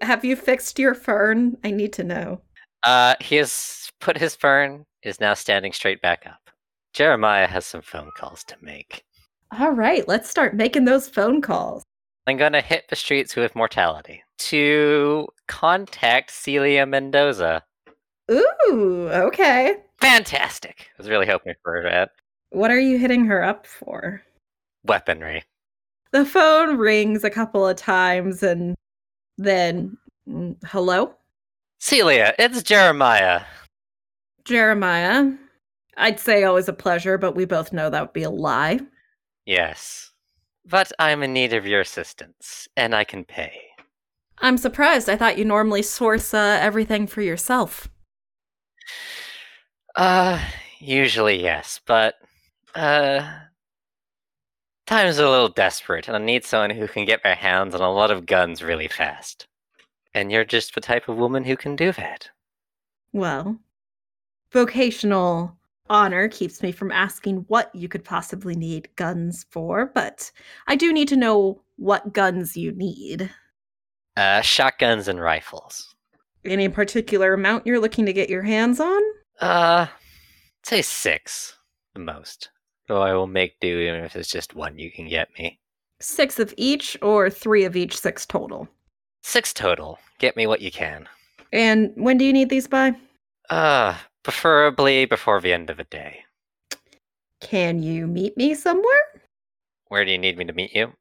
Have 0.00 0.24
you 0.24 0.36
fixed 0.36 0.78
your 0.78 0.94
fern? 0.94 1.56
I 1.64 1.70
need 1.70 1.92
to 1.94 2.04
know. 2.04 2.40
Uh, 2.82 3.14
he 3.20 3.36
has 3.36 3.90
put 4.00 4.16
his 4.16 4.34
fern, 4.34 4.84
is 5.02 5.20
now 5.20 5.34
standing 5.34 5.72
straight 5.72 6.00
back 6.00 6.24
up. 6.26 6.50
Jeremiah 6.94 7.46
has 7.46 7.66
some 7.66 7.82
phone 7.82 8.10
calls 8.16 8.42
to 8.44 8.56
make. 8.62 9.04
All 9.58 9.72
right, 9.72 10.06
let's 10.08 10.30
start 10.30 10.54
making 10.54 10.84
those 10.84 11.08
phone 11.08 11.40
calls. 11.40 11.82
I'm 12.26 12.36
gonna 12.36 12.60
hit 12.60 12.84
the 12.88 12.96
streets 12.96 13.36
with 13.36 13.56
mortality 13.56 14.22
to 14.38 15.28
contact 15.48 16.30
Celia 16.30 16.86
Mendoza. 16.86 17.62
Ooh, 18.30 19.08
okay. 19.10 19.76
Fantastic! 20.00 20.88
I 20.94 21.02
was 21.02 21.08
really 21.08 21.26
hoping 21.26 21.54
for 21.62 21.82
that. 21.82 22.10
What 22.50 22.70
are 22.70 22.80
you 22.80 22.98
hitting 22.98 23.24
her 23.26 23.42
up 23.42 23.66
for? 23.66 24.22
Weaponry. 24.84 25.42
The 26.12 26.24
phone 26.24 26.76
rings 26.76 27.24
a 27.24 27.30
couple 27.30 27.66
of 27.66 27.76
times 27.76 28.42
and 28.42 28.74
then, 29.40 29.96
mm, 30.28 30.56
hello? 30.66 31.14
Celia, 31.78 32.34
it's 32.38 32.62
Jeremiah. 32.62 33.40
Jeremiah. 34.44 35.32
I'd 35.96 36.20
say 36.20 36.44
always 36.44 36.68
a 36.68 36.74
pleasure, 36.74 37.16
but 37.18 37.34
we 37.34 37.46
both 37.46 37.72
know 37.72 37.88
that 37.88 38.00
would 38.02 38.12
be 38.12 38.22
a 38.22 38.30
lie. 38.30 38.80
Yes. 39.46 40.10
But 40.66 40.92
I'm 40.98 41.22
in 41.22 41.32
need 41.32 41.54
of 41.54 41.66
your 41.66 41.80
assistance, 41.80 42.68
and 42.76 42.94
I 42.94 43.04
can 43.04 43.24
pay. 43.24 43.52
I'm 44.38 44.58
surprised. 44.58 45.08
I 45.08 45.16
thought 45.16 45.38
you 45.38 45.44
normally 45.44 45.82
source 45.82 46.34
uh, 46.34 46.58
everything 46.60 47.06
for 47.06 47.22
yourself. 47.22 47.88
Uh, 49.96 50.42
usually 50.78 51.42
yes, 51.42 51.80
but, 51.86 52.14
uh, 52.74 53.26
times 54.90 55.18
a 55.18 55.30
little 55.30 55.48
desperate, 55.48 56.08
and 56.08 56.16
I 56.16 56.20
need 56.20 56.44
someone 56.44 56.70
who 56.70 56.88
can 56.88 57.04
get 57.04 57.22
their 57.22 57.36
hands 57.36 57.76
on 57.76 57.80
a 57.80 57.92
lot 57.92 58.10
of 58.10 58.26
guns 58.26 58.60
really 58.60 58.88
fast. 58.88 59.46
And 60.14 60.32
you're 60.32 60.44
just 60.44 60.74
the 60.74 60.80
type 60.80 61.08
of 61.08 61.16
woman 61.16 61.44
who 61.44 61.56
can 61.56 61.76
do 61.76 61.92
that. 61.92 62.28
Well, 63.12 63.56
vocational 64.52 65.56
honor 65.88 66.26
keeps 66.26 66.60
me 66.60 66.72
from 66.72 66.90
asking 66.90 67.44
what 67.46 67.72
you 67.72 67.88
could 67.88 68.04
possibly 68.04 68.56
need 68.56 68.88
guns 68.96 69.46
for, 69.48 69.86
but 69.94 70.32
I 70.66 70.74
do 70.74 70.92
need 70.92 71.06
to 71.08 71.16
know 71.16 71.62
what 71.76 72.12
guns 72.12 72.56
you 72.56 72.72
need. 72.72 73.30
Uh, 74.16 74.40
shotguns 74.40 75.06
and 75.06 75.20
rifles. 75.20 75.94
Any 76.44 76.68
particular 76.68 77.34
amount 77.34 77.64
you're 77.64 77.78
looking 77.78 78.06
to 78.06 78.12
get 78.12 78.28
your 78.28 78.42
hands 78.42 78.80
on? 78.80 79.00
Uh, 79.40 79.86
say 80.64 80.82
six, 80.82 81.56
the 81.94 82.00
most. 82.00 82.50
Though 82.90 83.02
I 83.02 83.14
will 83.14 83.28
make 83.28 83.60
do 83.60 83.78
even 83.78 84.02
if 84.02 84.16
it's 84.16 84.28
just 84.28 84.56
one 84.56 84.76
you 84.76 84.90
can 84.90 85.06
get 85.06 85.28
me. 85.38 85.60
Six 86.00 86.40
of 86.40 86.52
each, 86.56 86.96
or 87.00 87.30
three 87.30 87.62
of 87.62 87.76
each, 87.76 87.96
six 87.96 88.26
total. 88.26 88.66
Six 89.22 89.54
total. 89.54 90.00
Get 90.18 90.36
me 90.36 90.48
what 90.48 90.60
you 90.60 90.72
can. 90.72 91.08
And 91.52 91.92
when 91.94 92.18
do 92.18 92.24
you 92.24 92.32
need 92.32 92.50
these 92.50 92.66
by? 92.66 92.96
Uh, 93.48 93.94
preferably 94.24 95.04
before 95.04 95.40
the 95.40 95.52
end 95.52 95.70
of 95.70 95.76
the 95.76 95.84
day. 95.84 96.24
Can 97.40 97.80
you 97.80 98.08
meet 98.08 98.36
me 98.36 98.56
somewhere? 98.56 99.22
Where 99.86 100.04
do 100.04 100.10
you 100.10 100.18
need 100.18 100.36
me 100.36 100.46
to 100.46 100.52
meet 100.52 100.74
you? 100.74 100.92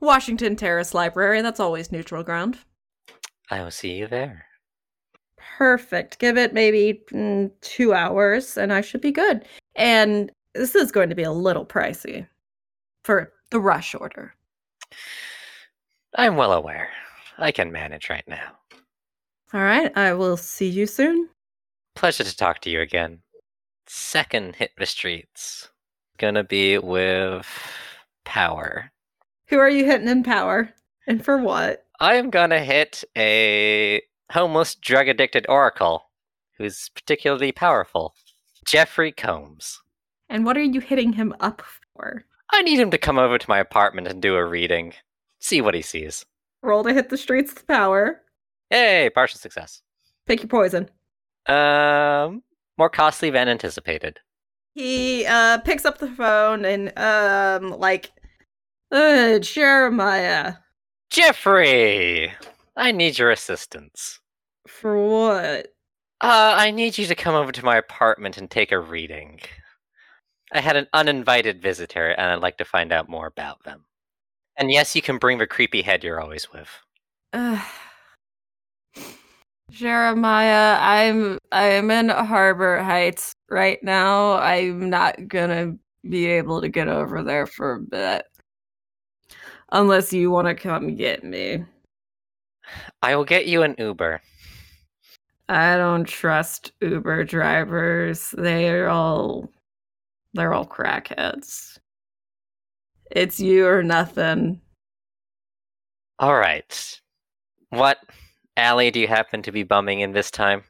Washington 0.00 0.56
Terrace 0.56 0.94
Library, 0.94 1.42
that's 1.42 1.60
always 1.60 1.92
neutral 1.92 2.22
ground. 2.22 2.60
I 3.50 3.62
will 3.62 3.70
see 3.70 3.92
you 3.92 4.06
there. 4.06 4.46
Perfect. 5.58 6.18
Give 6.18 6.38
it 6.38 6.54
maybe 6.54 7.02
mm, 7.12 7.50
two 7.60 7.92
hours 7.92 8.56
and 8.56 8.72
I 8.72 8.80
should 8.80 9.02
be 9.02 9.12
good. 9.12 9.44
And 9.76 10.30
this 10.54 10.74
is 10.74 10.92
going 10.92 11.08
to 11.08 11.14
be 11.14 11.22
a 11.22 11.32
little 11.32 11.66
pricey 11.66 12.26
for 13.02 13.32
the 13.50 13.60
rush 13.60 13.94
order. 13.94 14.34
I'm 16.16 16.36
well 16.36 16.52
aware. 16.52 16.90
I 17.38 17.50
can 17.52 17.72
manage 17.72 18.08
right 18.08 18.26
now. 18.28 18.52
All 19.52 19.60
right, 19.60 19.96
I 19.96 20.14
will 20.14 20.36
see 20.36 20.68
you 20.68 20.86
soon. 20.86 21.28
Pleasure 21.94 22.24
to 22.24 22.36
talk 22.36 22.60
to 22.60 22.70
you 22.70 22.80
again. 22.80 23.20
Second 23.86 24.56
hit 24.56 24.72
the 24.78 24.86
streets. 24.86 25.68
Gonna 26.18 26.44
be 26.44 26.78
with 26.78 27.46
power. 28.24 28.90
Who 29.48 29.58
are 29.58 29.68
you 29.68 29.84
hitting 29.84 30.08
in 30.08 30.22
power? 30.22 30.72
And 31.06 31.24
for 31.24 31.38
what? 31.38 31.84
I 32.00 32.14
am 32.14 32.30
gonna 32.30 32.60
hit 32.60 33.04
a 33.16 34.02
homeless, 34.32 34.74
drug 34.74 35.08
addicted 35.08 35.46
oracle 35.48 36.10
who's 36.56 36.88
particularly 36.94 37.52
powerful. 37.52 38.14
Jeffrey 38.66 39.12
Combs. 39.12 39.80
And 40.28 40.44
what 40.44 40.56
are 40.56 40.62
you 40.62 40.80
hitting 40.80 41.12
him 41.12 41.34
up 41.40 41.62
for? 41.94 42.24
I 42.52 42.62
need 42.62 42.78
him 42.78 42.90
to 42.90 42.98
come 42.98 43.18
over 43.18 43.38
to 43.38 43.50
my 43.50 43.58
apartment 43.58 44.06
and 44.08 44.20
do 44.20 44.36
a 44.36 44.44
reading. 44.44 44.94
See 45.40 45.60
what 45.60 45.74
he 45.74 45.82
sees. 45.82 46.24
Roll 46.62 46.84
to 46.84 46.94
hit 46.94 47.08
the 47.10 47.16
streets 47.16 47.52
with 47.54 47.66
power. 47.66 48.22
Hey, 48.70 49.10
partial 49.14 49.38
success. 49.38 49.82
Pick 50.26 50.40
your 50.40 50.48
poison. 50.48 50.88
Um, 51.46 52.42
more 52.78 52.88
costly 52.88 53.30
than 53.30 53.48
anticipated. 53.48 54.20
He 54.74 55.24
uh 55.26 55.58
picks 55.58 55.84
up 55.84 55.98
the 55.98 56.10
phone 56.10 56.64
and 56.64 56.92
um 56.98 57.78
like 57.78 58.10
uh 58.90 59.38
Jeremiah. 59.38 60.54
Jeffrey! 61.10 62.32
I 62.76 62.90
need 62.90 63.18
your 63.18 63.30
assistance. 63.30 64.20
For 64.66 64.96
what? 64.98 65.74
Uh, 66.20 66.54
I 66.56 66.70
need 66.70 66.96
you 66.98 67.06
to 67.06 67.14
come 67.14 67.34
over 67.34 67.52
to 67.52 67.64
my 67.64 67.76
apartment 67.76 68.38
and 68.38 68.50
take 68.50 68.72
a 68.72 68.78
reading. 68.78 69.40
I 70.54 70.60
had 70.60 70.76
an 70.76 70.86
uninvited 70.92 71.60
visitor, 71.60 72.10
and 72.10 72.30
I'd 72.30 72.40
like 72.40 72.58
to 72.58 72.64
find 72.64 72.92
out 72.92 73.08
more 73.08 73.26
about 73.26 73.64
them. 73.64 73.84
And 74.56 74.70
yes, 74.70 74.94
you 74.94 75.02
can 75.02 75.18
bring 75.18 75.38
the 75.38 75.48
creepy 75.48 75.82
head 75.82 76.04
you're 76.04 76.20
always 76.20 76.52
with. 76.52 76.68
Uh, 77.32 77.60
Jeremiah, 79.70 80.78
I'm 80.80 81.38
I'm 81.50 81.90
in 81.90 82.08
Harbor 82.08 82.80
Heights 82.80 83.34
right 83.50 83.82
now. 83.82 84.34
I'm 84.34 84.88
not 84.88 85.26
gonna 85.26 85.74
be 86.08 86.26
able 86.26 86.60
to 86.60 86.68
get 86.68 86.86
over 86.86 87.24
there 87.24 87.46
for 87.46 87.72
a 87.72 87.80
bit. 87.80 88.24
Unless 89.72 90.12
you 90.12 90.30
want 90.30 90.46
to 90.46 90.54
come 90.54 90.94
get 90.94 91.24
me. 91.24 91.64
I 93.02 93.16
will 93.16 93.24
get 93.24 93.46
you 93.46 93.62
an 93.62 93.74
Uber. 93.76 94.20
I 95.48 95.76
don't 95.76 96.04
trust 96.04 96.72
Uber 96.80 97.24
drivers. 97.24 98.32
They're 98.38 98.88
all 98.88 99.50
they're 100.34 100.52
all 100.52 100.66
crackheads. 100.66 101.78
It's 103.10 103.40
you 103.40 103.66
or 103.66 103.82
nothing. 103.82 104.60
All 106.18 106.36
right. 106.36 107.00
What 107.70 107.98
alley 108.56 108.90
do 108.90 109.00
you 109.00 109.08
happen 109.08 109.42
to 109.42 109.52
be 109.52 109.62
bumming 109.62 110.00
in 110.00 110.12
this 110.12 110.30
time? 110.30 110.62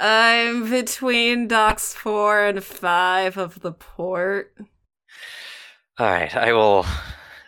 I'm 0.00 0.68
between 0.70 1.46
docks 1.48 1.94
four 1.94 2.44
and 2.44 2.64
five 2.64 3.36
of 3.36 3.60
the 3.60 3.72
port. 3.72 4.56
All 5.98 6.06
right, 6.06 6.34
I 6.34 6.52
will 6.52 6.86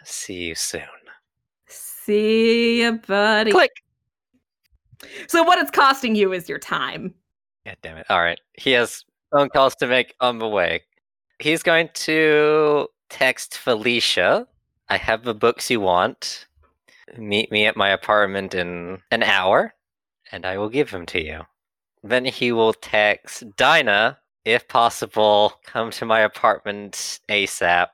see 0.04 0.44
you 0.44 0.54
soon. 0.54 0.82
See 1.66 2.82
ya, 2.82 2.92
buddy. 2.92 3.50
Click. 3.50 3.70
So 5.28 5.42
what 5.42 5.58
it's 5.58 5.70
costing 5.70 6.14
you 6.14 6.32
is 6.32 6.48
your 6.48 6.58
time. 6.58 7.14
God 7.66 7.76
damn 7.82 7.96
it. 7.96 8.06
All 8.10 8.20
right. 8.20 8.38
He 8.52 8.72
has 8.72 9.04
phone 9.32 9.48
calls 9.48 9.74
to 9.76 9.86
make 9.86 10.14
on 10.20 10.38
the 10.38 10.48
way. 10.48 10.82
He's 11.44 11.62
going 11.62 11.90
to 11.92 12.88
text 13.10 13.58
Felicia. 13.58 14.48
I 14.88 14.96
have 14.96 15.24
the 15.24 15.34
books 15.34 15.68
you 15.68 15.78
want. 15.78 16.46
Meet 17.18 17.52
me 17.52 17.66
at 17.66 17.76
my 17.76 17.90
apartment 17.90 18.54
in 18.54 19.02
an 19.10 19.22
hour, 19.22 19.74
and 20.32 20.46
I 20.46 20.56
will 20.56 20.70
give 20.70 20.90
them 20.90 21.04
to 21.04 21.22
you. 21.22 21.42
then 22.02 22.24
he 22.24 22.50
will 22.50 22.72
text 22.72 23.44
Dinah, 23.56 24.20
if 24.46 24.66
possible, 24.68 25.60
come 25.66 25.90
to 25.90 26.06
my 26.06 26.20
apartment 26.20 27.20
ASAP. 27.28 27.88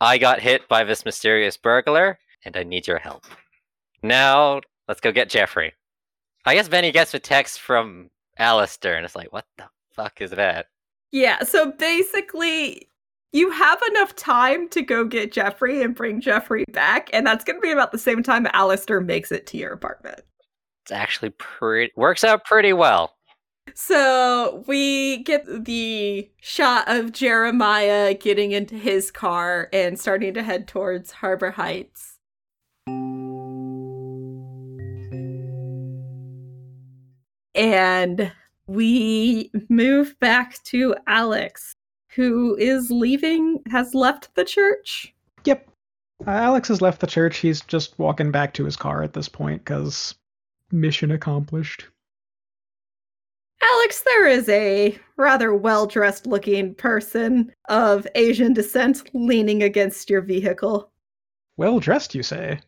I 0.00 0.18
got 0.18 0.40
hit 0.40 0.68
by 0.68 0.82
this 0.82 1.04
mysterious 1.04 1.56
burglar, 1.56 2.18
and 2.44 2.56
I 2.56 2.64
need 2.64 2.88
your 2.88 2.98
help. 2.98 3.24
Now, 4.02 4.62
let's 4.88 5.00
go 5.00 5.12
get 5.12 5.30
Jeffrey. 5.30 5.74
I 6.44 6.56
guess 6.56 6.68
Benny 6.68 6.90
gets 6.90 7.14
a 7.14 7.20
text 7.20 7.60
from 7.60 8.10
Alistair, 8.36 8.96
and 8.96 9.04
it's 9.04 9.14
like, 9.14 9.32
what 9.32 9.46
the 9.58 9.66
fuck 9.92 10.20
is 10.20 10.32
that? 10.32 10.66
Yeah, 11.12 11.44
so 11.44 11.70
basically, 11.70 12.88
you 13.36 13.50
have 13.50 13.80
enough 13.90 14.16
time 14.16 14.66
to 14.70 14.80
go 14.80 15.04
get 15.04 15.30
Jeffrey 15.30 15.82
and 15.82 15.94
bring 15.94 16.22
Jeffrey 16.22 16.64
back, 16.72 17.10
and 17.12 17.26
that's 17.26 17.44
going 17.44 17.58
to 17.58 17.60
be 17.60 17.70
about 17.70 17.92
the 17.92 17.98
same 17.98 18.22
time 18.22 18.48
Alistair 18.54 19.00
makes 19.00 19.30
it 19.30 19.46
to 19.48 19.58
your 19.58 19.72
apartment. 19.72 20.22
It's 20.84 20.92
actually 20.92 21.30
pretty 21.30 21.92
works 21.96 22.24
out 22.24 22.46
pretty 22.46 22.72
well. 22.72 23.12
So 23.74 24.64
we 24.66 25.18
get 25.24 25.44
the 25.66 26.30
shot 26.40 26.88
of 26.88 27.12
Jeremiah 27.12 28.14
getting 28.14 28.52
into 28.52 28.76
his 28.76 29.10
car 29.10 29.68
and 29.70 30.00
starting 30.00 30.32
to 30.34 30.42
head 30.42 30.66
towards 30.66 31.10
Harbor 31.10 31.50
Heights. 31.50 32.16
And 37.54 38.32
we 38.66 39.50
move 39.68 40.18
back 40.20 40.62
to 40.64 40.94
Alex, 41.06 41.75
who 42.16 42.56
is 42.56 42.90
leaving, 42.90 43.62
has 43.70 43.94
left 43.94 44.34
the 44.34 44.44
church. 44.44 45.14
Yep. 45.44 45.68
Uh, 46.26 46.30
Alex 46.30 46.68
has 46.68 46.80
left 46.80 47.00
the 47.00 47.06
church. 47.06 47.36
He's 47.36 47.60
just 47.60 47.98
walking 47.98 48.30
back 48.32 48.54
to 48.54 48.64
his 48.64 48.74
car 48.74 49.02
at 49.02 49.12
this 49.12 49.28
point 49.28 49.62
because 49.62 50.14
mission 50.72 51.10
accomplished. 51.10 51.86
Alex, 53.62 54.02
there 54.04 54.26
is 54.26 54.48
a 54.48 54.98
rather 55.16 55.54
well 55.54 55.86
dressed 55.86 56.26
looking 56.26 56.74
person 56.74 57.52
of 57.68 58.06
Asian 58.14 58.54
descent 58.54 59.02
leaning 59.14 59.62
against 59.62 60.08
your 60.08 60.22
vehicle. 60.22 60.90
Well 61.58 61.80
dressed, 61.80 62.14
you 62.14 62.22
say? 62.22 62.60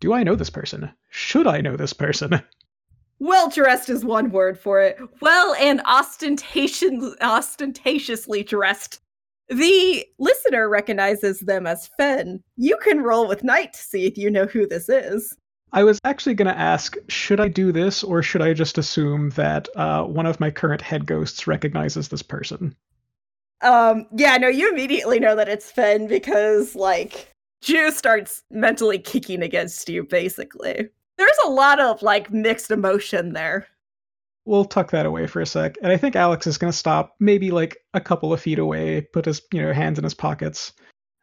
Do 0.00 0.14
I 0.14 0.22
know 0.22 0.34
this 0.34 0.50
person? 0.50 0.90
Should 1.10 1.46
I 1.46 1.60
know 1.60 1.76
this 1.76 1.92
person? 1.92 2.42
Well 3.24 3.48
dressed 3.48 3.88
is 3.88 4.04
one 4.04 4.30
word 4.30 4.58
for 4.58 4.82
it. 4.82 4.98
Well 5.22 5.54
and 5.54 5.80
ostentation- 5.86 7.14
ostentatiously 7.22 8.42
dressed. 8.42 9.00
The 9.48 10.04
listener 10.18 10.68
recognizes 10.68 11.40
them 11.40 11.66
as 11.66 11.88
Fen. 11.96 12.42
You 12.58 12.76
can 12.82 13.00
roll 13.00 13.26
with 13.26 13.42
Night 13.42 13.72
to 13.72 13.78
see 13.78 14.04
if 14.04 14.18
you 14.18 14.30
know 14.30 14.44
who 14.44 14.66
this 14.66 14.90
is. 14.90 15.34
I 15.72 15.84
was 15.84 15.98
actually 16.04 16.34
going 16.34 16.52
to 16.52 16.58
ask 16.58 16.98
should 17.08 17.40
I 17.40 17.48
do 17.48 17.72
this 17.72 18.04
or 18.04 18.22
should 18.22 18.42
I 18.42 18.52
just 18.52 18.76
assume 18.76 19.30
that 19.30 19.70
uh, 19.74 20.04
one 20.04 20.26
of 20.26 20.38
my 20.38 20.50
current 20.50 20.82
head 20.82 21.06
ghosts 21.06 21.46
recognizes 21.46 22.08
this 22.08 22.22
person? 22.22 22.76
Um, 23.62 24.06
yeah, 24.14 24.36
no, 24.36 24.48
you 24.48 24.70
immediately 24.70 25.18
know 25.18 25.34
that 25.34 25.48
it's 25.48 25.70
Fen 25.70 26.08
because, 26.08 26.74
like, 26.74 27.32
Jew 27.62 27.90
starts 27.90 28.42
mentally 28.50 28.98
kicking 28.98 29.42
against 29.42 29.88
you, 29.88 30.04
basically. 30.04 30.90
There's 31.16 31.38
a 31.44 31.50
lot 31.50 31.80
of, 31.80 32.02
like, 32.02 32.32
mixed 32.32 32.70
emotion 32.70 33.32
there. 33.32 33.66
We'll 34.44 34.64
tuck 34.64 34.90
that 34.90 35.06
away 35.06 35.26
for 35.26 35.40
a 35.40 35.46
sec. 35.46 35.76
And 35.82 35.90
I 35.90 35.96
think 35.96 36.16
Alex 36.16 36.46
is 36.46 36.58
going 36.58 36.70
to 36.70 36.76
stop 36.76 37.14
maybe 37.18 37.50
like 37.50 37.78
a 37.94 38.00
couple 38.00 38.32
of 38.32 38.40
feet 38.40 38.58
away, 38.58 39.00
put 39.00 39.24
his, 39.24 39.40
you 39.52 39.62
know, 39.62 39.72
hands 39.72 39.98
in 39.98 40.04
his 40.04 40.14
pockets. 40.14 40.72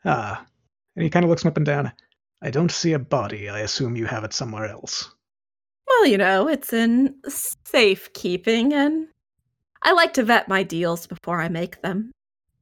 Ah. 0.05 0.43
And 0.95 1.03
he 1.03 1.09
kind 1.09 1.23
of 1.23 1.29
looks 1.29 1.43
him 1.43 1.49
up 1.49 1.57
and 1.57 1.65
down. 1.65 1.91
I 2.41 2.49
don't 2.49 2.71
see 2.71 2.93
a 2.93 2.99
body. 2.99 3.49
I 3.49 3.59
assume 3.59 3.95
you 3.95 4.07
have 4.07 4.23
it 4.23 4.33
somewhere 4.33 4.65
else. 4.65 5.13
Well, 5.87 6.07
you 6.07 6.17
know, 6.17 6.47
it's 6.47 6.73
in 6.73 7.15
safekeeping, 7.27 8.73
and 8.73 9.07
I 9.83 9.91
like 9.91 10.13
to 10.13 10.23
vet 10.23 10.47
my 10.47 10.63
deals 10.63 11.05
before 11.05 11.41
I 11.41 11.49
make 11.49 11.81
them. 11.81 12.11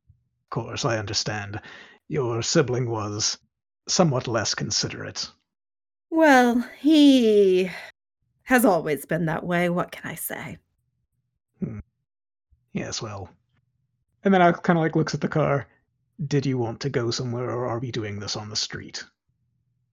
Of 0.10 0.50
course, 0.50 0.84
I 0.84 0.98
understand. 0.98 1.62
Your 2.08 2.42
sibling 2.42 2.90
was 2.90 3.38
somewhat 3.88 4.28
less 4.28 4.54
considerate. 4.54 5.30
Well, 6.10 6.68
he 6.80 7.72
has 8.44 8.66
always 8.66 9.06
been 9.06 9.26
that 9.26 9.46
way. 9.46 9.70
What 9.70 9.92
can 9.92 10.10
I 10.10 10.16
say? 10.16 10.58
Yes, 12.74 13.02
well. 13.02 13.30
And 14.24 14.34
then 14.34 14.42
I 14.42 14.52
kind 14.52 14.78
of 14.78 14.84
like 14.84 14.96
looks 14.96 15.14
at 15.14 15.22
the 15.22 15.28
car. 15.28 15.68
Did 16.28 16.46
you 16.46 16.58
want 16.58 16.80
to 16.82 16.90
go 16.90 17.12
somewhere, 17.12 17.50
or 17.50 17.68
are 17.68 17.80
we 17.80 17.92
doing 17.92 18.20
this 18.20 18.36
on 18.36 18.50
the 18.50 18.56
street? 18.56 19.04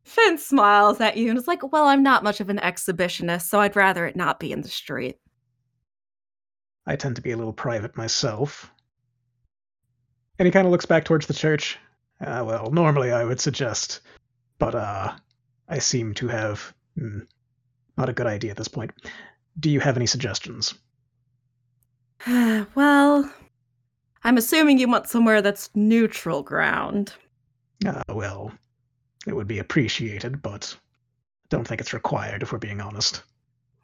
Finn 0.04 0.38
smiles 0.38 1.00
at 1.00 1.16
you 1.16 1.30
and 1.30 1.38
is 1.38 1.48
like, 1.48 1.72
Well, 1.72 1.86
I'm 1.86 2.02
not 2.02 2.24
much 2.24 2.40
of 2.40 2.48
an 2.48 2.58
exhibitionist, 2.58 3.42
so 3.42 3.60
I'd 3.60 3.76
rather 3.76 4.06
it 4.06 4.16
not 4.16 4.40
be 4.40 4.52
in 4.52 4.62
the 4.62 4.68
street. 4.68 5.16
I 6.86 6.96
tend 6.96 7.16
to 7.16 7.22
be 7.22 7.32
a 7.32 7.36
little 7.36 7.52
private 7.52 7.96
myself. 7.96 8.70
And 10.38 10.46
he 10.46 10.52
kind 10.52 10.66
of 10.66 10.70
looks 10.70 10.86
back 10.86 11.04
towards 11.04 11.26
the 11.26 11.34
church. 11.34 11.78
Uh, 12.20 12.44
well, 12.46 12.70
normally 12.70 13.12
I 13.12 13.24
would 13.24 13.40
suggest, 13.40 14.00
but 14.58 14.74
uh, 14.74 15.12
I 15.68 15.78
seem 15.78 16.14
to 16.14 16.28
have 16.28 16.72
hmm, 16.98 17.20
not 17.96 18.08
a 18.08 18.12
good 18.12 18.26
idea 18.26 18.50
at 18.50 18.56
this 18.56 18.68
point. 18.68 18.92
Do 19.58 19.70
you 19.70 19.80
have 19.80 19.96
any 19.96 20.06
suggestions? 20.06 20.74
well, 22.74 23.30
I'm 24.24 24.36
assuming 24.36 24.78
you 24.78 24.88
want 24.88 25.08
somewhere 25.08 25.42
that's 25.42 25.70
neutral 25.74 26.42
ground. 26.42 27.14
Uh, 27.86 28.02
well, 28.08 28.52
it 29.26 29.34
would 29.34 29.46
be 29.46 29.58
appreciated, 29.58 30.42
but 30.42 30.76
I 30.76 31.46
don't 31.48 31.66
think 31.66 31.80
it's 31.80 31.92
required 31.92 32.42
if 32.42 32.52
we're 32.52 32.58
being 32.58 32.80
honest. 32.80 33.22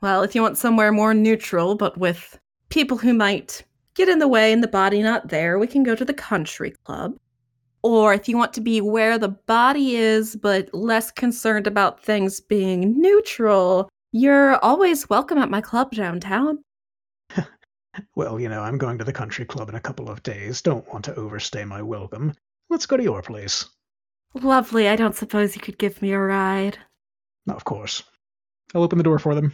Well, 0.01 0.22
if 0.22 0.35
you 0.35 0.43
want 0.43 0.59
somewhere 0.59 0.93
more 0.93 1.14
neutral, 1.14 1.74
but 1.74 1.97
with 1.97 2.39
people 2.70 2.97
who 2.99 3.14
might 3.14 3.64
get 3.95 4.09
in 4.09 4.18
the 4.18 4.28
way 4.28 4.53
and 4.53 4.62
the 4.62 4.68
body 4.68 5.03
not 5.03 5.28
there, 5.28 5.59
we 5.59 5.66
can 5.66 5.83
go 5.83 5.95
to 5.95 6.05
the 6.05 6.14
country 6.14 6.72
club. 6.85 7.16
Or 7.83 8.14
if 8.14 8.28
you 8.28 8.37
want 8.37 8.53
to 8.55 8.61
be 8.61 8.80
where 8.80 9.18
the 9.18 9.28
body 9.28 9.97
is, 9.97 10.37
but 10.37 10.72
less 10.72 11.11
concerned 11.11 11.66
about 11.66 12.03
things 12.03 12.41
being 12.41 13.01
neutral, 13.01 13.89
you're 14.12 14.57
always 14.57 15.09
welcome 15.09 15.39
at 15.39 15.51
my 15.51 15.61
club 15.61 15.93
downtown. 15.93 16.59
Well, 18.14 18.41
you 18.41 18.49
know, 18.49 18.62
I'm 18.62 18.78
going 18.78 18.97
to 18.97 19.05
the 19.05 19.12
country 19.12 19.45
club 19.45 19.68
in 19.68 19.74
a 19.74 19.80
couple 19.80 20.09
of 20.09 20.22
days. 20.22 20.62
Don't 20.62 20.91
want 20.91 21.05
to 21.05 21.14
overstay 21.14 21.64
my 21.66 21.83
welcome. 21.83 22.33
Let's 22.70 22.87
go 22.87 22.97
to 22.97 23.03
your 23.03 23.20
place. 23.20 23.66
Lovely. 24.35 24.89
I 24.89 24.97
don't 24.97 25.14
suppose 25.14 25.55
you 25.55 25.61
could 25.61 25.76
give 25.76 26.01
me 26.01 26.12
a 26.12 26.18
ride. 26.18 26.78
Of 27.49 27.64
course. 27.64 28.03
I'll 28.74 28.83
open 28.83 28.97
the 28.97 29.05
door 29.05 29.18
for 29.18 29.35
them. 29.35 29.53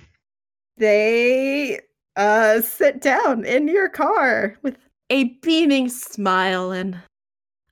They 0.76 1.80
uh 2.14 2.60
sit 2.60 3.00
down 3.00 3.44
in 3.44 3.66
your 3.66 3.88
car 3.88 4.56
with 4.62 4.76
a 5.10 5.24
beaming 5.42 5.88
smile 5.88 6.70
and 6.70 6.96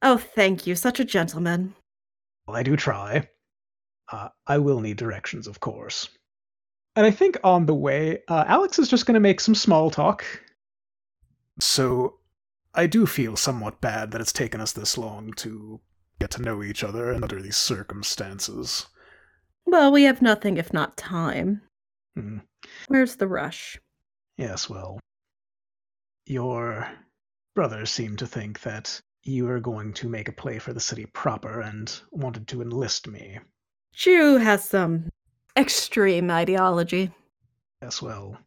oh 0.03 0.19
thank 0.19 0.67
you 0.67 0.75
such 0.75 1.01
a 1.01 1.05
gentleman 1.05 1.75
Well, 2.47 2.57
I 2.57 2.63
do 2.63 2.77
try. 2.77 3.29
Uh, 4.13 4.29
I 4.47 4.59
will 4.59 4.81
need 4.81 4.97
directions, 4.99 5.47
of 5.49 5.59
course. 5.61 6.09
And 6.95 7.05
I 7.05 7.11
think 7.11 7.39
on 7.43 7.67
the 7.67 7.75
way, 7.75 8.23
uh, 8.29 8.45
Alex 8.47 8.79
is 8.79 8.89
just 8.89 9.05
going 9.05 9.15
to 9.15 9.21
make 9.21 9.41
some 9.41 9.55
small 9.55 9.91
talk. 9.91 10.25
So, 11.61 12.19
I 12.75 12.87
do 12.87 13.07
feel 13.07 13.37
somewhat 13.37 13.81
bad 13.81 14.11
that 14.13 14.21
it's 14.21 14.33
taken 14.33 14.61
us 14.61 14.73
this 14.73 14.97
long 14.97 15.33
to 15.39 15.81
get 16.21 16.31
to 16.33 16.43
know 16.43 16.63
each 16.63 16.85
other 16.85 17.11
and 17.11 17.23
under 17.23 17.43
these 17.43 17.57
circumstances. 17.57 18.87
well 19.67 19.91
we 19.91 20.05
have 20.05 20.23
nothing 20.23 20.57
if 20.57 20.73
not 20.73 20.97
time 20.97 21.63
Hmm. 22.15 22.39
where's 22.89 23.17
the 23.17 23.27
rush 23.27 23.79
Yes, 24.39 24.69
well, 24.71 25.01
your 26.27 26.87
brother 27.55 27.87
seem 27.87 28.17
to 28.19 28.27
think 28.27 28.61
that 28.61 29.01
you 29.27 29.45
were 29.45 29.61
going 29.61 29.93
to 29.95 30.09
make 30.09 30.29
a 30.29 30.33
play 30.33 30.59
for 30.59 30.73
the 30.73 30.81
city 30.81 31.07
proper 31.07 31.61
and 31.61 32.01
wanted 32.11 32.47
to 32.49 32.63
enlist 32.63 33.09
me. 33.09 33.39
jew 33.93 34.37
has 34.37 34.65
some 34.65 35.11
extreme 35.57 36.31
ideology 36.31 37.11
Yes, 37.83 38.01
well, 38.01 38.39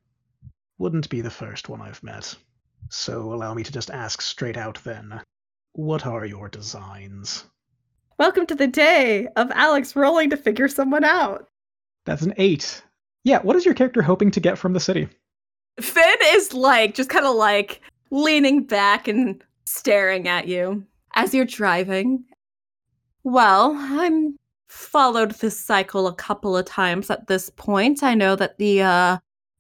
wouldn't 0.80 1.10
be 1.10 1.22
the 1.22 1.30
first 1.30 1.70
one 1.70 1.82
I've 1.82 2.02
met. 2.02 2.36
So 2.90 3.32
allow 3.34 3.54
me 3.54 3.62
to 3.64 3.72
just 3.72 3.92
ask 3.92 4.22
straight 4.22 4.58
out 4.58 4.80
then 4.84 5.22
what 5.74 6.06
are 6.06 6.26
your 6.26 6.50
designs? 6.50 7.46
welcome 8.18 8.46
to 8.46 8.56
the 8.56 8.68
day 8.68 9.28
of 9.38 9.50
alex 9.52 9.96
rolling 9.96 10.30
to 10.30 10.36
figure 10.38 10.68
someone 10.68 11.04
out 11.06 11.48
That's 12.06 12.22
an 12.24 12.34
eight. 12.38 12.82
Yeah, 13.24 13.40
what 13.42 13.56
is 13.56 13.66
your 13.66 13.74
character 13.76 14.02
hoping 14.02 14.32
to 14.32 14.40
get 14.40 14.58
from 14.58 14.74
the 14.74 14.80
city? 14.80 15.08
Finn 15.80 16.16
is 16.28 16.54
like 16.54 16.96
just 16.96 17.10
kind 17.10 17.26
of 17.26 17.36
like 17.36 17.82
leaning 18.12 18.64
back 18.64 19.08
and 19.08 19.44
staring 19.70 20.28
at 20.28 20.48
you 20.48 20.86
as 21.16 21.34
you're 21.34 21.46
driving. 21.46 22.26
Well, 23.24 23.76
I'm 23.78 24.36
followed 24.68 25.32
this 25.32 25.60
cycle 25.60 26.08
a 26.08 26.16
couple 26.16 26.56
of 26.58 26.66
times 26.66 27.10
at 27.10 27.28
this 27.28 27.50
point. 27.50 28.04
I 28.04 28.14
know 28.16 28.36
that 28.36 28.58
the 28.58 28.82
uh, 28.82 29.18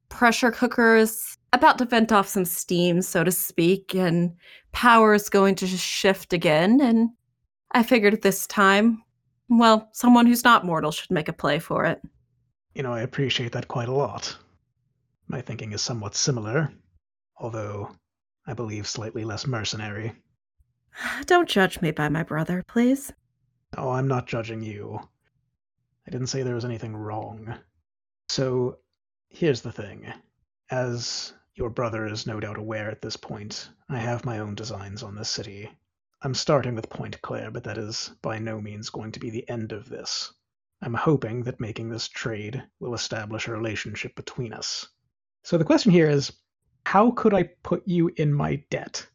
pressure 0.09 0.51
cooker 0.51 0.95
is 0.95 1.37
about 1.53 1.77
to 1.79 1.85
vent 1.85 2.11
off 2.11 2.27
some 2.27 2.45
steam, 2.45 3.01
so 3.01 3.23
to 3.23 3.31
speak, 3.31 3.95
and 3.95 4.35
power 4.71 5.13
is 5.13 5.29
going 5.29 5.55
to 5.55 5.67
shift 5.67 6.33
again. 6.33 6.79
And 6.81 7.09
I 7.71 7.83
figured 7.83 8.21
this 8.21 8.45
time, 8.47 9.03
well, 9.49 9.89
someone 9.93 10.27
who's 10.27 10.43
not 10.43 10.65
mortal 10.65 10.91
should 10.91 11.11
make 11.11 11.27
a 11.27 11.33
play 11.33 11.59
for 11.59 11.85
it. 11.85 12.01
You 12.75 12.83
know, 12.83 12.93
I 12.93 13.01
appreciate 13.01 13.51
that 13.53 13.67
quite 13.67 13.89
a 13.89 13.93
lot. 13.93 14.37
My 15.27 15.41
thinking 15.41 15.73
is 15.73 15.81
somewhat 15.81 16.15
similar. 16.15 16.71
although 17.39 17.89
I 18.49 18.53
believe 18.53 18.87
slightly 18.87 19.23
less 19.23 19.45
mercenary. 19.45 20.11
Don't 21.27 21.47
judge 21.47 21.81
me 21.81 21.91
by 21.91 22.09
my 22.09 22.23
brother, 22.23 22.63
please. 22.67 23.13
Oh, 23.77 23.91
I'm 23.91 24.07
not 24.07 24.25
judging 24.25 24.63
you. 24.63 24.99
I 26.07 26.09
didn't 26.09 26.27
say 26.27 26.41
there 26.41 26.55
was 26.55 26.65
anything 26.65 26.95
wrong. 26.95 27.59
So, 28.27 28.79
here's 29.29 29.61
the 29.61 29.71
thing. 29.71 30.11
As 30.71 31.31
your 31.53 31.69
brother 31.69 32.07
is 32.07 32.25
no 32.25 32.39
doubt 32.39 32.57
aware 32.57 32.89
at 32.89 33.03
this 33.03 33.15
point, 33.15 33.69
I 33.87 33.99
have 33.99 34.25
my 34.25 34.39
own 34.39 34.55
designs 34.55 35.03
on 35.03 35.13
this 35.13 35.29
city. 35.29 35.69
I'm 36.23 36.33
starting 36.33 36.73
with 36.73 36.89
Point 36.89 37.21
Claire, 37.21 37.51
but 37.51 37.65
that 37.65 37.77
is 37.77 38.09
by 38.23 38.39
no 38.39 38.59
means 38.59 38.89
going 38.89 39.11
to 39.11 39.19
be 39.19 39.29
the 39.29 39.47
end 39.47 39.73
of 39.73 39.89
this. 39.89 40.33
I'm 40.81 40.95
hoping 40.95 41.43
that 41.43 41.59
making 41.59 41.89
this 41.89 42.07
trade 42.07 42.63
will 42.79 42.95
establish 42.95 43.47
a 43.47 43.51
relationship 43.51 44.15
between 44.15 44.53
us. 44.53 44.87
So 45.43 45.59
the 45.59 45.65
question 45.65 45.91
here 45.91 46.09
is 46.09 46.33
how 46.89 47.11
could 47.11 47.35
I 47.35 47.43
put 47.61 47.87
you 47.87 48.09
in 48.15 48.33
my 48.33 48.55
debt? 48.71 49.05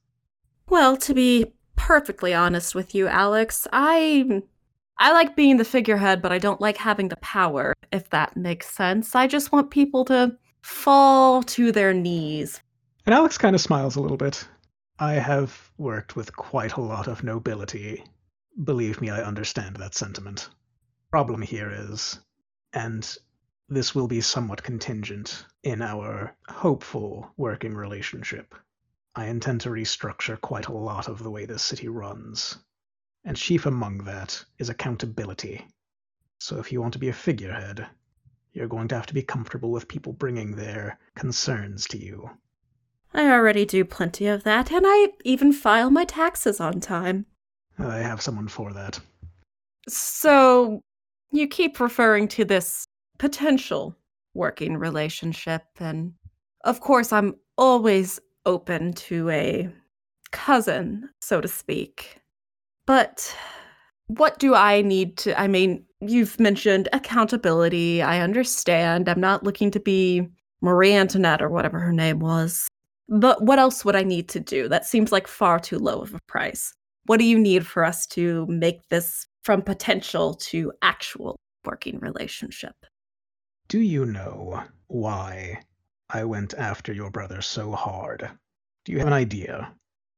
Well, 0.69 0.97
to 0.99 1.13
be 1.13 1.55
perfectly 1.75 2.33
honest 2.33 2.73
with 2.73 2.95
you, 2.95 3.09
Alex, 3.09 3.67
I 3.73 4.43
I 4.99 5.11
like 5.11 5.35
being 5.35 5.57
the 5.57 5.65
figurehead, 5.65 6.23
but 6.23 6.31
I 6.31 6.39
don't 6.39 6.61
like 6.61 6.77
having 6.77 7.09
the 7.09 7.17
power, 7.17 7.75
if 7.91 8.11
that 8.11 8.37
makes 8.37 8.71
sense. 8.71 9.17
I 9.17 9.27
just 9.27 9.51
want 9.51 9.73
people 9.73 10.05
to 10.05 10.37
fall 10.63 11.43
to 11.43 11.73
their 11.73 11.93
knees. 11.93 12.63
And 13.07 13.13
Alex 13.13 13.37
kind 13.39 13.57
of 13.57 13.61
smiles 13.61 13.97
a 13.97 14.01
little 14.01 14.17
bit. 14.17 14.47
I 15.01 15.15
have 15.15 15.73
worked 15.77 16.15
with 16.15 16.37
quite 16.37 16.75
a 16.75 16.81
lot 16.81 17.09
of 17.09 17.25
nobility. 17.25 18.05
Believe 18.63 19.01
me, 19.01 19.11
I 19.11 19.21
understand 19.21 19.75
that 19.79 19.97
sentiment. 19.97 20.49
Problem 21.11 21.43
here 21.43 21.73
is, 21.75 22.21
and 22.73 23.17
this 23.69 23.97
will 23.97 24.07
be 24.07 24.21
somewhat 24.21 24.63
contingent 24.63 25.45
in 25.65 25.81
our 25.81 26.37
hopeful 26.47 27.33
working 27.39 27.75
relationship. 27.75 28.55
I 29.17 29.27
intend 29.27 29.63
to 29.63 29.71
restructure 29.71 30.39
quite 30.41 30.67
a 30.67 30.73
lot 30.73 31.09
of 31.09 31.23
the 31.23 31.31
way 31.31 31.47
this 31.47 31.63
city 31.63 31.89
runs, 31.89 32.59
and 33.25 33.37
chief 33.37 33.65
among 33.65 34.05
that 34.05 34.45
is 34.59 34.69
accountability. 34.69 35.67
So 36.39 36.59
if 36.59 36.71
you 36.71 36.83
want 36.83 36.93
to 36.93 36.99
be 36.99 37.09
a 37.09 37.15
figurehead, 37.15 37.87
you're 38.53 38.69
going 38.69 38.89
to 38.89 38.95
have 38.95 39.07
to 39.07 39.15
be 39.15 39.23
comfortable 39.23 39.71
with 39.71 39.89
people 39.89 40.13
bringing 40.13 40.55
their 40.55 40.99
concerns 41.15 41.87
to 41.89 41.99
you. 41.99 42.31
I 43.15 43.31
already 43.31 43.65
do 43.65 43.85
plenty 43.85 44.27
of 44.27 44.45
that, 44.45 44.71
and 44.71 44.85
I 44.87 45.13
even 45.25 45.53
file 45.53 45.91
my 45.91 46.05
taxes 46.05 46.61
on 46.61 46.81
time. 46.81 47.25
I 47.79 47.99
have 47.99 48.21
someone 48.21 48.49
for 48.49 48.73
that. 48.75 49.01
So, 49.89 50.81
you 51.31 51.49
keep 51.49 51.81
referring 51.81 52.29
to 52.29 52.45
this 52.45 52.85
potential 53.19 53.97
working 54.35 54.77
relationship, 54.77 55.63
and 55.79 56.13
of 56.65 56.81
course, 56.81 57.13
I'm 57.13 57.35
always 57.57 58.21
open 58.47 58.93
to 58.93 59.31
a 59.31 59.69
cousin, 60.33 61.09
so 61.21 61.41
to 61.41 61.49
speak. 61.49 62.21
But 62.87 63.35
what 64.09 64.39
do 64.39 64.55
I 64.55 64.83
need 64.83 65.17
to? 65.19 65.41
I 65.41 65.49
mean, 65.49 65.85
you've 66.01 66.39
mentioned 66.39 66.89
accountability. 66.93 68.03
I 68.03 68.21
understand. 68.21 69.09
I'm 69.09 69.21
not 69.21 69.45
looking 69.45 69.71
to 69.71 69.81
be 69.81 70.29
Marie 70.61 70.93
Antoinette 70.93 71.43
or 71.43 71.49
whatever 71.49 71.79
her 71.79 71.93
name 71.93 72.19
was. 72.19 72.69
But 73.09 73.43
what 73.43 73.59
else 73.59 73.85
would 73.85 73.97
I 73.97 74.03
need 74.03 74.29
to 74.31 74.41
do? 74.41 74.69
That 74.69 74.87
seems 74.87 75.13
like 75.13 75.27
far 75.27 75.59
too 75.59 75.79
low 75.79 76.01
of 76.01 76.15
a 76.15 76.19
price. 76.27 76.73
What 77.07 77.19
do 77.19 77.27
you 77.27 77.39
need 77.39 77.67
for 77.67 77.85
us 77.85 78.07
to 78.09 78.47
make 78.47 78.89
this 78.89 79.27
from 79.43 79.61
potential 79.61 80.35
to 80.35 80.73
actual 80.81 81.37
working 81.65 81.99
relationship? 81.99 82.75
Do 83.69 83.81
you 83.81 84.05
know 84.05 84.65
why 84.89 85.63
I 86.11 86.25
went 86.25 86.55
after 86.55 86.93
your 86.93 87.11
brother 87.11 87.41
so 87.41 87.73
hard? 87.73 88.31
Do 88.85 88.93
you 88.93 88.99
have 88.99 89.07
an 89.07 89.15
idea? 89.15 89.75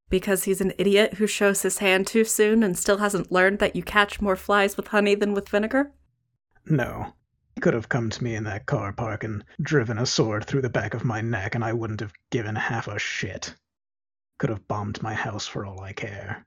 Because 0.09 0.43
he's 0.43 0.61
an 0.61 0.73
idiot 0.77 1.15
who 1.15 1.27
shows 1.27 1.61
his 1.61 1.77
hand 1.77 2.07
too 2.07 2.25
soon 2.25 2.61
and 2.61 2.77
still 2.77 2.97
hasn't 2.97 3.31
learned 3.31 3.59
that 3.59 3.75
you 3.75 3.83
catch 3.83 4.21
more 4.21 4.35
flies 4.35 4.75
with 4.75 4.87
honey 4.87 5.15
than 5.15 5.33
with 5.33 5.49
vinegar? 5.49 5.93
No. 6.65 7.13
He 7.55 7.61
could 7.61 7.73
have 7.73 7.89
come 7.89 8.09
to 8.09 8.23
me 8.23 8.35
in 8.35 8.43
that 8.43 8.65
car 8.65 8.93
park 8.93 9.23
and 9.23 9.43
driven 9.61 9.97
a 9.97 10.05
sword 10.05 10.45
through 10.45 10.61
the 10.61 10.69
back 10.69 10.93
of 10.93 11.05
my 11.05 11.21
neck, 11.21 11.55
and 11.55 11.63
I 11.63 11.73
wouldn't 11.73 12.01
have 12.01 12.13
given 12.29 12.55
half 12.55 12.87
a 12.87 12.99
shit. 12.99 13.55
Could 14.37 14.49
have 14.49 14.67
bombed 14.67 15.01
my 15.01 15.13
house 15.13 15.47
for 15.47 15.65
all 15.65 15.79
I 15.81 15.93
care. 15.93 16.45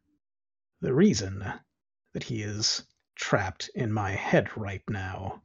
The 0.82 0.94
reason 0.94 1.44
that 2.12 2.22
he 2.22 2.42
is 2.42 2.84
trapped 3.16 3.70
in 3.74 3.92
my 3.92 4.12
head 4.12 4.56
right 4.56 4.82
now 4.88 5.42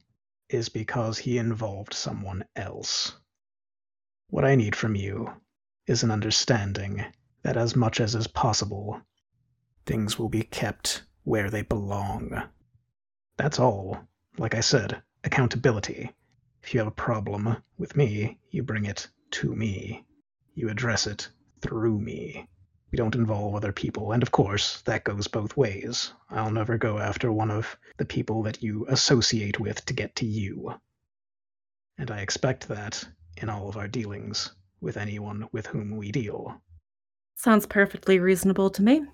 is 0.48 0.68
because 0.68 1.18
he 1.18 1.38
involved 1.38 1.92
someone 1.94 2.44
else. 2.54 3.16
What 4.28 4.44
I 4.44 4.54
need 4.54 4.76
from 4.76 4.94
you 4.94 5.30
is 5.86 6.02
an 6.02 6.10
understanding 6.10 7.04
that 7.42 7.56
as 7.56 7.76
much 7.76 8.00
as 8.00 8.14
is 8.14 8.26
possible, 8.26 9.00
things 9.84 10.18
will 10.18 10.28
be 10.28 10.42
kept 10.42 11.04
where 11.24 11.50
they 11.50 11.62
belong. 11.62 12.42
That's 13.36 13.58
all. 13.58 13.98
Like 14.38 14.54
I 14.54 14.60
said, 14.60 15.02
accountability. 15.24 16.12
If 16.62 16.74
you 16.74 16.80
have 16.80 16.88
a 16.88 16.92
problem 16.92 17.56
with 17.78 17.96
me, 17.96 18.38
you 18.50 18.62
bring 18.62 18.84
it 18.84 19.08
to 19.32 19.54
me. 19.54 20.04
You 20.54 20.68
address 20.68 21.06
it 21.06 21.30
through 21.60 22.00
me. 22.00 22.48
We 22.92 22.96
don't 22.96 23.14
involve 23.14 23.54
other 23.54 23.72
people, 23.72 24.12
and 24.12 24.22
of 24.22 24.30
course, 24.30 24.80
that 24.82 25.04
goes 25.04 25.26
both 25.26 25.56
ways. 25.56 26.12
I'll 26.30 26.52
never 26.52 26.78
go 26.78 26.98
after 26.98 27.32
one 27.32 27.50
of 27.50 27.76
the 27.96 28.04
people 28.04 28.42
that 28.44 28.62
you 28.62 28.86
associate 28.88 29.58
with 29.58 29.84
to 29.86 29.94
get 29.94 30.14
to 30.16 30.26
you. 30.26 30.74
And 31.98 32.10
I 32.10 32.20
expect 32.20 32.68
that 32.68 33.04
in 33.36 33.48
all 33.48 33.68
of 33.68 33.76
our 33.76 33.88
dealings 33.88 34.52
with 34.80 34.96
anyone 34.96 35.48
with 35.52 35.66
whom 35.66 35.96
we 35.96 36.12
deal. 36.12 36.60
Sounds 37.34 37.66
perfectly 37.66 38.18
reasonable 38.18 38.70
to 38.70 38.82
me. 38.82 39.04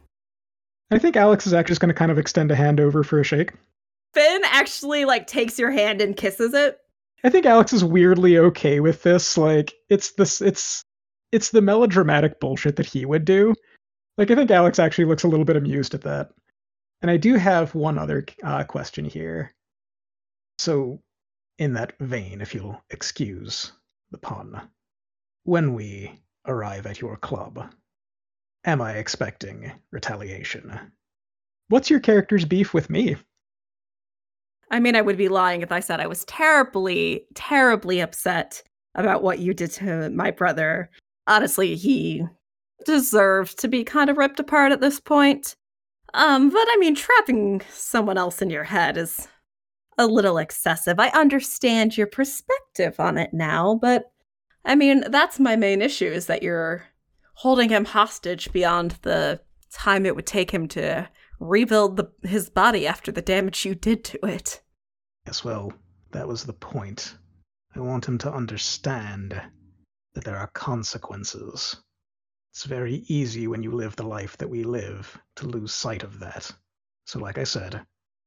I 0.91 0.99
think 0.99 1.17
Alex 1.17 1.47
is 1.47 1.55
actually 1.55 1.73
just 1.73 1.81
going 1.81 1.89
to 1.89 1.95
kind 1.95 2.11
of 2.11 2.19
extend 2.19 2.51
a 2.51 2.57
hand 2.57 2.79
over 2.79 3.03
for 3.03 3.19
a 3.19 3.25
shake. 3.25 3.53
Finn 4.13 4.43
actually 4.45 5.05
like 5.07 5.27
takes 5.27 5.59
your 5.59 5.71
hand 5.71 6.03
and 6.03 6.17
kisses 6.17 6.53
it. 6.53 6.79
I 7.25 7.31
think 7.31 7.47
Alex 7.47 7.73
is 7.73 7.85
weirdly 7.85 8.37
okay 8.37 8.81
with 8.81 9.03
this. 9.03 9.39
Like 9.39 9.73
it's 9.89 10.13
this 10.13 10.41
it's 10.41 10.85
it's 11.33 11.51
the 11.51 11.63
melodramatic 11.63 12.39
bullshit 12.39 12.77
that 12.77 12.87
he 12.87 13.05
would 13.05 13.25
do. 13.25 13.55
Like 14.19 14.31
I 14.31 14.35
think 14.35 14.51
Alex 14.51 14.79
actually 14.79 15.07
looks 15.07 15.25
a 15.25 15.29
little 15.29 15.47
bit 15.47 15.57
amused 15.57 15.95
at 15.95 16.03
that. 16.03 16.31
And 17.01 17.11
I 17.11 17.17
do 17.17 17.35
have 17.35 17.75
one 17.75 17.99
other 17.99 18.25
uh, 18.45 18.63
question 18.65 19.05
here. 19.05 19.53
So, 20.59 21.01
in 21.59 21.73
that 21.75 21.99
vein, 21.99 22.41
if 22.41 22.55
you'll 22.55 22.81
excuse 22.91 23.73
the 24.13 24.19
pun, 24.19 24.69
when 25.45 25.75
we 25.75 26.13
arrive 26.47 26.87
at 26.87 27.01
your 27.01 27.17
club, 27.17 27.73
am 28.65 28.81
I 28.81 28.93
expecting 28.93 29.73
retaliation? 29.91 30.79
What's 31.69 31.91
your 31.91 32.01
character's 32.01 32.45
beef 32.45 32.73
with 32.73 32.91
me? 32.91 33.17
I 34.71 34.79
mean, 34.79 34.95
I 34.95 35.03
would 35.03 35.19
be 35.19 35.29
lying 35.29 35.63
if 35.63 35.73
I 35.73 35.81
said 35.81 36.01
I 36.01 36.07
was 36.07 36.25
terribly, 36.25 37.27
terribly 37.35 38.01
upset 38.01 38.63
about 38.95 39.23
what 39.23 39.39
you 39.39 39.55
did 39.55 39.71
to 39.73 40.11
my 40.11 40.31
brother. 40.31 40.91
Honestly, 41.27 41.77
he 41.77 42.25
deserved 42.85 43.59
to 43.61 43.69
be 43.69 43.85
kind 43.85 44.11
of 44.11 44.17
ripped 44.17 44.41
apart 44.41 44.73
at 44.73 44.81
this 44.81 45.01
point. 45.01 45.57
Um, 46.15 46.51
but 46.51 46.67
I 46.69 46.77
mean, 46.79 46.95
trapping 46.95 47.63
someone 47.73 48.19
else 48.19 48.43
in 48.43 48.51
your 48.51 48.65
head 48.65 48.97
is 48.97 49.29
a 49.99 50.07
little 50.07 50.39
excessive. 50.39 50.99
I 50.99 51.09
understand 51.09 51.97
your 51.97 52.07
perspective 52.07 52.99
on 52.99 53.19
it 53.19 53.33
now, 53.33 53.79
but 53.81 54.11
I 54.65 54.75
mean, 54.75 55.05
that's 55.11 55.41
my 55.41 55.57
main 55.57 55.83
issue 55.83 56.07
is 56.07 56.27
that 56.27 56.43
you're 56.43 56.85
holding 57.35 57.71
him 57.71 57.85
hostage 57.85 58.53
beyond 58.53 58.97
the 59.03 59.41
time 59.73 60.05
it 60.05 60.15
would 60.15 60.27
take 60.27 60.51
him 60.51 60.69
to 60.69 61.09
rebuild 61.41 61.97
the, 61.97 62.11
his 62.23 62.51
body 62.51 62.87
after 62.87 63.11
the 63.11 63.23
damage 63.23 63.65
you 63.65 63.75
did 63.75 64.05
to 64.05 64.19
it. 64.27 64.61
Yes, 65.27 65.45
well, 65.45 65.73
that 66.13 66.29
was 66.29 66.45
the 66.45 66.53
point. 66.53 67.17
I 67.75 67.81
want 67.81 68.07
him 68.07 68.19
to 68.19 68.33
understand 68.33 69.41
that 70.15 70.25
there 70.25 70.37
are 70.39 70.49
consequences. 70.49 71.77
It's 72.53 72.65
very 72.65 73.05
easy 73.09 73.47
when 73.47 73.63
you 73.63 73.71
live 73.71 73.97
the 73.97 74.03
life 74.03 74.37
that 74.39 74.49
we 74.49 74.63
live 74.63 75.19
to 75.37 75.47
lose 75.47 75.73
sight 75.73 76.03
of 76.03 76.19
that. 76.21 76.51
So, 77.07 77.19
like 77.19 77.39
I 77.39 77.45
said, 77.45 77.81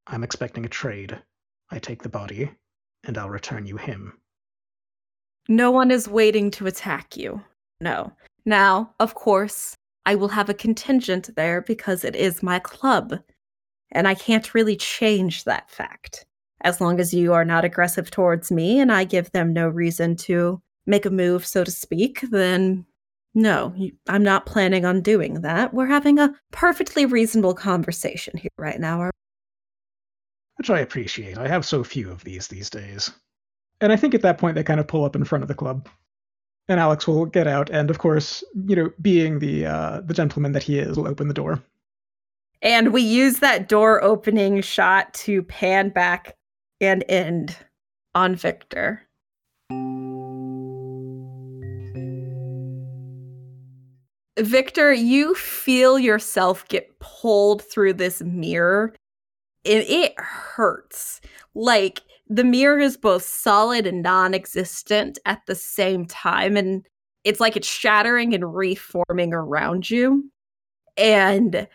I'm 0.08 0.24
expecting 0.24 0.66
a 0.66 0.70
trade. 0.70 1.22
I 1.70 1.80
take 1.80 2.02
the 2.02 2.10
body, 2.10 2.52
and 3.04 3.18
I'll 3.18 3.30
return 3.30 3.66
you 3.66 3.78
him. 3.78 4.20
No 5.48 5.70
one 5.70 5.92
is 5.92 6.08
waiting 6.08 6.50
to 6.52 6.68
attack 6.68 7.16
you. 7.16 7.44
No. 7.80 8.12
Now, 8.46 8.94
of 9.00 9.14
course, 9.14 9.76
I 10.06 10.16
will 10.16 10.30
have 10.30 10.50
a 10.50 10.54
contingent 10.54 11.36
there 11.36 11.62
because 11.62 12.04
it 12.04 12.16
is 12.16 12.44
my 12.44 12.60
club. 12.60 13.20
And 13.92 14.08
I 14.08 14.16
can't 14.16 14.54
really 14.54 14.76
change 14.76 15.44
that 15.44 15.70
fact. 15.70 16.26
As 16.62 16.82
long 16.82 17.00
as 17.00 17.14
you 17.14 17.34
are 17.34 17.46
not 17.46 17.66
aggressive 17.66 18.10
towards 18.10 18.52
me 18.52 18.80
and 18.80 18.92
I 18.92 19.04
give 19.04 19.32
them 19.32 19.54
no 19.54 19.68
reason 19.68 20.16
to 20.18 20.62
make 20.86 21.06
a 21.06 21.10
move, 21.10 21.46
so 21.46 21.64
to 21.64 21.72
speak, 21.72 22.22
then 22.32 22.86
no, 23.34 23.76
I'm 24.08 24.24
not 24.24 24.46
planning 24.46 24.86
on 24.86 25.02
doing 25.02 25.42
that. 25.42 25.74
We're 25.74 25.88
having 25.88 26.20
a 26.20 26.34
perfectly 26.52 27.06
reasonable 27.06 27.54
conversation 27.54 28.38
here 28.38 28.50
right 28.58 28.80
now. 28.80 29.12
Which 30.56 30.70
I 30.70 30.80
appreciate. 30.80 31.38
I 31.38 31.50
have 31.50 31.66
so 31.66 31.84
few 31.84 32.10
of 32.10 32.24
these 32.24 32.48
these 32.48 32.70
days. 32.70 33.12
And 33.82 33.92
I 33.92 33.98
think 33.98 34.16
at 34.16 34.22
that 34.22 34.38
point 34.38 34.56
they 34.56 34.64
kind 34.64 34.80
of 34.80 34.88
pull 34.88 35.04
up 35.04 35.16
in 35.16 35.26
front 35.26 35.44
of 35.44 35.50
the 35.50 35.54
club. 35.54 35.90
And 36.68 36.80
Alex 36.80 37.06
will 37.08 37.26
get 37.26 37.46
out, 37.46 37.70
and 37.70 37.92
of 37.92 38.00
course, 38.00 38.44
you 38.66 38.76
know, 38.76 38.90
being 39.00 39.38
the 39.38 39.68
uh, 39.68 40.02
the 40.02 40.16
gentleman 40.16 40.54
that 40.54 40.64
he 40.64 40.80
is, 40.80 40.98
will 40.98 41.08
open 41.08 41.28
the 41.28 41.34
door. 41.34 41.62
And 42.64 42.92
we 42.92 43.04
use 43.04 43.38
that 43.40 43.70
door 43.70 44.04
opening 44.04 44.62
shot 44.62 45.14
to 45.16 45.44
pan 45.44 45.90
back 45.90 46.36
and 46.82 47.04
end 47.08 47.56
on 48.16 48.36
Victor. 48.36 49.04
Victor, 54.38 54.92
you 54.92 55.34
feel 55.36 55.98
yourself 55.98 56.68
get 56.68 57.00
pulled 57.00 57.62
through 57.64 57.94
this 57.94 58.22
mirror, 58.22 58.94
and 59.64 59.84
it 59.88 60.14
hurts. 60.18 61.22
Like 61.54 62.02
the 62.28 62.44
mirror 62.44 62.80
is 62.80 62.98
both 62.98 63.24
solid 63.24 63.88
and 63.88 64.02
non 64.02 64.34
existent 64.34 65.20
at 65.26 65.42
the 65.48 65.56
same 65.56 66.06
time. 66.06 66.58
And 66.58 66.86
it's 67.24 67.40
like 67.40 67.56
it's 67.56 67.68
shattering 67.68 68.34
and 68.34 68.54
reforming 68.54 69.34
around 69.34 69.90
you. 69.90 70.30
And 70.98 71.68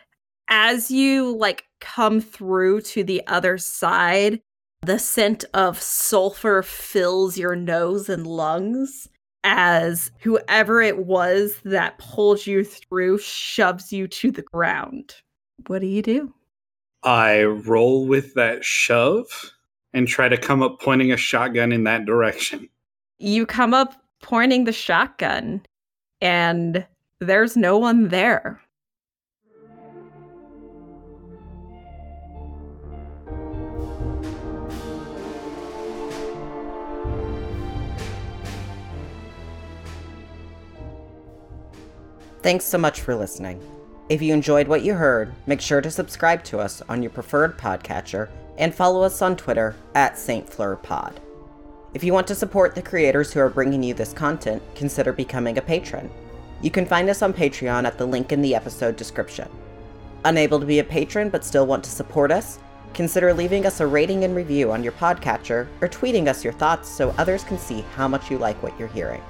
as 0.47 0.91
you 0.91 1.35
like 1.35 1.65
come 1.79 2.21
through 2.21 2.81
to 2.81 3.03
the 3.03 3.25
other 3.27 3.57
side, 3.57 4.41
the 4.83 4.99
scent 4.99 5.45
of 5.53 5.81
sulfur 5.81 6.63
fills 6.63 7.37
your 7.37 7.55
nose 7.55 8.09
and 8.09 8.25
lungs 8.25 9.07
as 9.43 10.11
whoever 10.19 10.81
it 10.81 11.05
was 11.05 11.55
that 11.65 11.97
pulled 11.97 12.45
you 12.45 12.63
through 12.63 13.17
shoves 13.17 13.91
you 13.91 14.07
to 14.07 14.31
the 14.31 14.41
ground. 14.41 15.15
What 15.67 15.79
do 15.79 15.87
you 15.87 16.01
do? 16.01 16.33
I 17.03 17.43
roll 17.43 18.05
with 18.05 18.35
that 18.35 18.63
shove 18.63 19.51
and 19.93 20.07
try 20.07 20.29
to 20.29 20.37
come 20.37 20.61
up 20.61 20.79
pointing 20.79 21.11
a 21.11 21.17
shotgun 21.17 21.71
in 21.71 21.83
that 21.85 22.05
direction. 22.05 22.69
You 23.17 23.45
come 23.45 23.73
up 23.73 23.95
pointing 24.21 24.65
the 24.65 24.71
shotgun, 24.71 25.61
and 26.21 26.85
there's 27.19 27.57
no 27.57 27.77
one 27.77 28.09
there. 28.09 28.60
Thanks 42.43 42.65
so 42.65 42.79
much 42.79 43.01
for 43.01 43.13
listening. 43.13 43.61
If 44.09 44.19
you 44.19 44.33
enjoyed 44.33 44.67
what 44.67 44.81
you 44.81 44.95
heard, 44.95 45.31
make 45.45 45.61
sure 45.61 45.79
to 45.79 45.91
subscribe 45.91 46.43
to 46.45 46.57
us 46.57 46.81
on 46.89 47.03
your 47.03 47.11
preferred 47.11 47.55
podcatcher 47.55 48.29
and 48.57 48.73
follow 48.73 49.03
us 49.03 49.21
on 49.21 49.35
Twitter 49.35 49.75
at 49.93 50.17
St. 50.17 50.49
Fleur 50.49 50.75
Pod. 50.75 51.21
If 51.93 52.03
you 52.03 52.13
want 52.13 52.25
to 52.29 52.35
support 52.35 52.73
the 52.73 52.81
creators 52.81 53.31
who 53.31 53.39
are 53.41 53.49
bringing 53.49 53.83
you 53.83 53.93
this 53.93 54.11
content, 54.11 54.63
consider 54.73 55.13
becoming 55.13 55.59
a 55.59 55.61
patron. 55.61 56.09
You 56.63 56.71
can 56.71 56.87
find 56.87 57.11
us 57.11 57.21
on 57.21 57.31
Patreon 57.31 57.85
at 57.85 57.99
the 57.99 58.07
link 58.07 58.31
in 58.31 58.41
the 58.41 58.55
episode 58.55 58.95
description. 58.95 59.47
Unable 60.25 60.59
to 60.59 60.65
be 60.65 60.79
a 60.79 60.83
patron 60.83 61.29
but 61.29 61.45
still 61.45 61.67
want 61.67 61.83
to 61.83 61.91
support 61.91 62.31
us? 62.31 62.57
Consider 62.95 63.35
leaving 63.35 63.67
us 63.67 63.81
a 63.81 63.87
rating 63.87 64.23
and 64.23 64.35
review 64.35 64.71
on 64.71 64.81
your 64.81 64.93
podcatcher 64.93 65.67
or 65.79 65.87
tweeting 65.87 66.27
us 66.27 66.43
your 66.43 66.53
thoughts 66.53 66.89
so 66.89 67.13
others 67.19 67.43
can 67.43 67.59
see 67.59 67.81
how 67.95 68.07
much 68.07 68.31
you 68.31 68.39
like 68.39 68.61
what 68.63 68.77
you're 68.79 68.87
hearing. 68.87 69.21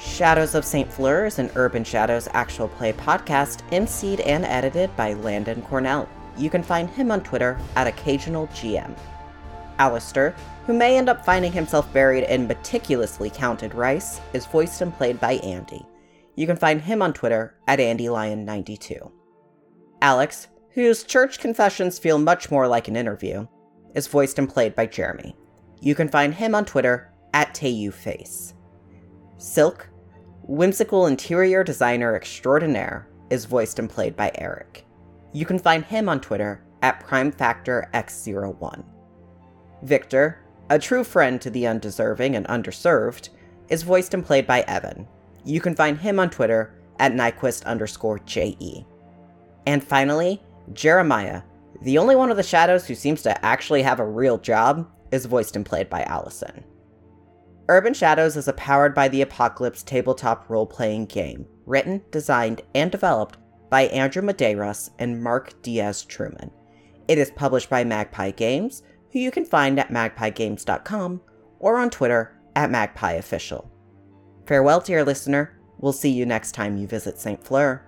Shadows 0.00 0.54
of 0.54 0.64
St. 0.64 0.90
Fleur 0.92 1.26
is 1.26 1.40
an 1.40 1.50
Urban 1.56 1.82
Shadows 1.82 2.28
actual 2.32 2.68
play 2.68 2.92
podcast, 2.92 3.68
emceed 3.70 4.24
and 4.24 4.44
edited 4.44 4.94
by 4.96 5.14
Landon 5.14 5.60
Cornell. 5.62 6.08
You 6.36 6.50
can 6.50 6.62
find 6.62 6.88
him 6.88 7.10
on 7.10 7.22
Twitter 7.22 7.58
at 7.74 7.92
OccasionalGM. 7.92 8.96
Alistair, 9.80 10.36
who 10.66 10.72
may 10.72 10.96
end 10.96 11.08
up 11.08 11.24
finding 11.24 11.50
himself 11.50 11.92
buried 11.92 12.24
in 12.24 12.46
meticulously 12.46 13.28
counted 13.28 13.74
rice, 13.74 14.20
is 14.32 14.46
voiced 14.46 14.80
and 14.82 14.94
played 14.94 15.18
by 15.18 15.34
Andy. 15.34 15.84
You 16.36 16.46
can 16.46 16.56
find 16.56 16.80
him 16.80 17.02
on 17.02 17.12
Twitter 17.12 17.56
at 17.66 17.80
AndyLion92. 17.80 19.10
Alex, 20.00 20.46
whose 20.70 21.02
church 21.02 21.40
confessions 21.40 21.98
feel 21.98 22.18
much 22.18 22.52
more 22.52 22.68
like 22.68 22.86
an 22.86 22.94
interview, 22.94 23.48
is 23.96 24.06
voiced 24.06 24.38
and 24.38 24.48
played 24.48 24.76
by 24.76 24.86
Jeremy. 24.86 25.34
You 25.80 25.96
can 25.96 26.08
find 26.08 26.34
him 26.34 26.54
on 26.54 26.64
Twitter 26.64 27.12
at 27.34 27.52
TayuFace. 27.54 28.54
Silk, 29.38 29.88
whimsical 30.42 31.06
interior 31.06 31.62
designer 31.62 32.16
extraordinaire, 32.16 33.08
is 33.30 33.44
voiced 33.44 33.78
and 33.78 33.88
played 33.88 34.16
by 34.16 34.32
Eric. 34.34 34.84
You 35.32 35.46
can 35.46 35.60
find 35.60 35.84
him 35.84 36.08
on 36.08 36.20
Twitter 36.20 36.64
at 36.82 37.06
PrimeFactorX01. 37.06 38.84
Victor, 39.82 40.40
a 40.70 40.78
true 40.78 41.04
friend 41.04 41.40
to 41.40 41.50
the 41.50 41.66
undeserving 41.68 42.34
and 42.34 42.46
underserved, 42.48 43.28
is 43.68 43.84
voiced 43.84 44.12
and 44.12 44.26
played 44.26 44.46
by 44.46 44.62
Evan. 44.62 45.06
You 45.44 45.60
can 45.60 45.76
find 45.76 45.96
him 45.96 46.18
on 46.18 46.30
Twitter 46.30 46.74
at 46.98 47.12
Nyquist 47.12 47.64
underscore 47.64 48.18
JE. 48.20 48.84
And 49.66 49.84
finally, 49.84 50.42
Jeremiah, 50.72 51.42
the 51.82 51.98
only 51.98 52.16
one 52.16 52.32
of 52.32 52.36
the 52.36 52.42
shadows 52.42 52.86
who 52.86 52.94
seems 52.96 53.22
to 53.22 53.44
actually 53.46 53.82
have 53.82 54.00
a 54.00 54.06
real 54.06 54.36
job, 54.36 54.90
is 55.12 55.26
voiced 55.26 55.54
and 55.54 55.64
played 55.64 55.88
by 55.88 56.02
Allison. 56.02 56.64
Urban 57.70 57.92
Shadows 57.92 58.36
is 58.36 58.48
a 58.48 58.54
powered 58.54 58.94
by 58.94 59.08
the 59.08 59.20
Apocalypse 59.20 59.82
tabletop 59.82 60.48
role 60.48 60.66
playing 60.66 61.04
game, 61.04 61.46
written, 61.66 62.02
designed, 62.10 62.62
and 62.74 62.90
developed 62.90 63.36
by 63.68 63.82
Andrew 63.82 64.22
Medeiros 64.22 64.90
and 64.98 65.22
Mark 65.22 65.60
Diaz 65.60 66.04
Truman. 66.04 66.50
It 67.08 67.18
is 67.18 67.30
published 67.30 67.68
by 67.68 67.84
Magpie 67.84 68.30
Games, 68.30 68.82
who 69.12 69.18
you 69.18 69.30
can 69.30 69.44
find 69.44 69.78
at 69.78 69.90
magpiegames.com 69.90 71.20
or 71.58 71.76
on 71.76 71.90
Twitter 71.90 72.38
at 72.56 72.70
magpieofficial. 72.70 73.68
Farewell, 74.46 74.80
dear 74.80 75.04
listener. 75.04 75.58
We'll 75.78 75.92
see 75.92 76.10
you 76.10 76.24
next 76.24 76.52
time 76.52 76.78
you 76.78 76.86
visit 76.86 77.18
St. 77.18 77.44
Fleur. 77.44 77.87